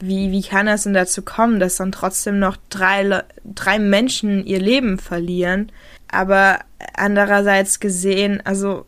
wie, 0.00 0.30
wie 0.30 0.42
kann 0.42 0.68
es 0.68 0.82
denn 0.84 0.92
dazu 0.92 1.22
kommen, 1.22 1.60
dass 1.60 1.76
dann 1.76 1.92
trotzdem 1.92 2.38
noch 2.38 2.56
drei, 2.68 3.22
drei 3.44 3.78
Menschen 3.78 4.44
ihr 4.44 4.60
Leben 4.60 4.98
verlieren? 4.98 5.72
Aber 6.08 6.60
andererseits 6.94 7.80
gesehen, 7.80 8.42
also 8.44 8.86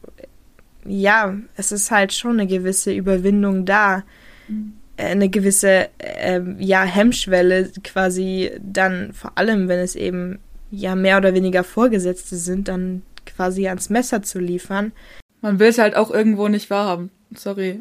ja, 0.84 1.34
es 1.56 1.72
ist 1.72 1.90
halt 1.90 2.12
schon 2.12 2.32
eine 2.32 2.46
gewisse 2.46 2.92
Überwindung 2.92 3.64
da. 3.64 4.04
Mhm. 4.48 4.74
Eine 4.96 5.28
gewisse 5.28 5.88
äh, 5.98 6.40
ja, 6.58 6.84
Hemmschwelle 6.84 7.70
quasi 7.82 8.52
dann, 8.60 9.12
vor 9.12 9.32
allem 9.36 9.68
wenn 9.68 9.80
es 9.80 9.96
eben 9.96 10.38
ja 10.70 10.94
mehr 10.94 11.18
oder 11.18 11.34
weniger 11.34 11.64
Vorgesetzte 11.64 12.36
sind, 12.36 12.68
dann 12.68 13.02
quasi 13.26 13.68
ans 13.68 13.90
Messer 13.90 14.22
zu 14.22 14.38
liefern. 14.38 14.92
Man 15.40 15.58
will 15.58 15.68
es 15.68 15.78
halt 15.78 15.96
auch 15.96 16.10
irgendwo 16.10 16.48
nicht 16.48 16.70
wahrhaben. 16.70 17.10
Sorry. 17.34 17.80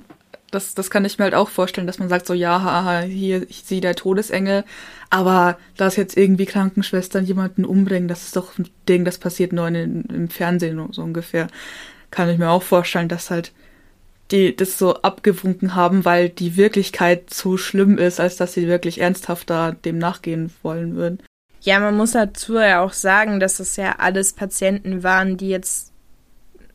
Das, 0.51 0.75
das 0.75 0.91
kann 0.91 1.03
ich 1.03 1.17
mir 1.17 1.23
halt 1.23 1.34
auch 1.34 1.49
vorstellen, 1.49 1.88
dass 1.88 1.97
man 1.97 2.09
sagt 2.09 2.27
so, 2.27 2.34
ja, 2.36 2.61
haha, 2.61 3.01
hier, 3.01 3.49
ich 3.49 3.63
sehe 3.63 3.81
der 3.81 3.95
Todesengel, 3.95 4.63
aber 5.09 5.57
dass 5.77 5.95
jetzt 5.95 6.15
irgendwie 6.15 6.45
Krankenschwestern 6.45 7.25
jemanden 7.25 7.65
umbringen, 7.65 8.07
das 8.07 8.23
ist 8.23 8.36
doch 8.36 8.59
ein 8.59 8.69
Ding, 8.88 9.03
das 9.03 9.17
passiert 9.17 9.51
nur 9.51 9.67
in, 9.67 10.03
im 10.03 10.29
Fernsehen 10.29 10.89
so 10.91 11.01
ungefähr. 11.01 11.47
Kann 12.11 12.29
ich 12.29 12.38
mir 12.38 12.51
auch 12.51 12.61
vorstellen, 12.61 13.09
dass 13.09 13.31
halt 13.31 13.51
die 14.31 14.55
das 14.55 14.77
so 14.77 14.95
abgewunken 14.95 15.75
haben, 15.75 16.05
weil 16.05 16.29
die 16.29 16.57
Wirklichkeit 16.57 17.29
zu 17.29 17.57
schlimm 17.57 17.97
ist, 17.97 18.19
als 18.19 18.36
dass 18.36 18.53
sie 18.53 18.67
wirklich 18.67 18.99
ernsthafter 18.99 19.73
dem 19.86 19.97
nachgehen 19.97 20.51
wollen 20.63 20.95
würden. 20.95 21.19
Ja, 21.64 21.80
man 21.80 21.95
muss 21.95 22.11
dazu 22.11 22.55
ja 22.55 22.82
auch 22.82 22.91
sagen, 22.91 23.39
dass 23.39 23.57
das 23.57 23.78
ja 23.78 23.93
alles 23.97 24.34
Patienten 24.34 25.01
waren, 25.01 25.38
die 25.38 25.47
jetzt, 25.47 25.93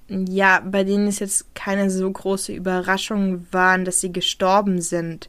ja, 0.09 0.61
bei 0.61 0.83
denen 0.83 1.09
es 1.09 1.19
jetzt 1.19 1.55
keine 1.55 1.91
so 1.91 2.11
große 2.11 2.55
Überraschung 2.55 3.47
waren, 3.53 3.85
dass 3.85 4.01
sie 4.01 4.13
gestorben 4.13 4.81
sind. 4.81 5.29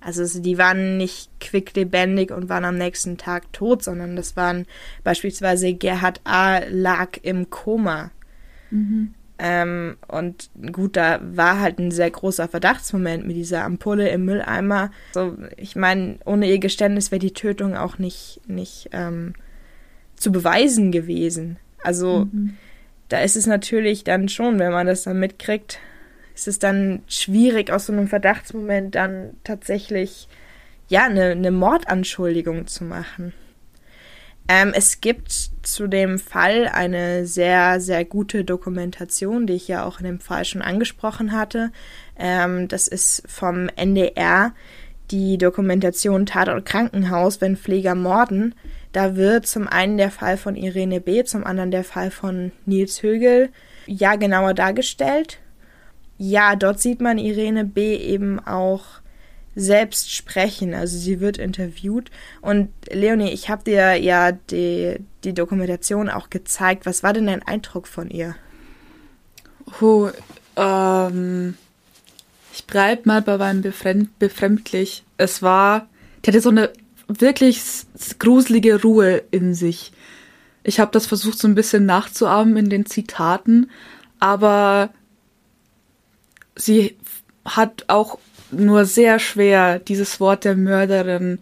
Also 0.00 0.40
die 0.40 0.58
waren 0.58 0.96
nicht 0.96 1.28
quicklebendig 1.40 2.30
und 2.30 2.48
waren 2.48 2.64
am 2.64 2.78
nächsten 2.78 3.18
Tag 3.18 3.52
tot, 3.52 3.82
sondern 3.82 4.14
das 4.14 4.36
waren 4.36 4.64
beispielsweise 5.02 5.74
Gerhard 5.74 6.20
A. 6.22 6.60
lag 6.70 7.18
im 7.22 7.50
Koma. 7.50 8.12
Mhm. 8.70 9.14
Ähm, 9.38 9.96
und 10.06 10.50
gut, 10.72 10.96
da 10.96 11.20
war 11.22 11.60
halt 11.60 11.78
ein 11.78 11.90
sehr 11.90 12.10
großer 12.10 12.46
Verdachtsmoment 12.46 13.26
mit 13.26 13.36
dieser 13.36 13.64
Ampulle 13.64 14.08
im 14.08 14.24
Mülleimer. 14.24 14.90
So, 15.12 15.36
ich 15.56 15.74
meine, 15.74 16.18
ohne 16.24 16.48
ihr 16.48 16.58
Geständnis 16.58 17.10
wäre 17.10 17.18
die 17.18 17.34
Tötung 17.34 17.76
auch 17.76 17.98
nicht, 17.98 18.40
nicht 18.46 18.90
ähm, 18.92 19.34
zu 20.14 20.30
beweisen 20.30 20.92
gewesen. 20.92 21.56
Also 21.82 22.28
mhm. 22.30 22.56
da 23.08 23.20
ist 23.20 23.36
es 23.36 23.46
natürlich 23.46 24.04
dann 24.04 24.28
schon, 24.28 24.58
wenn 24.60 24.72
man 24.72 24.86
das 24.86 25.02
dann 25.02 25.18
mitkriegt, 25.18 25.78
ist 26.34 26.48
es 26.48 26.58
dann 26.58 27.02
schwierig, 27.08 27.72
aus 27.72 27.86
so 27.86 27.92
einem 27.92 28.08
Verdachtsmoment 28.08 28.94
dann 28.94 29.30
tatsächlich 29.42 30.28
ja 30.88 31.06
eine, 31.06 31.30
eine 31.30 31.50
Mordanschuldigung 31.50 32.66
zu 32.66 32.84
machen. 32.84 33.32
Ähm, 34.46 34.72
es 34.74 35.00
gibt 35.00 35.32
zu 35.62 35.86
dem 35.86 36.18
Fall 36.18 36.68
eine 36.68 37.26
sehr, 37.26 37.80
sehr 37.80 38.04
gute 38.04 38.44
Dokumentation, 38.44 39.46
die 39.46 39.54
ich 39.54 39.68
ja 39.68 39.84
auch 39.84 40.00
in 40.00 40.04
dem 40.04 40.20
Fall 40.20 40.44
schon 40.44 40.60
angesprochen 40.60 41.32
hatte. 41.32 41.72
Ähm, 42.18 42.68
das 42.68 42.86
ist 42.86 43.22
vom 43.26 43.68
NDR 43.74 44.52
die 45.10 45.38
Dokumentation 45.38 46.26
Tatort 46.26 46.66
Krankenhaus, 46.66 47.40
wenn 47.40 47.56
Pfleger 47.56 47.94
morden. 47.94 48.54
Da 48.92 49.16
wird 49.16 49.46
zum 49.46 49.66
einen 49.66 49.96
der 49.96 50.10
Fall 50.10 50.36
von 50.36 50.56
Irene 50.56 51.00
B., 51.00 51.24
zum 51.24 51.44
anderen 51.44 51.70
der 51.70 51.84
Fall 51.84 52.10
von 52.10 52.52
Nils 52.66 53.02
Högel 53.02 53.50
ja 53.86 54.16
genauer 54.16 54.54
dargestellt. 54.54 55.38
Ja, 56.16 56.54
dort 56.54 56.80
sieht 56.80 57.00
man 57.00 57.18
Irene 57.18 57.64
B. 57.64 57.96
eben 57.96 58.38
auch 58.38 58.84
selbst 59.54 60.12
sprechen. 60.12 60.74
Also 60.74 60.98
sie 60.98 61.20
wird 61.20 61.38
interviewt. 61.38 62.10
Und 62.40 62.70
Leonie, 62.90 63.30
ich 63.30 63.48
habe 63.48 63.64
dir 63.64 63.94
ja 63.94 64.32
die, 64.32 64.96
die 65.24 65.34
Dokumentation 65.34 66.08
auch 66.08 66.30
gezeigt. 66.30 66.86
Was 66.86 67.02
war 67.02 67.12
denn 67.12 67.26
dein 67.26 67.42
Eindruck 67.42 67.86
von 67.86 68.10
ihr? 68.10 68.36
Oh, 69.80 70.10
ähm, 70.56 71.56
ich 72.52 72.66
bleib 72.66 73.06
mal 73.06 73.22
bei 73.22 73.36
meinem 73.38 73.62
Befremd 73.62 74.18
befremdlich. 74.18 75.04
Es 75.16 75.42
war, 75.42 75.88
die 76.24 76.30
hatte 76.30 76.40
so 76.40 76.50
eine 76.50 76.72
wirklich 77.08 77.60
gruselige 78.18 78.80
Ruhe 78.80 79.22
in 79.30 79.54
sich. 79.54 79.92
Ich 80.62 80.80
habe 80.80 80.90
das 80.92 81.06
versucht 81.06 81.38
so 81.38 81.46
ein 81.46 81.54
bisschen 81.54 81.84
nachzuahmen 81.84 82.56
in 82.56 82.70
den 82.70 82.86
Zitaten, 82.86 83.70
aber 84.18 84.90
sie 86.56 86.96
hat 87.44 87.84
auch 87.88 88.18
nur 88.54 88.84
sehr 88.84 89.18
schwer 89.18 89.78
dieses 89.78 90.20
Wort 90.20 90.44
der 90.44 90.56
Mörderin 90.56 91.38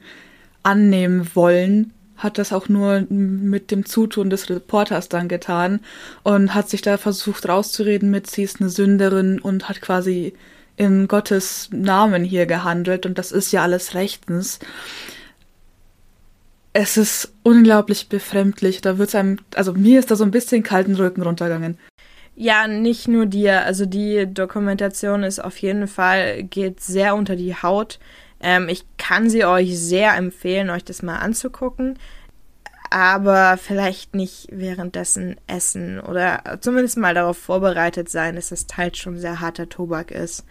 annehmen 0.63 1.29
wollen, 1.35 1.93
hat 2.17 2.39
das 2.39 2.53
auch 2.53 2.69
nur 2.69 3.05
mit 3.09 3.71
dem 3.71 3.85
Zutun 3.85 4.31
des 4.31 4.49
Reporters 4.49 5.09
dann 5.09 5.29
getan 5.29 5.81
und 6.23 6.55
hat 6.55 6.71
sich 6.71 6.83
da 6.83 6.97
versucht 6.97 7.49
rauszureden 7.49 8.11
mit, 8.11 8.31
sie 8.31 8.45
ist 8.45 8.61
eine 8.61 8.71
Sünderin 8.71 9.41
und 9.41 9.69
hat 9.69 9.81
quasi 9.81 10.35
in 10.77 11.09
Gottes 11.09 11.69
Namen 11.73 12.25
hier 12.25 12.47
gehandelt 12.47 13.07
und 13.07 13.19
das 13.19 13.33
ist 13.33 13.53
ja 13.53 13.63
alles 13.63 13.95
rechtens. 13.95 14.59
Es 16.73 16.97
ist 16.97 17.35
unglaublich 17.43 18.09
befremdlich. 18.09 18.81
Da 18.81 18.97
wird's 18.97 19.15
einem, 19.15 19.39
also 19.55 19.75
mir 19.75 19.99
ist 19.99 20.11
da 20.11 20.17
so 20.17 20.25
ein 20.25 20.31
bisschen 20.31 20.63
kalten 20.63 20.95
Rücken 20.95 21.23
runtergegangen. 21.23 21.77
Ja, 22.35 22.67
nicht 22.67 23.09
nur 23.09 23.27
dir. 23.27 23.63
Also 23.65 23.87
die 23.87 24.27
Dokumentation 24.33 25.23
ist 25.23 25.39
auf 25.39 25.59
jeden 25.59 25.87
Fall, 25.87 26.43
geht 26.45 26.81
sehr 26.81 27.15
unter 27.15 27.37
die 27.37 27.55
Haut. 27.55 27.99
Ähm, 28.41 28.69
ich 28.69 28.85
kann 28.97 29.31
sie 29.31 29.45
euch 29.45 29.79
sehr 29.79 30.17
empfehlen, 30.17 30.71
euch 30.71 30.85
das 30.85 31.03
mal 31.03 31.19
anzugucken. 31.19 31.99
Aber 32.91 33.57
vielleicht 33.57 34.15
nicht 34.15 34.49
währenddessen 34.51 35.37
essen 35.47 35.99
oder 36.01 36.59
zumindest 36.61 36.99
mal 36.99 37.15
darauf 37.15 37.39
vorbereitet 37.39 38.11
sein, 38.11 38.37
dass 38.37 38.51
das 38.51 38.67
teils 38.67 38.99
schon 38.99 39.19
sehr 39.19 39.41
harter 39.41 39.69
Tobak 39.69 40.11
ist. 40.11 40.45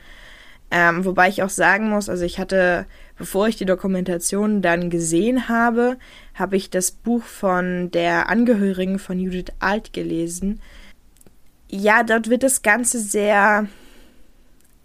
Ähm, 0.72 1.04
wobei 1.06 1.28
ich 1.30 1.44
auch 1.44 1.50
sagen 1.50 1.90
muss, 1.90 2.10
also 2.10 2.24
ich 2.24 2.40
hatte, 2.40 2.86
bevor 3.18 3.48
ich 3.48 3.58
die 3.58 3.66
Dokumentation 3.66 4.62
dann 4.62 4.90
gesehen 4.90 5.50
habe, 5.50 5.98
habe 6.34 6.56
ich 6.56 6.70
das 6.70 6.92
Buch 6.92 7.24
von 7.24 7.92
der 7.92 8.30
Angehörigen 8.30 8.98
von 8.98 9.20
Judith 9.20 9.54
Alt 9.60 9.94
gelesen. 9.94 10.62
Ja, 11.74 12.04
dort 12.04 12.30
wird 12.30 12.44
das 12.44 12.64
Ganze 12.64 13.00
sehr, 13.00 13.66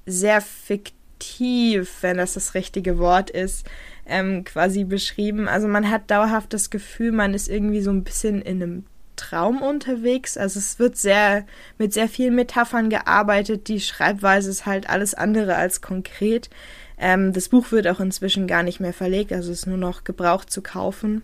sehr 0.06 0.40
fiktiv, 0.40 1.96
wenn 2.00 2.16
das 2.16 2.34
das 2.34 2.54
richtige 2.54 2.98
Wort 2.98 3.28
ist, 3.28 3.66
ähm, 4.06 4.44
quasi 4.44 4.84
beschrieben. 4.84 5.48
Also 5.48 5.66
man 5.66 5.90
hat 5.90 6.08
dauerhaft 6.12 6.52
das 6.52 6.70
Gefühl, 6.70 7.10
man 7.10 7.34
ist 7.34 7.48
irgendwie 7.48 7.80
so 7.80 7.90
ein 7.90 8.04
bisschen 8.04 8.40
in 8.40 8.62
einem 8.62 8.84
Traum 9.16 9.62
unterwegs. 9.62 10.36
Also 10.36 10.60
es 10.60 10.78
wird 10.78 10.96
sehr 10.96 11.44
mit 11.76 11.92
sehr 11.92 12.08
vielen 12.08 12.36
Metaphern 12.36 12.88
gearbeitet. 12.88 13.66
Die 13.66 13.80
Schreibweise 13.80 14.48
ist 14.50 14.64
halt 14.64 14.88
alles 14.88 15.12
andere 15.14 15.56
als 15.56 15.80
konkret. 15.80 16.50
Ähm, 16.98 17.32
das 17.32 17.48
Buch 17.48 17.72
wird 17.72 17.88
auch 17.88 17.98
inzwischen 17.98 18.46
gar 18.46 18.62
nicht 18.62 18.78
mehr 18.78 18.92
verlegt, 18.92 19.32
also 19.32 19.50
ist 19.50 19.66
nur 19.66 19.76
noch 19.76 20.04
gebraucht 20.04 20.52
zu 20.52 20.62
kaufen. 20.62 21.22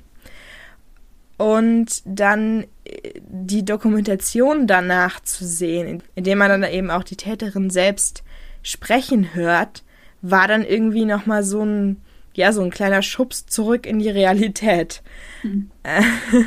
Und 1.43 2.03
dann 2.05 2.69
äh, 2.85 3.21
die 3.29 3.65
Dokumentation 3.65 4.69
danach 4.69 5.19
zu 5.19 5.45
sehen, 5.45 6.01
indem 6.15 6.39
man 6.39 6.49
dann 6.49 6.73
eben 6.73 6.89
auch 6.89 7.03
die 7.03 7.17
Täterin 7.17 7.69
selbst 7.69 8.23
sprechen 8.63 9.35
hört, 9.35 9.83
war 10.21 10.47
dann 10.47 10.65
irgendwie 10.65 11.05
nochmal 11.05 11.43
so 11.43 11.65
ein, 11.65 12.01
ja, 12.35 12.53
so 12.53 12.63
ein 12.63 12.71
kleiner 12.71 13.03
Schubs 13.03 13.45
zurück 13.47 13.87
in 13.87 13.99
die 13.99 14.09
Realität. 14.09 15.03
Mhm. 15.43 15.73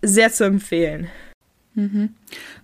sehr 0.00 0.32
zu 0.32 0.44
empfehlen. 0.44 1.08
Mhm. 1.74 2.14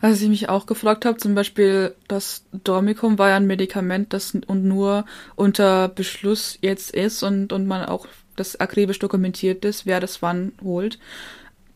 Was 0.01 0.23
ich 0.23 0.29
mich 0.31 0.49
auch 0.49 0.65
gefragt 0.65 1.05
habe, 1.05 1.19
zum 1.19 1.35
Beispiel 1.35 1.95
das 2.09 2.47
Dormicum 2.65 3.19
war 3.19 3.29
ja 3.29 3.37
ein 3.37 3.47
Medikament, 3.47 4.15
das 4.15 4.35
und 4.47 4.65
nur 4.65 5.05
unter 5.37 5.89
Beschluss 5.89 6.57
jetzt 6.63 6.95
ist 6.95 7.23
und, 7.23 7.53
und 7.53 7.67
man 7.67 7.85
auch 7.85 8.07
das 8.41 8.59
akribisch 8.59 8.99
dokumentiert 8.99 9.65
ist, 9.65 9.87
wer 9.87 10.01
das 10.01 10.23
wann 10.23 10.53
holt. 10.63 10.99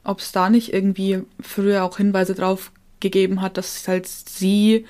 Ob 0.03 0.19
es 0.19 0.33
da 0.33 0.51
nicht 0.51 0.73
irgendwie 0.73 1.23
früher 1.41 1.85
auch 1.85 1.99
Hinweise 1.99 2.35
drauf 2.35 2.73
gegeben 3.01 3.41
hat, 3.41 3.57
dass 3.57 3.87
halt 3.87 4.07
sie 4.07 4.87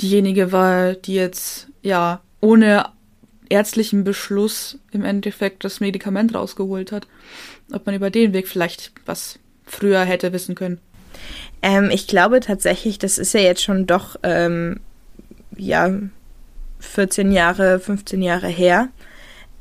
diejenige 0.00 0.52
war, 0.52 0.94
die 0.94 1.14
jetzt 1.14 1.68
ja 1.82 2.20
ohne 2.40 2.86
ärztlichen 3.48 4.04
Beschluss 4.04 4.78
im 4.90 5.04
Endeffekt 5.04 5.64
das 5.64 5.80
Medikament 5.80 6.34
rausgeholt 6.34 6.92
hat. 6.92 7.06
Ob 7.72 7.86
man 7.86 7.94
über 7.94 8.10
den 8.10 8.32
Weg 8.32 8.48
vielleicht 8.48 8.92
was 9.06 9.38
früher 9.64 10.04
hätte 10.04 10.32
wissen 10.32 10.54
können? 10.54 10.80
Ähm, 11.62 11.90
ich 11.90 12.06
glaube 12.06 12.40
tatsächlich, 12.40 12.98
das 12.98 13.18
ist 13.18 13.34
ja 13.34 13.40
jetzt 13.40 13.62
schon 13.62 13.86
doch, 13.86 14.16
ähm, 14.22 14.80
ja, 15.56 15.90
14 16.80 17.30
Jahre, 17.30 17.78
15 17.78 18.22
Jahre 18.22 18.48
her. 18.48 18.88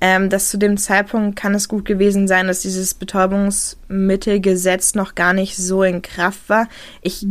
Ähm, 0.03 0.29
dass 0.29 0.49
zu 0.49 0.57
dem 0.57 0.77
Zeitpunkt 0.77 1.37
kann 1.37 1.53
es 1.53 1.69
gut 1.69 1.85
gewesen 1.85 2.27
sein, 2.27 2.47
dass 2.47 2.61
dieses 2.61 2.95
Betäubungsmittelgesetz 2.95 4.95
noch 4.95 5.13
gar 5.13 5.33
nicht 5.33 5.55
so 5.55 5.83
in 5.83 6.01
Kraft 6.01 6.49
war. 6.49 6.67
Ich, 7.01 7.27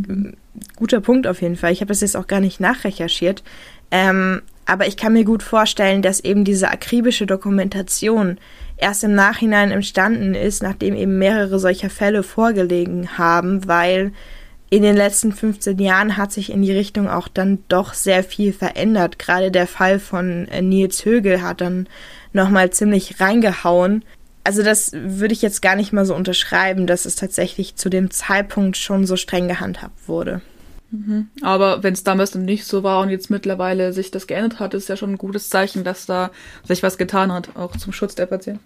guter 0.77 1.01
Punkt 1.01 1.27
auf 1.27 1.43
jeden 1.43 1.57
Fall. 1.57 1.73
Ich 1.73 1.81
habe 1.81 1.89
das 1.89 2.01
jetzt 2.01 2.17
auch 2.17 2.29
gar 2.29 2.39
nicht 2.39 2.61
nachrecherchiert. 2.61 3.43
Ähm, 3.91 4.43
aber 4.67 4.87
ich 4.87 4.97
kann 4.97 5.15
mir 5.15 5.25
gut 5.25 5.43
vorstellen, 5.43 6.01
dass 6.01 6.21
eben 6.21 6.45
diese 6.45 6.71
akribische 6.71 7.27
Dokumentation 7.27 8.39
erst 8.77 9.03
im 9.03 9.17
Nachhinein 9.17 9.73
entstanden 9.73 10.35
ist, 10.35 10.63
nachdem 10.63 10.95
eben 10.95 11.19
mehrere 11.19 11.59
solcher 11.59 11.91
Fälle 11.91 12.23
vorgelegen 12.23 13.19
haben, 13.19 13.67
weil 13.67 14.13
in 14.71 14.83
den 14.83 14.97
letzten 14.97 15.33
15 15.33 15.79
Jahren 15.81 16.17
hat 16.17 16.33
sich 16.33 16.51
in 16.51 16.63
die 16.63 16.73
Richtung 16.73 17.09
auch 17.09 17.27
dann 17.27 17.59
doch 17.69 17.93
sehr 17.93 18.23
viel 18.23 18.53
verändert. 18.53 19.19
Gerade 19.19 19.51
der 19.51 19.67
Fall 19.67 19.99
von 19.99 20.47
äh, 20.49 20.63
Nils 20.63 21.05
Högel 21.05 21.43
hat 21.43 21.61
dann 21.61 21.89
nochmal 22.33 22.71
ziemlich 22.71 23.21
reingehauen. 23.21 24.05
Also 24.45 24.63
das 24.63 24.93
würde 24.93 25.35
ich 25.35 25.43
jetzt 25.43 25.61
gar 25.61 25.75
nicht 25.75 25.93
mal 25.93 26.07
so 26.07 26.15
unterschreiben, 26.15 26.87
dass 26.87 27.05
es 27.05 27.17
tatsächlich 27.17 27.75
zu 27.75 27.91
dem 27.91 28.13
Zeitpunkt 28.13 28.77
schon 28.77 29.07
so 29.07 29.17
streng 29.17 29.49
gehandhabt 29.49 30.09
wurde. 30.09 30.41
Mhm. 30.93 31.29
Aber 31.43 31.83
wenn 31.83 31.95
es 31.95 32.05
damals 32.05 32.35
noch 32.35 32.43
nicht 32.43 32.65
so 32.65 32.85
war 32.85 33.01
und 33.01 33.11
jetzt 33.11 33.29
mittlerweile 33.29 33.93
sich 33.93 34.13
das 34.13 34.29
geändert 34.29 34.61
hat, 34.61 34.75
ist 34.75 34.89
ja 34.89 34.97
schon 34.97 35.11
ein 35.11 35.19
gutes 35.19 35.51
Zeichen, 35.51 35.83
dass 35.83 36.07
da 36.07 36.31
sich 36.65 36.83
was 36.83 36.97
getan 36.97 37.33
hat, 37.33 37.57
auch 37.57 37.77
zum 37.77 37.93
Schutz 37.93 38.15
der 38.15 38.27
Patienten. 38.27 38.65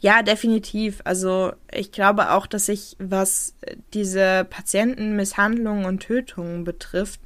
Ja, 0.00 0.22
definitiv. 0.22 1.00
Also 1.04 1.52
ich 1.70 1.92
glaube 1.92 2.32
auch, 2.32 2.46
dass 2.46 2.66
sich, 2.66 2.96
was 2.98 3.54
diese 3.92 4.46
Patientenmisshandlungen 4.48 5.84
und 5.84 6.00
Tötungen 6.00 6.64
betrifft, 6.64 7.20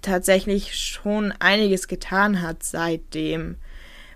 tatsächlich 0.00 0.76
schon 0.76 1.32
einiges 1.40 1.88
getan 1.88 2.40
hat 2.40 2.62
seitdem. 2.62 3.56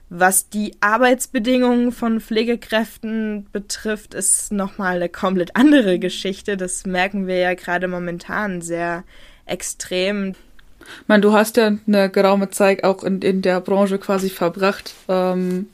Was 0.08 0.48
die 0.48 0.76
Arbeitsbedingungen 0.80 1.90
von 1.90 2.20
Pflegekräften 2.20 3.48
betrifft, 3.50 4.14
ist 4.14 4.52
nochmal 4.52 4.96
eine 4.96 5.08
komplett 5.08 5.56
andere 5.56 5.98
Geschichte. 5.98 6.56
Das 6.56 6.86
merken 6.86 7.26
wir 7.26 7.38
ja 7.38 7.54
gerade 7.54 7.88
momentan 7.88 8.62
sehr 8.62 9.02
extrem. 9.46 10.36
Ich 10.80 11.08
meine, 11.08 11.22
du 11.22 11.32
hast 11.32 11.56
ja 11.56 11.72
eine 11.88 12.08
geraume 12.08 12.50
Zeit 12.50 12.84
auch 12.84 13.02
in, 13.02 13.20
in 13.20 13.42
der 13.42 13.60
Branche 13.60 13.98
quasi 13.98 14.30
verbracht. 14.30 14.94
Ähm, 15.08 15.66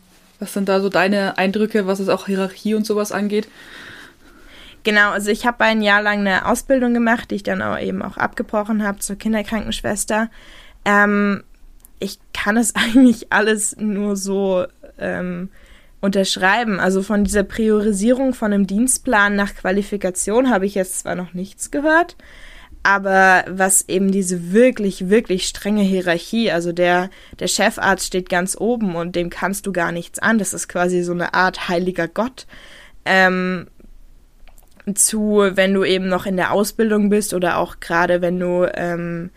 was 0.43 0.53
sind 0.53 0.69
da 0.69 0.81
so 0.81 0.89
deine 0.89 1.39
Eindrücke, 1.39 1.87
was 1.87 2.01
es 2.01 2.09
auch 2.09 2.27
Hierarchie 2.27 2.75
und 2.75 2.85
sowas 2.85 3.13
angeht? 3.13 3.49
Genau, 4.83 5.11
also 5.11 5.31
ich 5.31 5.47
habe 5.47 5.63
ein 5.63 5.83
Jahr 5.83 6.03
lang 6.03 6.19
eine 6.19 6.47
Ausbildung 6.47 6.93
gemacht, 6.93 7.31
die 7.31 7.37
ich 7.37 7.43
dann 7.45 7.63
auch 7.63 7.79
eben 7.79 8.03
auch 8.03 8.17
abgebrochen 8.17 8.83
habe 8.83 8.99
zur 8.99 9.15
Kinderkrankenschwester. 9.15 10.29
Ähm, 10.85 11.45
ich 12.01 12.19
kann 12.35 12.57
es 12.57 12.75
eigentlich 12.75 13.33
alles 13.33 13.77
nur 13.77 14.17
so 14.17 14.67
ähm, 14.99 15.51
unterschreiben. 16.01 16.81
Also 16.81 17.03
von 17.03 17.23
dieser 17.23 17.45
Priorisierung 17.45 18.35
von 18.35 18.53
einem 18.53 18.67
Dienstplan 18.67 19.37
nach 19.37 19.55
Qualifikation 19.55 20.51
habe 20.51 20.67
ich 20.67 20.75
jetzt 20.75 20.99
zwar 20.99 21.15
noch 21.15 21.35
nichts 21.35 21.71
gehört, 21.71 22.17
aber 22.83 23.45
was 23.49 23.89
eben 23.89 24.11
diese 24.11 24.53
wirklich, 24.53 25.09
wirklich 25.09 25.47
strenge 25.47 25.83
Hierarchie, 25.83 26.51
also 26.51 26.73
der, 26.73 27.11
der 27.39 27.49
Chefarzt 27.49 28.07
steht 28.07 28.29
ganz 28.29 28.57
oben 28.59 28.97
und 28.97 29.15
dem 29.15 29.31
kannst 29.31 29.67
du 29.67 29.73
gar 29.73 29.93
nichts 29.93 30.19
an. 30.19 30.39
Das 30.39 30.55
ist 30.55 30.69
quasi 30.69 31.03
so 31.03 31.13
eine 31.13 31.35
Art 31.35 31.69
heiliger 31.69 32.09
Gott. 32.09 32.47
Ähm, 33.05 33.69
zu, 34.95 35.43
wenn 35.53 35.75
du 35.75 35.85
eben 35.85 36.09
noch 36.09 36.27
in 36.27 36.37
der 36.37 36.53
Ausbildung 36.53 37.09
bist 37.09 37.35
oder 37.35 37.59
auch 37.59 37.79
gerade 37.79 38.21
wenn 38.21 38.39
du 38.39 38.69
ähm, 38.75 39.31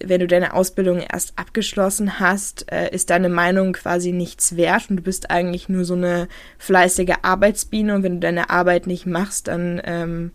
wenn 0.00 0.20
du 0.20 0.26
deine 0.26 0.54
Ausbildung 0.54 1.00
erst 1.00 1.38
abgeschlossen 1.38 2.20
hast, 2.20 2.70
äh, 2.70 2.90
ist 2.94 3.10
deine 3.10 3.28
Meinung 3.28 3.72
quasi 3.72 4.12
nichts 4.12 4.56
wert 4.56 4.88
und 4.88 4.96
du 4.96 5.02
bist 5.02 5.30
eigentlich 5.30 5.68
nur 5.68 5.84
so 5.84 5.94
eine 5.94 6.28
fleißige 6.58 7.16
Arbeitsbiene 7.22 7.94
und 7.94 8.02
wenn 8.02 8.14
du 8.14 8.20
deine 8.20 8.50
Arbeit 8.50 8.86
nicht 8.86 9.06
machst, 9.06 9.48
dann 9.48 9.80
ähm, 9.84 10.30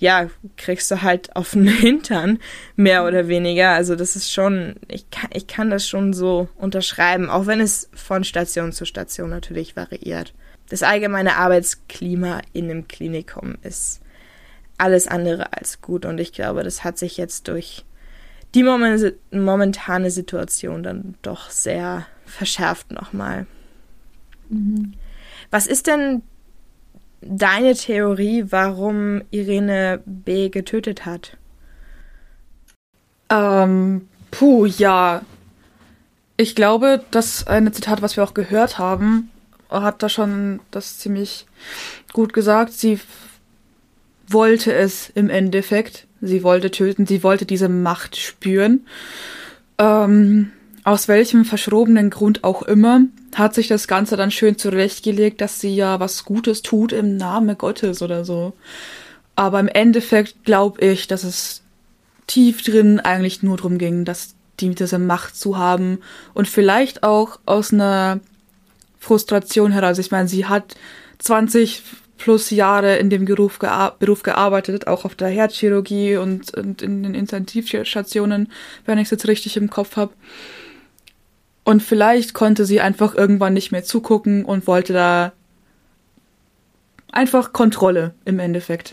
ja, 0.00 0.28
kriegst 0.56 0.90
du 0.90 1.02
halt 1.02 1.36
auf 1.36 1.52
den 1.52 1.68
Hintern, 1.68 2.38
mehr 2.74 3.04
oder 3.04 3.28
weniger. 3.28 3.70
Also 3.70 3.94
das 3.94 4.16
ist 4.16 4.32
schon, 4.32 4.76
ich 4.88 5.08
kann, 5.10 5.30
ich 5.32 5.46
kann 5.46 5.70
das 5.70 5.86
schon 5.86 6.12
so 6.12 6.48
unterschreiben, 6.56 7.30
auch 7.30 7.46
wenn 7.46 7.60
es 7.60 7.88
von 7.94 8.24
Station 8.24 8.72
zu 8.72 8.84
Station 8.86 9.30
natürlich 9.30 9.76
variiert. 9.76 10.34
Das 10.70 10.82
allgemeine 10.82 11.36
Arbeitsklima 11.36 12.40
in 12.52 12.70
einem 12.70 12.88
Klinikum 12.88 13.56
ist 13.62 14.00
alles 14.78 15.06
andere 15.06 15.52
als 15.52 15.82
gut 15.82 16.06
und 16.06 16.18
ich 16.18 16.32
glaube, 16.32 16.64
das 16.64 16.82
hat 16.82 16.96
sich 16.96 17.16
jetzt 17.18 17.48
durch 17.48 17.84
die 18.54 18.62
momentane 18.62 20.10
Situation 20.10 20.82
dann 20.82 21.14
doch 21.22 21.50
sehr 21.50 22.06
verschärft 22.24 22.90
nochmal. 22.90 23.46
Mhm. 24.48 24.94
Was 25.50 25.66
ist 25.66 25.86
denn 25.86 26.22
deine 27.22 27.74
Theorie, 27.74 28.46
warum 28.48 29.22
Irene 29.30 30.02
B. 30.06 30.48
getötet 30.48 31.06
hat? 31.06 31.36
Ähm, 33.30 34.08
puh, 34.30 34.66
ja. 34.66 35.22
Ich 36.36 36.54
glaube, 36.54 37.04
das 37.10 37.46
eine 37.46 37.72
Zitat, 37.72 38.02
was 38.02 38.16
wir 38.16 38.24
auch 38.24 38.34
gehört 38.34 38.78
haben, 38.78 39.30
hat 39.68 40.02
da 40.02 40.08
schon 40.08 40.60
das 40.70 40.98
ziemlich 40.98 41.46
gut 42.12 42.32
gesagt. 42.32 42.72
Sie 42.72 42.98
wollte 44.26 44.72
es 44.72 45.10
im 45.10 45.30
Endeffekt. 45.30 46.06
Sie 46.20 46.42
wollte 46.42 46.70
töten, 46.70 47.06
sie 47.06 47.22
wollte 47.22 47.46
diese 47.46 47.68
Macht 47.68 48.16
spüren. 48.16 48.86
Ähm, 49.78 50.52
aus 50.90 51.06
welchem 51.06 51.44
verschrobenen 51.44 52.10
Grund 52.10 52.42
auch 52.42 52.62
immer, 52.62 53.02
hat 53.36 53.54
sich 53.54 53.68
das 53.68 53.86
Ganze 53.86 54.16
dann 54.16 54.32
schön 54.32 54.58
zurechtgelegt, 54.58 55.40
dass 55.40 55.60
sie 55.60 55.72
ja 55.72 56.00
was 56.00 56.24
Gutes 56.24 56.62
tut 56.62 56.90
im 56.90 57.16
Namen 57.16 57.56
Gottes 57.56 58.02
oder 58.02 58.24
so. 58.24 58.54
Aber 59.36 59.60
im 59.60 59.68
Endeffekt 59.68 60.42
glaube 60.42 60.84
ich, 60.84 61.06
dass 61.06 61.22
es 61.22 61.62
tief 62.26 62.62
drin 62.62 62.98
eigentlich 62.98 63.40
nur 63.44 63.56
darum 63.56 63.78
ging, 63.78 64.04
dass 64.04 64.34
die 64.58 64.74
diese 64.74 64.98
Macht 64.98 65.36
zu 65.36 65.56
haben 65.56 66.00
und 66.34 66.48
vielleicht 66.48 67.04
auch 67.04 67.38
aus 67.46 67.72
einer 67.72 68.18
Frustration 68.98 69.70
heraus. 69.70 69.98
Ich 69.98 70.10
meine, 70.10 70.26
sie 70.26 70.46
hat 70.46 70.74
20 71.20 71.84
plus 72.18 72.50
Jahre 72.50 72.96
in 72.96 73.10
dem 73.10 73.26
Beruf, 73.26 73.60
gear 73.60 73.94
Beruf 74.00 74.24
gearbeitet, 74.24 74.88
auch 74.88 75.04
auf 75.04 75.14
der 75.14 75.28
Herzchirurgie 75.28 76.16
und, 76.16 76.52
und 76.52 76.82
in 76.82 77.04
den 77.04 77.14
Intensivstationen, 77.14 78.50
wenn 78.86 78.98
ich 78.98 79.04
es 79.04 79.10
jetzt 79.12 79.28
richtig 79.28 79.56
im 79.56 79.70
Kopf 79.70 79.96
habe. 79.96 80.12
Und 81.70 81.84
vielleicht 81.84 82.34
konnte 82.34 82.64
sie 82.64 82.80
einfach 82.80 83.14
irgendwann 83.14 83.52
nicht 83.52 83.70
mehr 83.70 83.84
zugucken 83.84 84.44
und 84.44 84.66
wollte 84.66 84.92
da 84.92 85.30
einfach 87.12 87.52
Kontrolle 87.52 88.12
im 88.24 88.40
Endeffekt. 88.40 88.92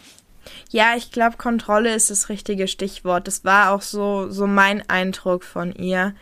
Ja, 0.70 0.94
ich 0.96 1.10
glaube, 1.10 1.38
Kontrolle 1.38 1.96
ist 1.96 2.12
das 2.12 2.30
richtige 2.30 2.68
Stichwort. 2.68 3.26
Das 3.26 3.44
war 3.44 3.72
auch 3.72 3.82
so, 3.82 4.30
so 4.30 4.46
mein 4.46 4.88
Eindruck 4.92 5.44
von 5.44 5.74
ihr. 5.74 6.14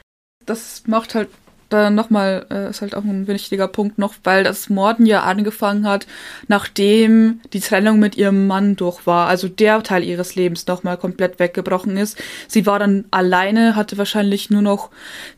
Das 0.46 0.84
macht 0.88 1.14
halt 1.14 1.28
da 1.70 1.90
nochmal, 1.90 2.46
äh, 2.50 2.70
ist 2.70 2.82
halt 2.82 2.96
auch 2.96 3.04
ein 3.04 3.28
wichtiger 3.28 3.68
Punkt 3.68 3.98
noch, 3.98 4.14
weil 4.24 4.44
das 4.44 4.70
Morden 4.70 5.06
ja 5.06 5.24
angefangen 5.24 5.88
hat, 5.88 6.08
nachdem 6.48 7.42
die 7.54 7.60
Trennung 7.60 8.00
mit 8.00 8.16
ihrem 8.18 8.48
Mann 8.48 8.76
durch 8.76 9.06
war. 9.06 9.28
Also 9.28 9.48
der 9.48 9.82
Teil 9.84 10.04
ihres 10.04 10.36
Lebens 10.36 10.68
nochmal 10.68 10.98
komplett 10.98 11.40
weggebrochen 11.40 11.98
ist. 11.98 12.18
Sie 12.48 12.66
war 12.66 12.80
dann 12.80 13.06
alleine, 13.12 13.76
hatte 13.76 13.98
wahrscheinlich 13.98 14.50
nur 14.50 14.62
noch 14.62 14.90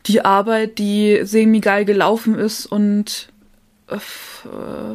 die 0.06 0.24
Arbeit, 0.24 0.78
die 0.78 1.20
semi-geil 1.22 1.84
gelaufen 1.84 2.38
ist 2.38 2.66
und 2.66 3.28
äh, 3.88 3.98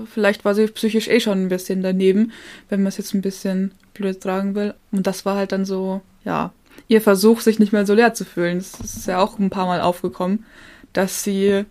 vielleicht 0.05 0.45
war 0.45 0.55
sie 0.55 0.67
psychisch 0.67 1.07
eh 1.07 1.19
schon 1.19 1.43
ein 1.43 1.49
bisschen 1.49 1.81
daneben, 1.81 2.31
wenn 2.69 2.81
man 2.81 2.89
es 2.89 2.97
jetzt 2.97 3.13
ein 3.13 3.21
bisschen 3.21 3.71
blöd 3.93 4.21
tragen 4.21 4.55
will. 4.55 4.73
Und 4.91 5.07
das 5.07 5.25
war 5.25 5.36
halt 5.36 5.51
dann 5.51 5.65
so, 5.65 6.01
ja, 6.23 6.53
ihr 6.88 7.01
Versuch, 7.01 7.41
sich 7.41 7.59
nicht 7.59 7.73
mehr 7.73 7.86
so 7.86 7.93
leer 7.93 8.13
zu 8.13 8.25
fühlen. 8.25 8.59
Das 8.59 8.79
ist 8.79 9.07
ja 9.07 9.19
auch 9.19 9.39
ein 9.39 9.49
paar 9.49 9.65
Mal 9.65 9.81
aufgekommen, 9.81 10.45
dass 10.93 11.23
sie, 11.23 11.65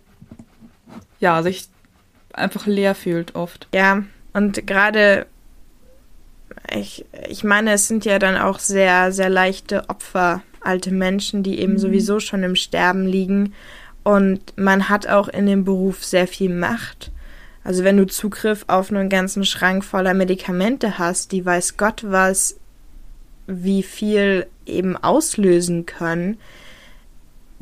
ja, 1.19 1.41
sich 1.43 1.67
einfach 2.33 2.65
leer 2.67 2.95
fühlt 2.95 3.35
oft. 3.35 3.67
Ja, 3.73 4.03
und 4.33 4.65
gerade, 4.67 5.25
ich, 6.73 7.05
ich 7.29 7.43
meine, 7.43 7.73
es 7.73 7.87
sind 7.87 8.05
ja 8.05 8.19
dann 8.19 8.37
auch 8.37 8.59
sehr, 8.59 9.11
sehr 9.11 9.29
leichte 9.29 9.89
Opfer, 9.89 10.41
alte 10.61 10.91
Menschen, 10.91 11.43
die 11.43 11.59
eben 11.59 11.73
mhm. 11.73 11.79
sowieso 11.79 12.19
schon 12.19 12.43
im 12.43 12.55
Sterben 12.55 13.05
liegen. 13.05 13.53
Und 14.03 14.57
man 14.57 14.89
hat 14.89 15.07
auch 15.07 15.27
in 15.29 15.45
dem 15.45 15.63
Beruf 15.63 16.03
sehr 16.03 16.27
viel 16.27 16.53
Macht. 16.53 17.11
Also 17.63 17.83
wenn 17.83 17.97
du 17.97 18.05
Zugriff 18.05 18.65
auf 18.67 18.91
einen 18.91 19.07
ganzen 19.07 19.45
Schrank 19.45 19.85
voller 19.85 20.13
Medikamente 20.13 20.97
hast, 20.97 21.31
die 21.31 21.45
weiß 21.45 21.77
Gott 21.77 22.03
was, 22.05 22.57
wie 23.47 23.83
viel 23.83 24.47
eben 24.65 24.97
auslösen 24.97 25.85
können, 25.85 26.37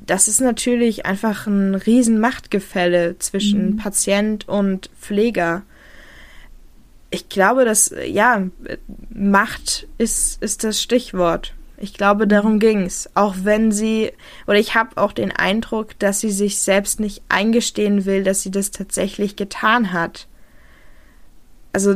das 0.06 0.28
ist 0.28 0.42
natürlich 0.42 1.06
einfach 1.06 1.48
ein 1.48 1.76
riesen 1.76 2.20
Machtgefälle 2.20 3.18
zwischen 3.20 3.72
mhm. 3.72 3.78
Patient 3.78 4.48
und 4.48 4.90
Pfleger. 5.00 5.64
Ich 7.10 7.30
glaube, 7.30 7.66
dass, 7.66 7.94
ja, 8.06 8.48
Macht 9.10 9.88
ist, 9.98 10.42
ist 10.42 10.64
das 10.64 10.82
Stichwort. 10.82 11.54
Ich 11.78 11.94
glaube, 11.94 12.28
darum 12.28 12.60
ging's. 12.60 13.10
Auch 13.16 13.36
wenn 13.44 13.72
sie, 13.72 14.12
oder 14.48 14.60
ich 14.60 14.76
habe 14.76 14.98
auch 14.98 15.12
den 15.12 15.32
Eindruck, 15.32 15.98
dass 16.00 16.20
sie 16.20 16.32
sich 16.32 16.60
selbst 16.60 17.00
nicht 17.00 17.24
eingestehen 17.28 18.06
will, 18.06 18.24
dass 18.24 18.42
sie 18.44 18.52
das 18.52 18.72
tatsächlich 18.72 19.36
getan 19.36 19.92
hat. 19.92 20.28
Also 21.74 21.96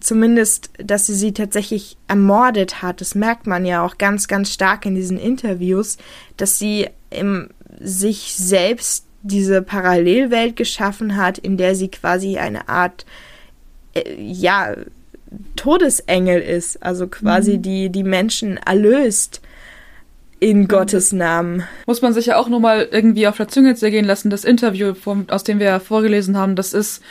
zumindest, 0.00 0.70
dass 0.78 1.06
sie 1.06 1.14
sie 1.14 1.32
tatsächlich 1.32 1.96
ermordet 2.08 2.82
hat. 2.82 3.00
Das 3.00 3.14
merkt 3.14 3.46
man 3.46 3.64
ja 3.64 3.84
auch 3.84 3.96
ganz, 3.96 4.28
ganz 4.28 4.52
stark 4.52 4.84
in 4.84 4.94
diesen 4.94 5.18
Interviews, 5.18 5.96
dass 6.36 6.58
sie 6.58 6.88
im, 7.10 7.48
sich 7.80 8.34
selbst 8.34 9.06
diese 9.22 9.62
Parallelwelt 9.62 10.56
geschaffen 10.56 11.16
hat, 11.16 11.38
in 11.38 11.56
der 11.56 11.74
sie 11.74 11.88
quasi 11.88 12.36
eine 12.36 12.68
Art, 12.68 13.06
äh, 13.94 14.14
ja, 14.20 14.74
Todesengel 15.56 16.40
ist, 16.40 16.82
also 16.82 17.08
quasi 17.08 17.56
mhm. 17.56 17.62
die, 17.62 17.90
die 17.90 18.04
Menschen 18.04 18.56
erlöst 18.58 19.40
in 20.40 20.68
Gottes 20.68 21.12
Namen. 21.12 21.64
Muss 21.86 22.02
man 22.02 22.12
sich 22.12 22.26
ja 22.26 22.36
auch 22.36 22.48
nochmal 22.48 22.88
irgendwie 22.90 23.26
auf 23.26 23.36
der 23.38 23.48
Zunge 23.48 23.74
zergehen 23.76 24.04
lassen. 24.04 24.30
Das 24.30 24.44
Interview, 24.44 24.94
vom, 24.94 25.26
aus 25.30 25.42
dem 25.42 25.58
wir 25.58 25.66
ja 25.66 25.80
vorgelesen 25.80 26.36
haben, 26.36 26.54
das 26.54 26.74
ist 26.74 27.02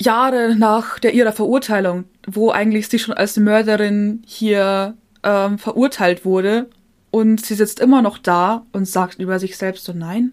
Jahre 0.00 0.54
nach 0.56 0.98
der 0.98 1.14
ihrer 1.14 1.32
Verurteilung, 1.32 2.04
wo 2.26 2.50
eigentlich 2.50 2.88
sie 2.88 2.98
schon 2.98 3.14
als 3.14 3.36
Mörderin 3.36 4.22
hier 4.26 4.94
ähm, 5.22 5.58
verurteilt 5.58 6.24
wurde. 6.24 6.68
Und 7.10 7.44
sie 7.44 7.54
sitzt 7.54 7.80
immer 7.80 8.02
noch 8.02 8.18
da 8.18 8.66
und 8.72 8.86
sagt 8.86 9.20
über 9.20 9.38
sich 9.38 9.56
selbst 9.56 9.84
so, 9.84 9.92
nein, 9.92 10.32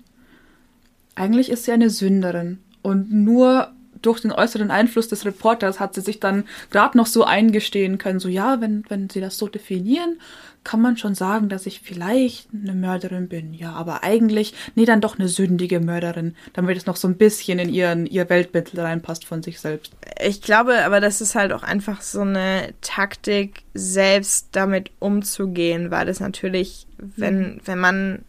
eigentlich 1.15 1.49
ist 1.49 1.65
sie 1.65 1.71
eine 1.71 1.89
Sünderin. 1.89 2.59
Und 2.81 3.11
nur 3.11 3.71
durch 4.01 4.19
den 4.19 4.31
äußeren 4.31 4.69
Einfluss 4.69 5.07
des 5.07 5.25
Reporters 5.25 5.79
hat 5.79 5.95
sie 5.95 6.01
sich 6.01 6.19
dann 6.19 6.43
gerade 6.71 6.97
noch 6.97 7.07
so 7.07 7.23
eingestehen 7.23 7.97
können, 7.97 8.19
so 8.19 8.27
ja, 8.27 8.59
wenn, 8.59 8.83
wenn 8.89 9.09
sie 9.09 9.21
das 9.21 9.37
so 9.37 9.47
definieren, 9.47 10.19
kann 10.63 10.81
man 10.81 10.97
schon 10.97 11.15
sagen, 11.15 11.49
dass 11.49 11.65
ich 11.65 11.81
vielleicht 11.81 12.47
eine 12.53 12.73
Mörderin 12.73 13.27
bin. 13.27 13.53
Ja, 13.53 13.73
aber 13.73 14.03
eigentlich, 14.03 14.53
nee, 14.75 14.85
dann 14.85 15.01
doch 15.01 15.19
eine 15.19 15.27
sündige 15.27 15.79
Mörderin, 15.79 16.35
damit 16.53 16.77
es 16.77 16.85
noch 16.85 16.95
so 16.95 17.07
ein 17.07 17.17
bisschen 17.17 17.59
in 17.59 17.69
ihren, 17.69 18.05
ihr 18.05 18.29
Weltbild 18.29 18.77
reinpasst 18.77 19.25
von 19.25 19.43
sich 19.43 19.59
selbst. 19.59 19.93
Ich 20.23 20.41
glaube 20.41 20.83
aber, 20.85 21.01
das 21.01 21.21
ist 21.21 21.35
halt 21.35 21.51
auch 21.51 21.63
einfach 21.63 22.01
so 22.01 22.21
eine 22.21 22.73
Taktik, 22.81 23.63
selbst 23.73 24.49
damit 24.51 24.91
umzugehen, 24.99 25.91
weil 25.91 26.07
es 26.07 26.19
natürlich, 26.19 26.87
wenn, 26.97 27.55
mhm. 27.55 27.61
wenn 27.65 27.79
man 27.79 28.25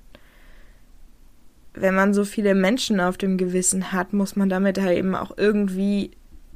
wenn 1.74 1.94
man 1.94 2.14
so 2.14 2.24
viele 2.24 2.54
Menschen 2.54 3.00
auf 3.00 3.18
dem 3.18 3.36
Gewissen 3.36 3.92
hat, 3.92 4.12
muss 4.12 4.36
man 4.36 4.48
damit 4.48 4.80
halt 4.80 4.96
eben 4.96 5.14
auch 5.16 5.36
irgendwie 5.36 6.12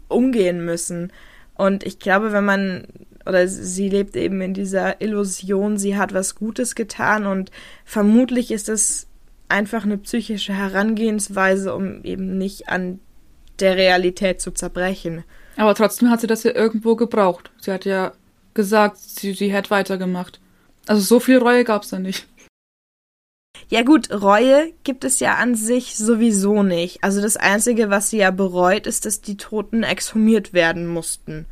umgehen 0.06 0.64
müssen. 0.64 1.12
Und 1.54 1.84
ich 1.84 1.98
glaube, 1.98 2.32
wenn 2.32 2.44
man, 2.44 2.86
oder 3.28 3.46
sie 3.46 3.88
lebt 3.88 4.16
eben 4.16 4.40
in 4.40 4.54
dieser 4.54 5.00
Illusion, 5.00 5.76
sie 5.76 5.96
hat 5.96 6.14
was 6.14 6.34
Gutes 6.34 6.74
getan 6.74 7.26
und 7.26 7.50
vermutlich 7.84 8.50
ist 8.50 8.68
es 8.68 9.06
einfach 9.48 9.84
eine 9.84 9.98
psychische 9.98 10.54
Herangehensweise, 10.54 11.74
um 11.74 12.02
eben 12.04 12.38
nicht 12.38 12.68
an 12.68 13.00
der 13.60 13.76
Realität 13.76 14.40
zu 14.40 14.50
zerbrechen. 14.50 15.24
Aber 15.56 15.74
trotzdem 15.74 16.10
hat 16.10 16.20
sie 16.20 16.26
das 16.26 16.44
ja 16.44 16.54
irgendwo 16.54 16.96
gebraucht. 16.96 17.50
Sie 17.60 17.72
hat 17.72 17.84
ja 17.84 18.12
gesagt, 18.54 18.98
sie, 18.98 19.32
sie 19.34 19.52
hätte 19.52 19.70
weitergemacht. 19.70 20.40
Also 20.86 21.02
so 21.02 21.20
viel 21.20 21.38
Reue 21.38 21.64
gab's 21.64 21.90
da 21.90 21.98
nicht. 21.98 22.26
Ja 23.68 23.82
gut, 23.82 24.10
Reue 24.10 24.72
gibt 24.84 25.04
es 25.04 25.20
ja 25.20 25.34
an 25.34 25.54
sich 25.54 25.96
sowieso 25.96 26.62
nicht. 26.62 27.02
Also 27.04 27.20
das 27.20 27.36
Einzige, 27.36 27.90
was 27.90 28.10
sie 28.10 28.18
ja 28.18 28.30
bereut, 28.30 28.86
ist, 28.86 29.04
dass 29.04 29.20
die 29.20 29.36
Toten 29.36 29.82
exhumiert 29.82 30.52
werden 30.52 30.86
mussten. 30.86 31.46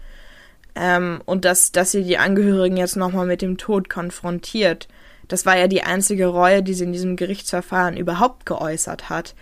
Ähm, 0.77 1.21
und 1.25 1.45
dass, 1.45 1.73
dass 1.73 1.91
sie 1.91 2.05
die 2.05 2.19
Angehörigen 2.19 2.77
jetzt 2.77 2.97
nochmal 2.97 3.27
mit 3.27 3.43
dem 3.43 3.57
Tod 3.57 3.89
konfrontiert. 3.89 4.87
Das 5.27 5.45
war 5.47 5.59
ja 5.59 5.67
die 5.67 5.83
einzige 5.83 6.27
Reue, 6.27 6.63
die 6.63 6.75
sie 6.75 6.85
in 6.85 6.93
diesem 6.93 7.17
Gerichtsverfahren 7.17 7.97
überhaupt 7.97 8.47
geäußert 8.47 9.09
hat. 9.09 9.35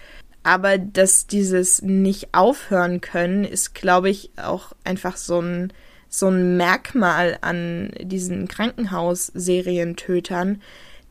Aber 0.45 0.79
dass 0.79 1.27
dieses 1.27 1.83
nicht 1.83 2.29
aufhören 2.33 3.01
können, 3.01 3.43
ist, 3.45 3.75
glaube 3.75 4.11
ich, 4.11 4.31
auch 4.37 4.75
einfach 4.85 5.17
so 5.17 5.41
ein, 5.41 5.73
so 6.09 6.29
ein 6.29 6.57
Merkmal 6.57 7.39
an 7.41 7.91
diesen 8.01 8.47
Krankenhausserientötern, 8.49 10.63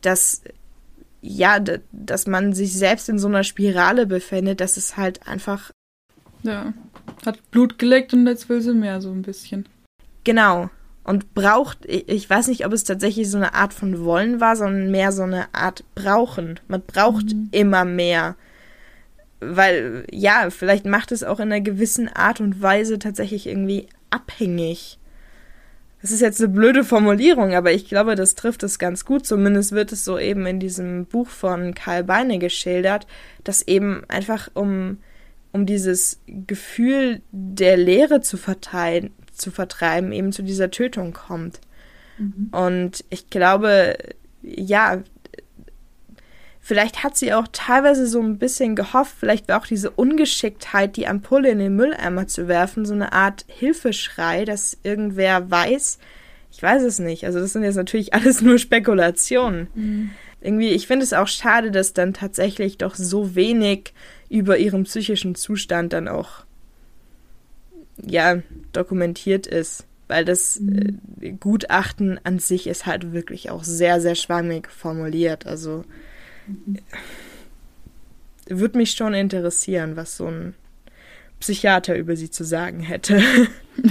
dass 0.02 0.42
ja, 1.26 1.58
dass 1.60 2.28
man 2.28 2.52
sich 2.54 2.74
selbst 2.74 3.08
in 3.08 3.18
so 3.18 3.30
einer 3.30 3.46
Spirale 3.46 4.06
befindet, 4.06 4.60
dass 4.60 4.76
es 4.76 4.98
halt 4.98 5.26
einfach. 5.26 5.72
Ja, 6.44 6.74
hat 7.26 7.50
Blut 7.50 7.80
geleckt 7.80 8.14
und 8.14 8.28
jetzt 8.28 8.50
will 8.50 8.62
sie 8.62 8.74
mehr, 8.74 9.00
so 9.00 9.10
ein 9.10 9.22
bisschen. 9.22 9.66
Genau. 10.24 10.70
Und 11.04 11.34
braucht, 11.34 11.86
ich 11.86 12.30
weiß 12.30 12.48
nicht, 12.48 12.66
ob 12.66 12.72
es 12.72 12.86
tatsächlich 12.86 13.30
so 13.30 13.38
eine 13.38 13.54
Art 13.54 13.74
von 13.74 14.06
Wollen 14.06 14.40
war, 14.40 14.56
sondern 14.56 14.90
mehr 14.90 15.12
so 15.12 15.24
eine 15.24 15.54
Art 15.54 15.84
Brauchen. 15.96 16.60
Man 16.68 16.82
braucht 16.82 17.34
mhm. 17.34 17.50
immer 17.52 17.84
mehr. 17.84 18.36
Weil, 19.42 20.06
ja, 20.12 20.50
vielleicht 20.50 20.86
macht 20.86 21.12
es 21.12 21.24
auch 21.24 21.40
in 21.40 21.52
einer 21.52 21.60
gewissen 21.60 22.08
Art 22.08 22.40
und 22.40 22.62
Weise 22.62 23.00
tatsächlich 23.00 23.48
irgendwie 23.48 23.88
abhängig. 24.10 24.98
Das 26.04 26.12
ist 26.12 26.20
jetzt 26.20 26.42
eine 26.42 26.54
blöde 26.54 26.84
Formulierung, 26.84 27.54
aber 27.54 27.72
ich 27.72 27.88
glaube, 27.88 28.16
das 28.16 28.36
trifft 28.36 28.64
es 28.64 28.78
ganz 28.78 29.06
gut. 29.06 29.26
Zumindest 29.26 29.72
wird 29.72 29.94
es 29.94 30.04
so 30.04 30.20
eben 30.20 30.46
in 30.46 30.60
diesem 30.60 31.06
Buch 31.06 31.30
von 31.30 31.74
Karl 31.74 32.04
Beine 32.04 32.40
geschildert, 32.40 33.08
dass 33.46 33.66
eben 33.66 34.04
einfach 34.10 34.50
um, 34.54 34.98
um 35.54 35.66
dieses 35.66 36.20
Gefühl 36.28 37.22
der 37.32 37.78
Leere 37.78 38.20
zu 38.20 38.36
verteilen, 38.36 39.12
zu 39.34 39.52
vertreiben, 39.52 40.12
eben 40.12 40.32
zu 40.32 40.44
dieser 40.44 40.72
Tötung 40.72 41.14
kommt. 41.14 41.60
Mhm. 42.18 42.50
Und 42.52 43.04
ich 43.10 43.30
glaube, 43.30 43.98
ja, 44.42 45.02
Vielleicht 46.66 47.04
hat 47.04 47.18
sie 47.18 47.34
auch 47.34 47.50
teilweise 47.52 48.08
so 48.08 48.22
ein 48.22 48.38
bisschen 48.38 48.78
gehofft, 48.78 49.16
vielleicht 49.20 49.50
war 49.50 49.60
auch 49.60 49.68
diese 49.68 49.90
Ungeschicktheit, 49.90 50.96
die 50.96 51.08
Ampulle 51.08 51.50
in 51.50 51.60
den 51.60 51.76
Mülleimer 51.76 52.26
zu 52.26 52.48
werfen, 52.48 52.86
so 52.86 52.94
eine 52.94 53.12
Art 53.12 53.44
Hilfeschrei, 53.48 54.46
dass 54.46 54.78
irgendwer 54.82 55.52
weiß, 55.52 56.00
ich 56.54 56.64
weiß 56.64 56.84
es 56.84 57.00
nicht. 57.00 57.26
Also 57.26 57.40
das 57.40 57.52
sind 57.52 57.64
jetzt 57.64 57.76
natürlich 57.76 58.14
alles 58.14 58.42
nur 58.42 58.60
Spekulationen. 58.60 59.68
Mhm. 59.76 60.12
Irgendwie, 60.40 60.70
ich 60.70 60.88
finde 60.88 61.04
es 61.04 61.12
auch 61.12 61.28
schade, 61.28 61.70
dass 61.70 61.92
dann 61.92 62.14
tatsächlich 62.14 62.78
doch 62.78 62.96
so 62.96 63.36
wenig 63.36 63.94
über 64.30 64.58
ihren 64.58 64.86
psychischen 64.86 65.36
Zustand 65.36 65.92
dann 65.92 66.08
auch 66.08 66.46
ja 67.98 68.42
dokumentiert 68.72 69.48
ist, 69.48 69.86
weil 70.08 70.26
das 70.26 70.58
äh, 70.58 71.32
Gutachten 71.40 72.20
an 72.24 72.40
sich 72.40 72.68
ist 72.68 72.86
halt 72.86 73.14
wirklich 73.14 73.50
auch 73.50 73.64
sehr 73.64 74.02
sehr 74.02 74.16
schwammig 74.16 74.70
formuliert. 74.70 75.46
Also 75.46 75.84
mhm. 76.48 76.80
würde 78.48 78.78
mich 78.78 78.92
schon 78.92 79.14
interessieren, 79.14 79.96
was 79.96 80.18
so 80.18 80.28
ein 80.28 80.54
Psychiater 81.40 81.98
über 81.98 82.16
sie 82.16 82.32
zu 82.32 82.44
sagen 82.44 82.80
hätte. 82.82 83.22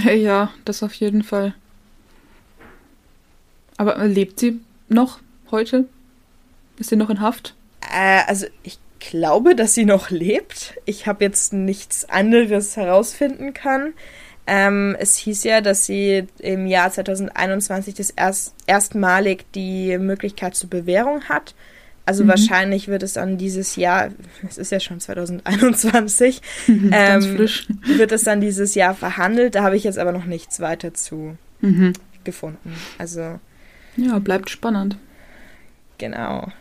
Ja, 0.05 0.53
das 0.63 0.81
auf 0.81 0.93
jeden 0.93 1.23
Fall. 1.23 1.53
Aber 3.75 4.01
lebt 4.07 4.39
sie 4.39 4.61
noch 4.87 5.19
heute? 5.51 5.89
Ist 6.77 6.89
sie 6.89 6.95
noch 6.95 7.09
in 7.09 7.19
Haft? 7.19 7.53
Äh, 7.81 8.21
also 8.27 8.45
ich 8.63 8.79
glaube, 9.09 9.55
dass 9.55 9.73
sie 9.73 9.85
noch 9.85 10.09
lebt. 10.09 10.75
Ich 10.85 11.07
habe 11.07 11.23
jetzt 11.23 11.53
nichts 11.53 12.09
anderes 12.09 12.77
herausfinden 12.77 13.53
können. 13.53 13.93
Ähm, 14.45 14.95
es 14.99 15.17
hieß 15.17 15.45
ja, 15.45 15.61
dass 15.61 15.85
sie 15.85 16.27
im 16.39 16.67
Jahr 16.67 16.91
2021 16.91 17.93
das 17.95 18.09
erst, 18.09 18.55
erstmalig 18.67 19.45
die 19.53 19.97
Möglichkeit 19.97 20.55
zur 20.55 20.69
Bewährung 20.69 21.23
hat. 21.29 21.55
Also 22.05 22.25
mhm. 22.25 22.29
wahrscheinlich 22.29 22.89
wird 22.89 23.03
es 23.03 23.13
dann 23.13 23.37
dieses 23.37 23.77
Jahr, 23.77 24.09
es 24.47 24.57
ist 24.57 24.71
ja 24.71 24.81
schon 24.81 24.99
2021, 24.99 26.41
ähm, 26.67 27.37
wird 27.37 28.11
es 28.11 28.23
dann 28.23 28.41
dieses 28.41 28.75
Jahr 28.75 28.93
verhandelt. 28.93 29.55
Da 29.55 29.63
habe 29.63 29.77
ich 29.77 29.85
jetzt 29.85 29.97
aber 29.97 30.11
noch 30.11 30.25
nichts 30.25 30.59
weiter 30.59 30.93
zu 30.93 31.37
mhm. 31.61 31.93
gefunden. 32.25 32.73
Also 32.97 33.39
ja, 33.95 34.19
bleibt 34.19 34.49
spannend. 34.49 34.97
Genau. 35.97 36.51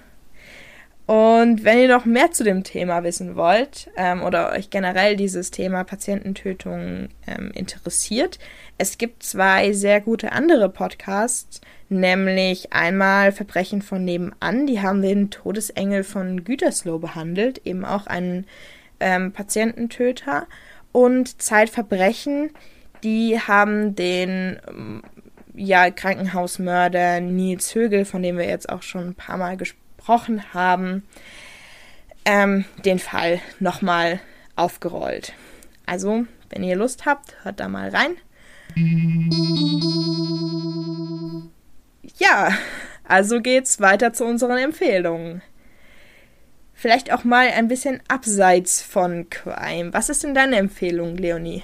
Und 1.07 1.65
wenn 1.65 1.79
ihr 1.81 1.89
noch 1.89 2.05
mehr 2.05 2.31
zu 2.31 2.45
dem 2.45 2.63
Thema 2.63 3.03
wissen 3.03 3.35
wollt 3.35 3.91
ähm, 3.97 4.23
oder 4.23 4.53
euch 4.53 4.71
generell 4.71 5.17
dieses 5.17 5.51
Thema 5.51 5.83
Patiententötung 5.83 7.09
ähm, 7.27 7.51
interessiert, 7.55 8.39
es 8.79 8.99
gibt 8.99 9.23
zwei 9.25 9.73
sehr 9.73 10.01
gute 10.01 10.33
andere 10.33 10.69
Podcasts, 10.69 11.61
nämlich 11.89 12.73
einmal 12.73 13.33
Verbrechen 13.33 13.83
von 13.83 14.05
nebenan, 14.05 14.67
die 14.67 14.81
haben 14.81 15.03
den 15.03 15.31
Todesengel 15.31 16.05
von 16.05 16.45
Gütersloh 16.45 16.99
behandelt, 16.99 17.61
eben 17.67 17.85
auch 17.85 18.07
einen 18.07 18.47
ähm, 19.01 19.33
Patiententöter, 19.33 20.47
und 20.93 21.41
Zeitverbrechen, 21.41 22.51
die 23.03 23.41
haben 23.41 23.97
den 23.97 24.59
ja, 25.55 25.91
Krankenhausmörder 25.91 27.21
Nils 27.21 27.75
Högel, 27.75 28.05
von 28.05 28.23
dem 28.23 28.39
wir 28.39 28.47
jetzt 28.47 28.69
auch 28.69 28.83
schon 28.83 29.09
ein 29.09 29.15
paar 29.15 29.39
Mal 29.39 29.57
gesprochen 29.57 29.82
haben, 30.55 31.03
ähm, 32.25 32.65
den 32.85 32.99
Fall 32.99 33.41
nochmal 33.59 34.21
aufgerollt. 34.57 35.33
Also, 35.87 36.27
wenn 36.51 36.63
ihr 36.63 36.77
Lust 36.77 37.07
habt, 37.07 37.35
hört 37.45 37.61
da 37.61 37.69
mal 37.69 37.91
rein. 37.91 38.17
Ja, 42.19 42.51
also 43.05 43.41
geht's 43.41 43.81
weiter 43.81 44.13
zu 44.13 44.25
unseren 44.25 44.59
Empfehlungen. 44.59 45.43
Vielleicht 46.75 47.13
auch 47.13 47.25
mal 47.25 47.49
ein 47.49 47.69
bisschen 47.69 48.01
abseits 48.09 48.83
von 48.83 49.29
Crime. 49.31 49.93
Was 49.93 50.09
ist 50.09 50.25
denn 50.25 50.35
deine 50.35 50.57
Empfehlung, 50.57 51.17
Leonie? 51.17 51.63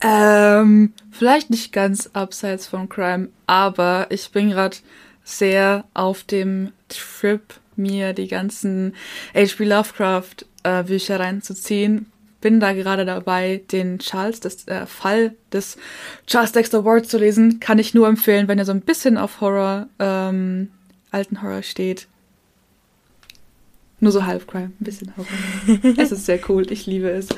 Ähm, 0.00 0.94
vielleicht 1.10 1.50
nicht 1.50 1.72
ganz 1.72 2.10
abseits 2.12 2.66
von 2.66 2.88
Crime, 2.88 3.28
aber 3.46 4.06
ich 4.10 4.30
bin 4.30 4.50
gerade 4.50 4.76
sehr 5.24 5.84
auf 5.94 6.22
dem 6.22 6.72
Trip, 6.88 7.42
mir 7.78 8.12
die 8.12 8.28
ganzen 8.28 8.94
H.P. 9.34 9.64
Lovecraft 9.64 10.46
äh, 10.62 10.82
Bücher 10.84 11.20
reinzuziehen. 11.20 12.06
Bin 12.40 12.60
da 12.60 12.72
gerade 12.72 13.04
dabei, 13.04 13.62
den 13.72 13.98
Charles, 13.98 14.40
das 14.40 14.68
äh, 14.68 14.86
Fall 14.86 15.34
des 15.52 15.76
Charles 16.26 16.52
Dexter 16.52 16.84
Ward 16.84 17.06
zu 17.06 17.18
lesen. 17.18 17.58
Kann 17.58 17.78
ich 17.78 17.94
nur 17.94 18.06
empfehlen, 18.06 18.46
wenn 18.46 18.58
ihr 18.58 18.64
so 18.64 18.72
ein 18.72 18.80
bisschen 18.80 19.18
auf 19.18 19.40
Horror, 19.40 19.88
ähm, 19.98 20.70
alten 21.10 21.42
Horror 21.42 21.62
steht. 21.62 22.06
Nur 24.00 24.12
so 24.12 24.24
Halbcrime, 24.24 24.66
ein 24.66 24.84
bisschen 24.84 25.12
Horror. 25.16 25.94
es 25.96 26.12
ist 26.12 26.26
sehr 26.26 26.38
cool, 26.48 26.70
ich 26.70 26.86
liebe 26.86 27.10
es. 27.10 27.28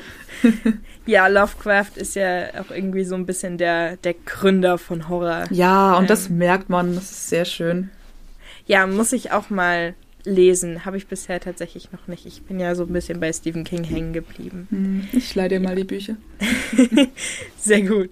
ja, 1.07 1.27
Lovecraft 1.27 1.93
ist 1.95 2.15
ja 2.15 2.49
auch 2.61 2.69
irgendwie 2.69 3.03
so 3.03 3.15
ein 3.15 3.25
bisschen 3.25 3.57
der, 3.57 3.97
der 3.97 4.13
Gründer 4.13 4.77
von 4.77 5.09
Horror. 5.09 5.45
Ja, 5.49 5.95
und 5.95 6.03
ähm, 6.03 6.07
das 6.07 6.29
merkt 6.29 6.69
man, 6.69 6.93
das 6.93 7.05
ist 7.05 7.29
sehr 7.29 7.45
schön. 7.45 7.89
Ja, 8.67 8.85
muss 8.85 9.11
ich 9.11 9.31
auch 9.31 9.49
mal 9.49 9.95
lesen. 10.25 10.85
Habe 10.85 10.97
ich 10.97 11.07
bisher 11.07 11.39
tatsächlich 11.39 11.91
noch 11.91 12.07
nicht. 12.07 12.25
Ich 12.25 12.43
bin 12.43 12.59
ja 12.59 12.75
so 12.75 12.83
ein 12.83 12.93
bisschen 12.93 13.19
bei 13.19 13.31
Stephen 13.31 13.63
King 13.63 13.83
hängen 13.83 14.13
geblieben. 14.13 14.67
Hm, 14.69 15.07
ich 15.13 15.35
leih 15.35 15.47
dir 15.47 15.55
ja. 15.55 15.61
mal 15.61 15.75
die 15.75 15.83
Bücher. 15.83 16.17
sehr 17.57 17.81
gut. 17.81 18.11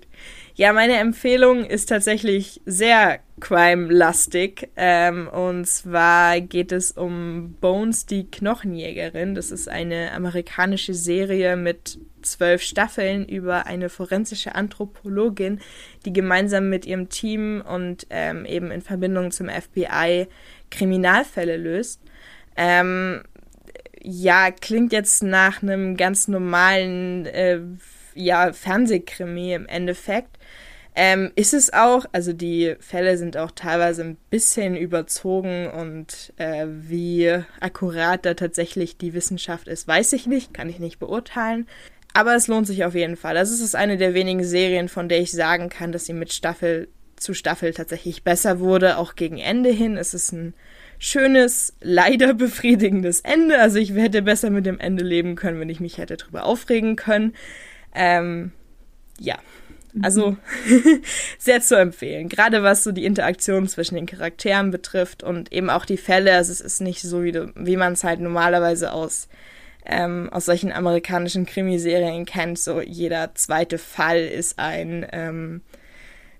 Ja, 0.56 0.74
meine 0.74 0.98
Empfehlung 0.98 1.64
ist 1.64 1.88
tatsächlich 1.88 2.60
sehr 2.66 3.20
crime-lastig. 3.40 4.70
Ähm, 4.76 5.30
und 5.30 5.66
zwar 5.66 6.42
geht 6.42 6.74
es 6.74 6.92
um 6.92 7.56
Bones, 7.62 8.06
die 8.06 8.30
Knochenjägerin. 8.30 9.36
Das 9.36 9.52
ist 9.52 9.70
eine 9.70 10.12
amerikanische 10.12 10.94
Serie 10.94 11.56
mit 11.56 11.98
zwölf 12.22 12.62
Staffeln 12.62 13.26
über 13.26 13.66
eine 13.68 13.88
forensische 13.88 14.56
Anthropologin, 14.56 15.60
die 16.06 16.12
gemeinsam 16.12 16.70
mit 16.70 16.86
ihrem 16.86 17.08
Team 17.08 17.64
und 17.66 18.08
ähm, 18.10 18.46
eben 18.46 18.72
in 18.72 18.82
Verbindung 18.82 19.32
zum 19.32 19.48
FBI 19.48 20.28
Kriminalfälle 20.70 21.58
löst. 21.58 22.02
Ähm, 22.56 23.24
ja, 24.02 24.52
klingt 24.52 24.94
jetzt 24.94 25.24
nach 25.24 25.62
einem 25.62 25.98
ganz 25.98 26.28
normalen 26.28 27.26
äh, 27.26 27.60
ja, 28.16 28.54
Fernsehkrimi 28.54 29.54
im 29.54 29.68
Endeffekt. 29.68 30.38
Ähm, 30.96 31.32
ist 31.36 31.54
es 31.54 31.72
auch, 31.72 32.06
also 32.12 32.34
die 32.34 32.76
Fälle 32.80 33.18
sind 33.18 33.38
auch 33.38 33.52
teilweise 33.52 34.04
ein 34.04 34.18
bisschen 34.30 34.76
überzogen 34.76 35.70
und 35.70 36.34
äh, 36.38 36.66
wie 36.68 37.42
akkurat 37.60 38.26
da 38.26 38.34
tatsächlich 38.34 38.98
die 38.98 39.14
Wissenschaft 39.14 39.68
ist, 39.68 39.88
weiß 39.88 40.14
ich 40.14 40.28
nicht, 40.28 40.54
kann 40.54 40.70
ich 40.70 40.80
nicht 40.80 41.00
beurteilen. 41.00 41.68
Aber 42.14 42.36
es 42.36 42.48
lohnt 42.48 42.68
sich 42.68 42.84
auf 42.86 42.96
jeden 42.96 43.18
Fall. 43.18 43.36
Das 43.36 43.52
ist 43.52 43.76
eine 43.76 43.98
der 43.98 44.14
wenigen 44.14 44.44
Serien, 44.44 44.90
von 44.90 45.08
der 45.08 45.22
ich 45.22 45.32
sagen 45.32 45.70
kann, 45.70 45.92
dass 45.92 46.06
sie 46.06 46.14
mit 46.14 46.34
Staffel 46.34 46.90
zu 47.20 47.34
Staffel 47.34 47.74
tatsächlich 47.74 48.24
besser 48.24 48.60
wurde, 48.60 48.98
auch 48.98 49.16
gegen 49.16 49.38
Ende 49.38 49.70
hin. 49.70 49.98
Es 49.98 50.14
ist 50.14 50.32
ein 50.32 50.54
schönes, 51.00 51.74
leider 51.82 52.34
befriedigendes 52.34 53.22
Ende. 53.22 53.60
Also 53.60 53.80
ich 53.80 53.94
hätte 53.94 54.22
besser 54.22 54.50
mit 54.50 54.66
dem 54.66 54.80
Ende 54.80 55.04
leben 55.04 55.36
können, 55.36 55.60
wenn 55.60 55.70
ich 55.70 55.80
mich 55.80 55.98
hätte 55.98 56.18
drüber 56.18 56.44
aufregen 56.44 56.96
können. 56.96 57.34
Ähm, 57.96 58.52
ja, 59.20 59.40
also 60.02 60.38
sehr 61.38 61.62
zu 61.62 61.76
empfehlen. 61.76 62.30
Gerade 62.30 62.64
was 62.64 62.84
so 62.84 62.92
die 62.92 63.06
Interaktion 63.06 63.68
zwischen 63.68 63.96
den 63.96 64.06
Charakteren 64.06 64.72
betrifft 64.72 65.24
und 65.24 65.52
eben 65.52 65.70
auch 65.70 65.86
die 65.86 65.98
Fälle. 65.98 66.36
Also 66.36 66.52
es 66.52 66.62
ist 66.62 66.82
nicht 66.82 67.02
so, 67.02 67.24
wie, 67.24 67.34
wie 67.56 67.78
man 67.78 67.94
es 67.94 68.04
halt 68.04 68.20
normalerweise 68.20 68.92
aus, 68.92 69.30
ähm, 69.86 70.30
aus 70.32 70.46
solchen 70.46 70.72
amerikanischen 70.72 71.46
Krimiserien 71.46 72.26
kennt. 72.26 72.60
So 72.60 72.82
jeder 72.82 73.34
zweite 73.36 73.78
Fall 73.78 74.20
ist 74.20 74.60
ein 74.60 75.08
ähm, 75.12 75.62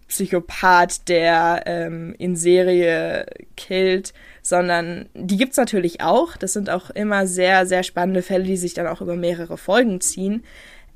Psychopath, 0.10 1.08
der 1.08 1.64
ähm, 1.66 2.14
in 2.18 2.36
Serie 2.36 3.26
killt, 3.56 4.14
sondern 4.42 5.08
die 5.14 5.38
gibt's 5.38 5.58
natürlich 5.58 6.02
auch. 6.02 6.36
Das 6.36 6.54
sind 6.54 6.70
auch 6.70 6.90
immer 6.90 7.28
sehr, 7.28 7.66
sehr 7.66 7.84
spannende 7.84 8.22
Fälle, 8.22 8.44
die 8.44 8.58
sich 8.58 8.74
dann 8.74 8.88
auch 8.88 9.02
über 9.02 9.16
mehrere 9.16 9.58
Folgen 9.58 10.02
ziehen. 10.02 10.44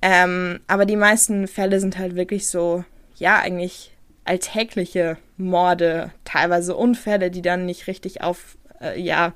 Ähm, 0.02 0.60
aber 0.68 0.86
die 0.86 0.98
meisten 0.98 1.48
Fälle 1.48 1.80
sind 1.80 1.98
halt 1.98 2.16
wirklich 2.16 2.48
so, 2.48 2.84
ja, 3.16 3.40
eigentlich 3.40 3.96
alltägliche 4.26 5.18
Morde, 5.38 6.12
teilweise 6.26 6.76
Unfälle, 6.76 7.32
die 7.32 7.42
dann 7.42 7.66
nicht 7.66 7.88
richtig 7.88 8.22
auf, 8.22 8.58
äh, 8.82 9.00
ja, 9.00 9.34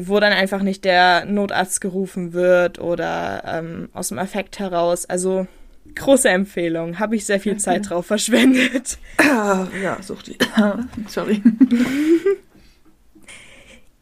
wo 0.00 0.18
dann 0.18 0.32
einfach 0.32 0.62
nicht 0.62 0.84
der 0.84 1.24
Notarzt 1.24 1.80
gerufen 1.80 2.32
wird 2.32 2.80
oder 2.80 3.44
ähm, 3.46 3.88
aus 3.92 4.08
dem 4.08 4.18
Affekt 4.18 4.58
heraus. 4.58 5.06
Also 5.06 5.46
große 5.94 6.28
Empfehlung. 6.28 6.98
Habe 6.98 7.16
ich 7.16 7.26
sehr 7.26 7.40
viel 7.40 7.56
Zeit 7.58 7.90
drauf 7.90 8.06
verschwendet. 8.06 8.98
Ja, 9.20 9.98
such 10.00 10.22
die. 10.22 10.38
Sorry. 11.08 11.42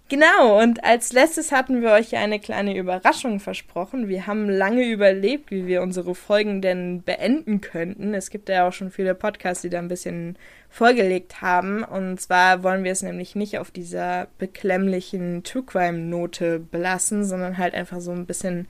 Genau, 0.09 0.61
und 0.61 0.83
als 0.83 1.13
letztes 1.13 1.53
hatten 1.53 1.83
wir 1.83 1.93
euch 1.93 2.17
eine 2.17 2.41
kleine 2.41 2.77
Überraschung 2.77 3.39
versprochen. 3.39 4.09
Wir 4.09 4.27
haben 4.27 4.49
lange 4.49 4.91
überlegt, 4.91 5.53
wie 5.53 5.69
wir 5.69 5.83
unsere 5.83 6.17
Folgen 6.17 6.61
denn 6.61 7.03
beenden 7.03 7.61
könnten. 7.61 8.13
Es 8.13 8.31
gibt 8.31 8.49
ja 8.49 8.67
auch 8.67 8.73
schon 8.73 8.91
viele 8.91 9.15
Podcasts, 9.15 9.63
die 9.63 9.71
da 9.71 9.79
ein 9.79 9.87
bisschen 9.87 10.37
vorgelegt 10.69 11.43
haben. 11.43 11.85
Und 11.85 12.21
zwar 12.21 12.65
wollen 12.65 12.83
wir 12.83 12.91
es 12.91 13.03
nämlich 13.03 13.37
nicht 13.37 13.59
auf 13.59 13.71
dieser 13.71 14.27
beklemmlichen 14.39 15.45
True 15.45 15.63
Crime-Note 15.65 16.59
belassen, 16.59 17.25
sondern 17.25 17.57
halt 17.57 17.75
einfach 17.75 18.01
so 18.01 18.11
ein 18.11 18.27
bisschen, 18.27 18.67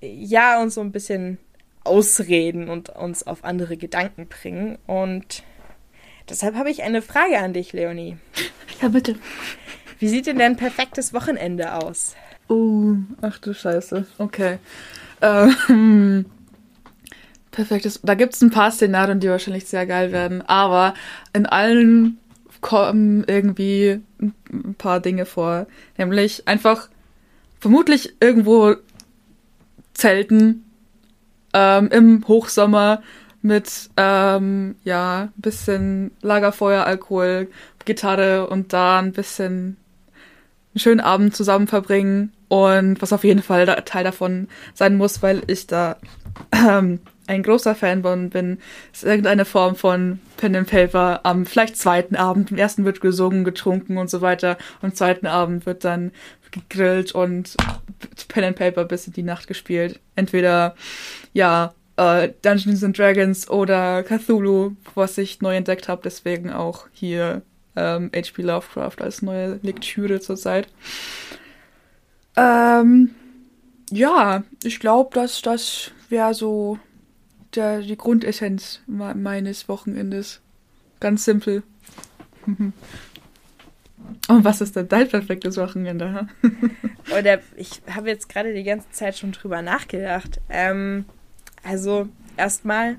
ja, 0.00 0.60
uns 0.60 0.74
so 0.74 0.80
ein 0.80 0.90
bisschen 0.90 1.38
ausreden 1.84 2.68
und 2.68 2.90
uns 2.90 3.26
auf 3.26 3.44
andere 3.44 3.76
Gedanken 3.76 4.28
bringen. 4.28 4.78
Und 4.86 5.42
Deshalb 6.28 6.54
habe 6.54 6.70
ich 6.70 6.82
eine 6.82 7.02
Frage 7.02 7.38
an 7.38 7.52
dich, 7.52 7.72
Leonie. 7.72 8.16
Ja, 8.80 8.88
bitte. 8.88 9.16
Wie 9.98 10.08
sieht 10.08 10.26
denn 10.26 10.38
dein 10.38 10.56
perfektes 10.56 11.12
Wochenende 11.12 11.74
aus? 11.74 12.14
Oh, 12.48 12.94
ach 13.20 13.38
du 13.38 13.54
Scheiße. 13.54 14.06
Okay. 14.18 14.58
Ähm, 15.20 16.26
perfektes. 17.50 18.00
Da 18.02 18.14
gibt 18.14 18.34
es 18.34 18.42
ein 18.42 18.50
paar 18.50 18.70
Szenarien, 18.70 19.20
die 19.20 19.28
wahrscheinlich 19.28 19.66
sehr 19.66 19.86
geil 19.86 20.10
werden, 20.10 20.42
aber 20.42 20.94
in 21.32 21.46
allen 21.46 22.18
kommen 22.60 23.24
irgendwie 23.26 24.00
ein 24.20 24.74
paar 24.78 25.00
Dinge 25.00 25.26
vor. 25.26 25.66
Nämlich 25.98 26.48
einfach 26.48 26.88
vermutlich 27.60 28.14
irgendwo 28.20 28.76
zelten 29.94 30.64
ähm, 31.52 31.88
im 31.88 32.26
Hochsommer 32.26 33.02
mit 33.42 33.90
ähm, 33.96 34.76
ja 34.84 35.22
ein 35.22 35.40
bisschen 35.40 36.12
Lagerfeuer, 36.22 36.84
Alkohol, 36.84 37.48
Gitarre 37.84 38.46
und 38.46 38.72
da 38.72 38.98
ein 38.98 39.12
bisschen 39.12 39.76
einen 40.74 40.80
schönen 40.80 41.00
Abend 41.00 41.36
zusammen 41.36 41.66
verbringen 41.66 42.32
und 42.48 43.02
was 43.02 43.12
auf 43.12 43.24
jeden 43.24 43.42
Fall 43.42 43.66
Teil 43.84 44.04
davon 44.04 44.48
sein 44.74 44.96
muss, 44.96 45.22
weil 45.22 45.42
ich 45.48 45.66
da 45.66 45.96
ähm, 46.52 47.00
ein 47.26 47.42
großer 47.42 47.74
Fan 47.74 48.02
von 48.02 48.30
bin, 48.30 48.58
ist 48.92 49.04
irgendeine 49.04 49.44
Form 49.44 49.76
von 49.76 50.20
Pen 50.36 50.56
and 50.56 50.68
Paper 50.68 51.20
am 51.24 51.46
vielleicht 51.46 51.76
zweiten 51.76 52.16
Abend. 52.16 52.50
Im 52.50 52.58
ersten 52.58 52.84
wird 52.84 53.00
gesungen, 53.00 53.44
getrunken 53.44 53.96
und 53.96 54.10
so 54.10 54.20
weiter. 54.20 54.58
Am 54.80 54.94
zweiten 54.94 55.26
Abend 55.26 55.66
wird 55.66 55.84
dann 55.84 56.12
gegrillt 56.50 57.12
und 57.12 57.56
Pen 58.28 58.44
and 58.44 58.56
Paper 58.56 58.84
bis 58.84 59.06
in 59.06 59.12
die 59.12 59.22
Nacht 59.22 59.46
gespielt. 59.46 60.00
Entweder, 60.16 60.74
ja, 61.32 61.74
äh, 61.96 62.30
Dungeons 62.42 62.82
and 62.84 62.98
Dragons 62.98 63.48
oder 63.48 64.02
Cthulhu, 64.02 64.72
was 64.94 65.18
ich 65.18 65.40
neu 65.40 65.56
entdeckt 65.56 65.88
habe. 65.88 66.02
Deswegen 66.04 66.50
auch 66.50 66.86
hier 66.92 67.42
ähm, 67.76 68.10
H.P. 68.14 68.42
Lovecraft 68.42 69.00
als 69.00 69.22
neue 69.22 69.58
Lektüre 69.62 70.20
zurzeit. 70.20 70.68
Ähm, 72.36 73.10
ja, 73.90 74.42
ich 74.62 74.80
glaube, 74.80 75.14
dass 75.14 75.42
das 75.42 75.90
wäre 76.08 76.34
so 76.34 76.78
der, 77.56 77.80
die 77.80 77.96
Grundessenz 77.96 78.80
meines 78.86 79.68
Wochenendes. 79.68 80.40
Ganz 81.00 81.24
simpel. 81.24 81.62
Und 84.28 84.44
was 84.44 84.60
ist 84.60 84.76
denn 84.76 84.88
dein 84.88 85.08
perfektes 85.08 85.56
Wochenende? 85.56 86.28
Oder 87.18 87.40
ich 87.56 87.82
habe 87.92 88.08
jetzt 88.08 88.28
gerade 88.28 88.54
die 88.54 88.64
ganze 88.64 88.90
Zeit 88.90 89.16
schon 89.16 89.32
drüber 89.32 89.62
nachgedacht. 89.62 90.40
Ähm, 90.48 91.04
also 91.62 92.08
erstmal 92.36 92.96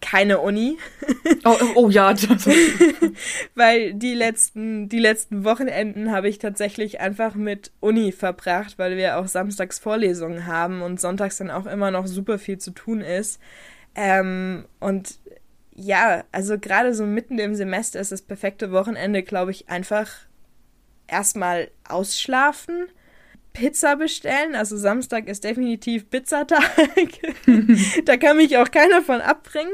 keine 0.00 0.38
Uni. 0.38 0.78
Oh, 1.44 1.56
oh, 1.60 1.72
oh 1.74 1.90
ja. 1.90 2.14
weil 3.54 3.94
die 3.94 4.14
letzten, 4.14 4.88
die 4.88 4.98
letzten 4.98 5.44
Wochenenden 5.44 6.12
habe 6.12 6.28
ich 6.28 6.38
tatsächlich 6.38 7.00
einfach 7.00 7.34
mit 7.34 7.72
Uni 7.80 8.12
verbracht, 8.12 8.78
weil 8.78 8.96
wir 8.96 9.18
auch 9.18 9.26
samstags 9.26 9.78
Vorlesungen 9.78 10.46
haben 10.46 10.82
und 10.82 11.00
sonntags 11.00 11.38
dann 11.38 11.50
auch 11.50 11.66
immer 11.66 11.90
noch 11.90 12.06
super 12.06 12.38
viel 12.38 12.58
zu 12.58 12.70
tun 12.70 13.00
ist. 13.00 13.40
Ähm, 13.96 14.66
und 14.78 15.18
ja, 15.74 16.24
also 16.30 16.58
gerade 16.58 16.94
so 16.94 17.04
mitten 17.04 17.38
im 17.38 17.54
Semester 17.54 17.98
ist 17.98 18.12
das 18.12 18.22
perfekte 18.22 18.70
Wochenende, 18.70 19.22
glaube 19.22 19.50
ich, 19.50 19.68
einfach 19.68 20.10
erstmal 21.08 21.70
ausschlafen, 21.88 22.86
Pizza 23.52 23.96
bestellen. 23.96 24.54
Also 24.54 24.76
Samstag 24.76 25.28
ist 25.28 25.44
definitiv 25.44 26.10
Pizzatag. 26.10 26.62
da 28.04 28.16
kann 28.16 28.36
mich 28.36 28.56
auch 28.58 28.70
keiner 28.70 29.02
von 29.02 29.20
abbringen. 29.20 29.72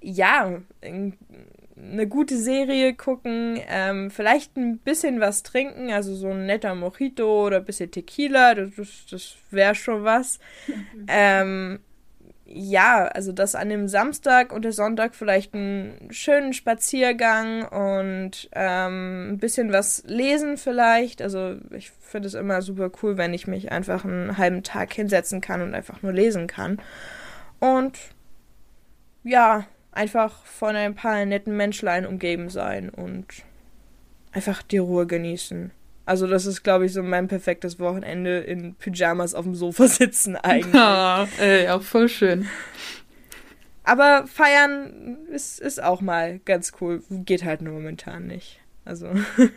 Ja, 0.00 0.62
eine 0.80 2.06
gute 2.08 2.36
Serie 2.36 2.94
gucken, 2.94 3.60
ähm, 3.68 4.10
vielleicht 4.10 4.56
ein 4.56 4.78
bisschen 4.78 5.20
was 5.20 5.42
trinken, 5.42 5.90
also 5.90 6.14
so 6.14 6.30
ein 6.30 6.46
netter 6.46 6.74
Mojito 6.74 7.46
oder 7.46 7.58
ein 7.58 7.64
bisschen 7.64 7.90
Tequila, 7.90 8.54
das, 8.54 8.70
das, 9.10 9.36
wäre 9.50 9.74
schon 9.74 10.04
was. 10.04 10.38
Ähm, 11.08 11.80
ja, 12.50 13.04
also 13.06 13.32
das 13.32 13.54
an 13.54 13.68
dem 13.68 13.88
Samstag 13.88 14.52
und 14.52 14.64
der 14.64 14.72
Sonntag 14.72 15.14
vielleicht 15.14 15.54
einen 15.54 16.08
schönen 16.10 16.54
Spaziergang 16.54 17.66
und 17.68 18.48
ähm, 18.52 19.32
ein 19.32 19.38
bisschen 19.38 19.70
was 19.72 20.02
lesen 20.06 20.56
vielleicht. 20.56 21.20
Also 21.20 21.56
ich 21.70 21.90
finde 21.90 22.26
es 22.28 22.34
immer 22.34 22.62
super 22.62 22.90
cool, 23.02 23.18
wenn 23.18 23.34
ich 23.34 23.46
mich 23.46 23.70
einfach 23.70 24.04
einen 24.04 24.38
halben 24.38 24.62
Tag 24.62 24.94
hinsetzen 24.94 25.42
kann 25.42 25.60
und 25.60 25.74
einfach 25.74 26.02
nur 26.02 26.12
lesen 26.12 26.46
kann. 26.46 26.80
Und 27.60 27.98
ja, 29.24 29.66
einfach 29.92 30.44
von 30.44 30.74
ein 30.74 30.94
paar 30.94 31.24
netten 31.26 31.54
Menschlein 31.56 32.06
umgeben 32.06 32.48
sein 32.48 32.88
und 32.88 33.26
einfach 34.32 34.62
die 34.62 34.78
Ruhe 34.78 35.06
genießen. 35.06 35.70
Also 36.08 36.26
das 36.26 36.46
ist, 36.46 36.62
glaube 36.62 36.86
ich, 36.86 36.94
so 36.94 37.02
mein 37.02 37.28
perfektes 37.28 37.78
Wochenende 37.78 38.38
in 38.38 38.74
Pyjamas 38.76 39.34
auf 39.34 39.44
dem 39.44 39.54
Sofa 39.54 39.86
sitzen 39.88 40.36
eigentlich. 40.36 40.72
Ja, 40.72 41.28
ey, 41.38 41.68
auch 41.68 41.82
voll 41.82 42.08
schön. 42.08 42.48
Aber 43.84 44.26
feiern 44.26 45.18
ist, 45.30 45.60
ist 45.60 45.82
auch 45.82 46.00
mal 46.00 46.38
ganz 46.46 46.72
cool. 46.80 47.02
Geht 47.10 47.44
halt 47.44 47.60
nur 47.60 47.74
momentan 47.74 48.26
nicht. 48.26 48.58
Also. 48.86 49.10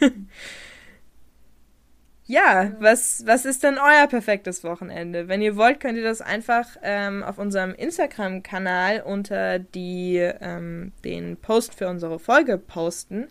ja, 2.25 2.73
was, 2.79 3.23
was 3.25 3.45
ist 3.45 3.63
denn 3.63 3.77
euer 3.77 4.07
perfektes 4.07 4.65
Wochenende? 4.65 5.29
Wenn 5.29 5.41
ihr 5.41 5.55
wollt, 5.55 5.79
könnt 5.79 5.97
ihr 5.97 6.03
das 6.03 6.19
einfach 6.19 6.67
ähm, 6.83 7.23
auf 7.23 7.37
unserem 7.37 7.73
Instagram-Kanal 7.75 9.03
unter 9.03 9.57
die, 9.57 10.17
ähm, 10.17 10.91
den 11.05 11.37
Post 11.37 11.75
für 11.75 11.87
unsere 11.87 12.19
Folge 12.19 12.57
posten. 12.57 13.29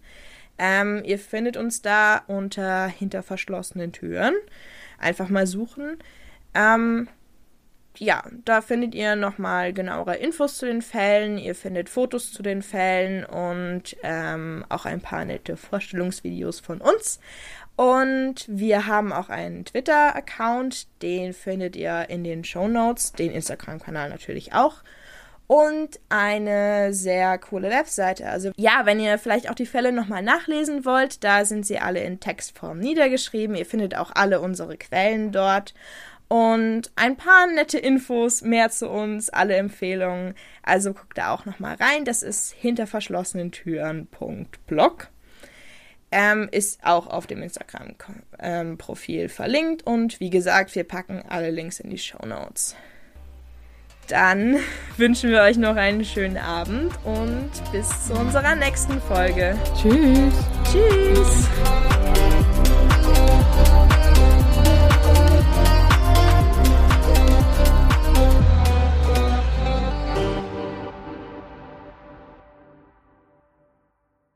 Ähm, 0.62 1.02
ihr 1.06 1.18
findet 1.18 1.56
uns 1.56 1.80
da 1.80 2.22
unter 2.26 2.86
hinter 2.86 3.22
verschlossenen 3.22 3.92
Türen. 3.92 4.34
Einfach 4.98 5.30
mal 5.30 5.46
suchen. 5.46 5.96
Ähm, 6.52 7.08
ja, 7.96 8.22
da 8.44 8.60
findet 8.60 8.94
ihr 8.94 9.16
nochmal 9.16 9.72
genauere 9.72 10.16
Infos 10.16 10.58
zu 10.58 10.66
den 10.66 10.82
Fällen. 10.82 11.38
Ihr 11.38 11.54
findet 11.54 11.88
Fotos 11.88 12.30
zu 12.30 12.42
den 12.42 12.60
Fällen 12.60 13.24
und 13.24 13.96
ähm, 14.02 14.66
auch 14.68 14.84
ein 14.84 15.00
paar 15.00 15.24
nette 15.24 15.56
Vorstellungsvideos 15.56 16.60
von 16.60 16.82
uns. 16.82 17.20
Und 17.76 18.44
wir 18.46 18.86
haben 18.86 19.14
auch 19.14 19.30
einen 19.30 19.64
Twitter-Account, 19.64 20.88
den 21.00 21.32
findet 21.32 21.74
ihr 21.74 22.10
in 22.10 22.22
den 22.22 22.44
Show 22.44 22.68
Notes, 22.68 23.12
den 23.12 23.32
Instagram-Kanal 23.32 24.10
natürlich 24.10 24.52
auch 24.52 24.82
und 25.50 25.98
eine 26.10 26.94
sehr 26.94 27.36
coole 27.38 27.70
Webseite. 27.70 28.28
Also 28.28 28.52
ja, 28.56 28.82
wenn 28.84 29.00
ihr 29.00 29.18
vielleicht 29.18 29.50
auch 29.50 29.56
die 29.56 29.66
Fälle 29.66 29.90
nochmal 29.90 30.22
nachlesen 30.22 30.84
wollt, 30.84 31.24
da 31.24 31.44
sind 31.44 31.66
sie 31.66 31.80
alle 31.80 32.04
in 32.04 32.20
Textform 32.20 32.78
niedergeschrieben. 32.78 33.56
Ihr 33.56 33.66
findet 33.66 33.96
auch 33.96 34.12
alle 34.14 34.40
unsere 34.40 34.76
Quellen 34.76 35.32
dort. 35.32 35.74
Und 36.28 36.92
ein 36.94 37.16
paar 37.16 37.48
nette 37.48 37.78
Infos 37.78 38.42
mehr 38.42 38.70
zu 38.70 38.88
uns, 38.88 39.28
alle 39.28 39.56
Empfehlungen. 39.56 40.36
Also 40.62 40.92
guckt 40.92 41.18
da 41.18 41.34
auch 41.34 41.46
nochmal 41.46 41.74
rein. 41.74 42.04
Das 42.04 42.22
ist 42.22 42.52
hinter 42.52 42.86
verschlossenen 42.86 43.50
Türen.blog. 43.50 45.08
Ähm, 46.12 46.48
ist 46.52 46.78
auch 46.84 47.08
auf 47.08 47.26
dem 47.26 47.42
Instagram-Profil 47.42 49.22
ähm, 49.22 49.28
verlinkt. 49.28 49.84
Und 49.84 50.20
wie 50.20 50.30
gesagt, 50.30 50.76
wir 50.76 50.84
packen 50.84 51.24
alle 51.28 51.50
Links 51.50 51.80
in 51.80 51.90
die 51.90 51.98
Show 51.98 52.24
Notes. 52.24 52.76
Dann 54.10 54.56
wünschen 54.96 55.30
wir 55.30 55.42
euch 55.42 55.56
noch 55.56 55.76
einen 55.76 56.04
schönen 56.04 56.36
Abend 56.36 56.92
und 57.04 57.50
bis 57.70 58.08
zu 58.08 58.14
unserer 58.14 58.56
nächsten 58.56 59.00
Folge. 59.00 59.56
Tschüss. 59.80 60.34
Tschüss. 60.64 61.99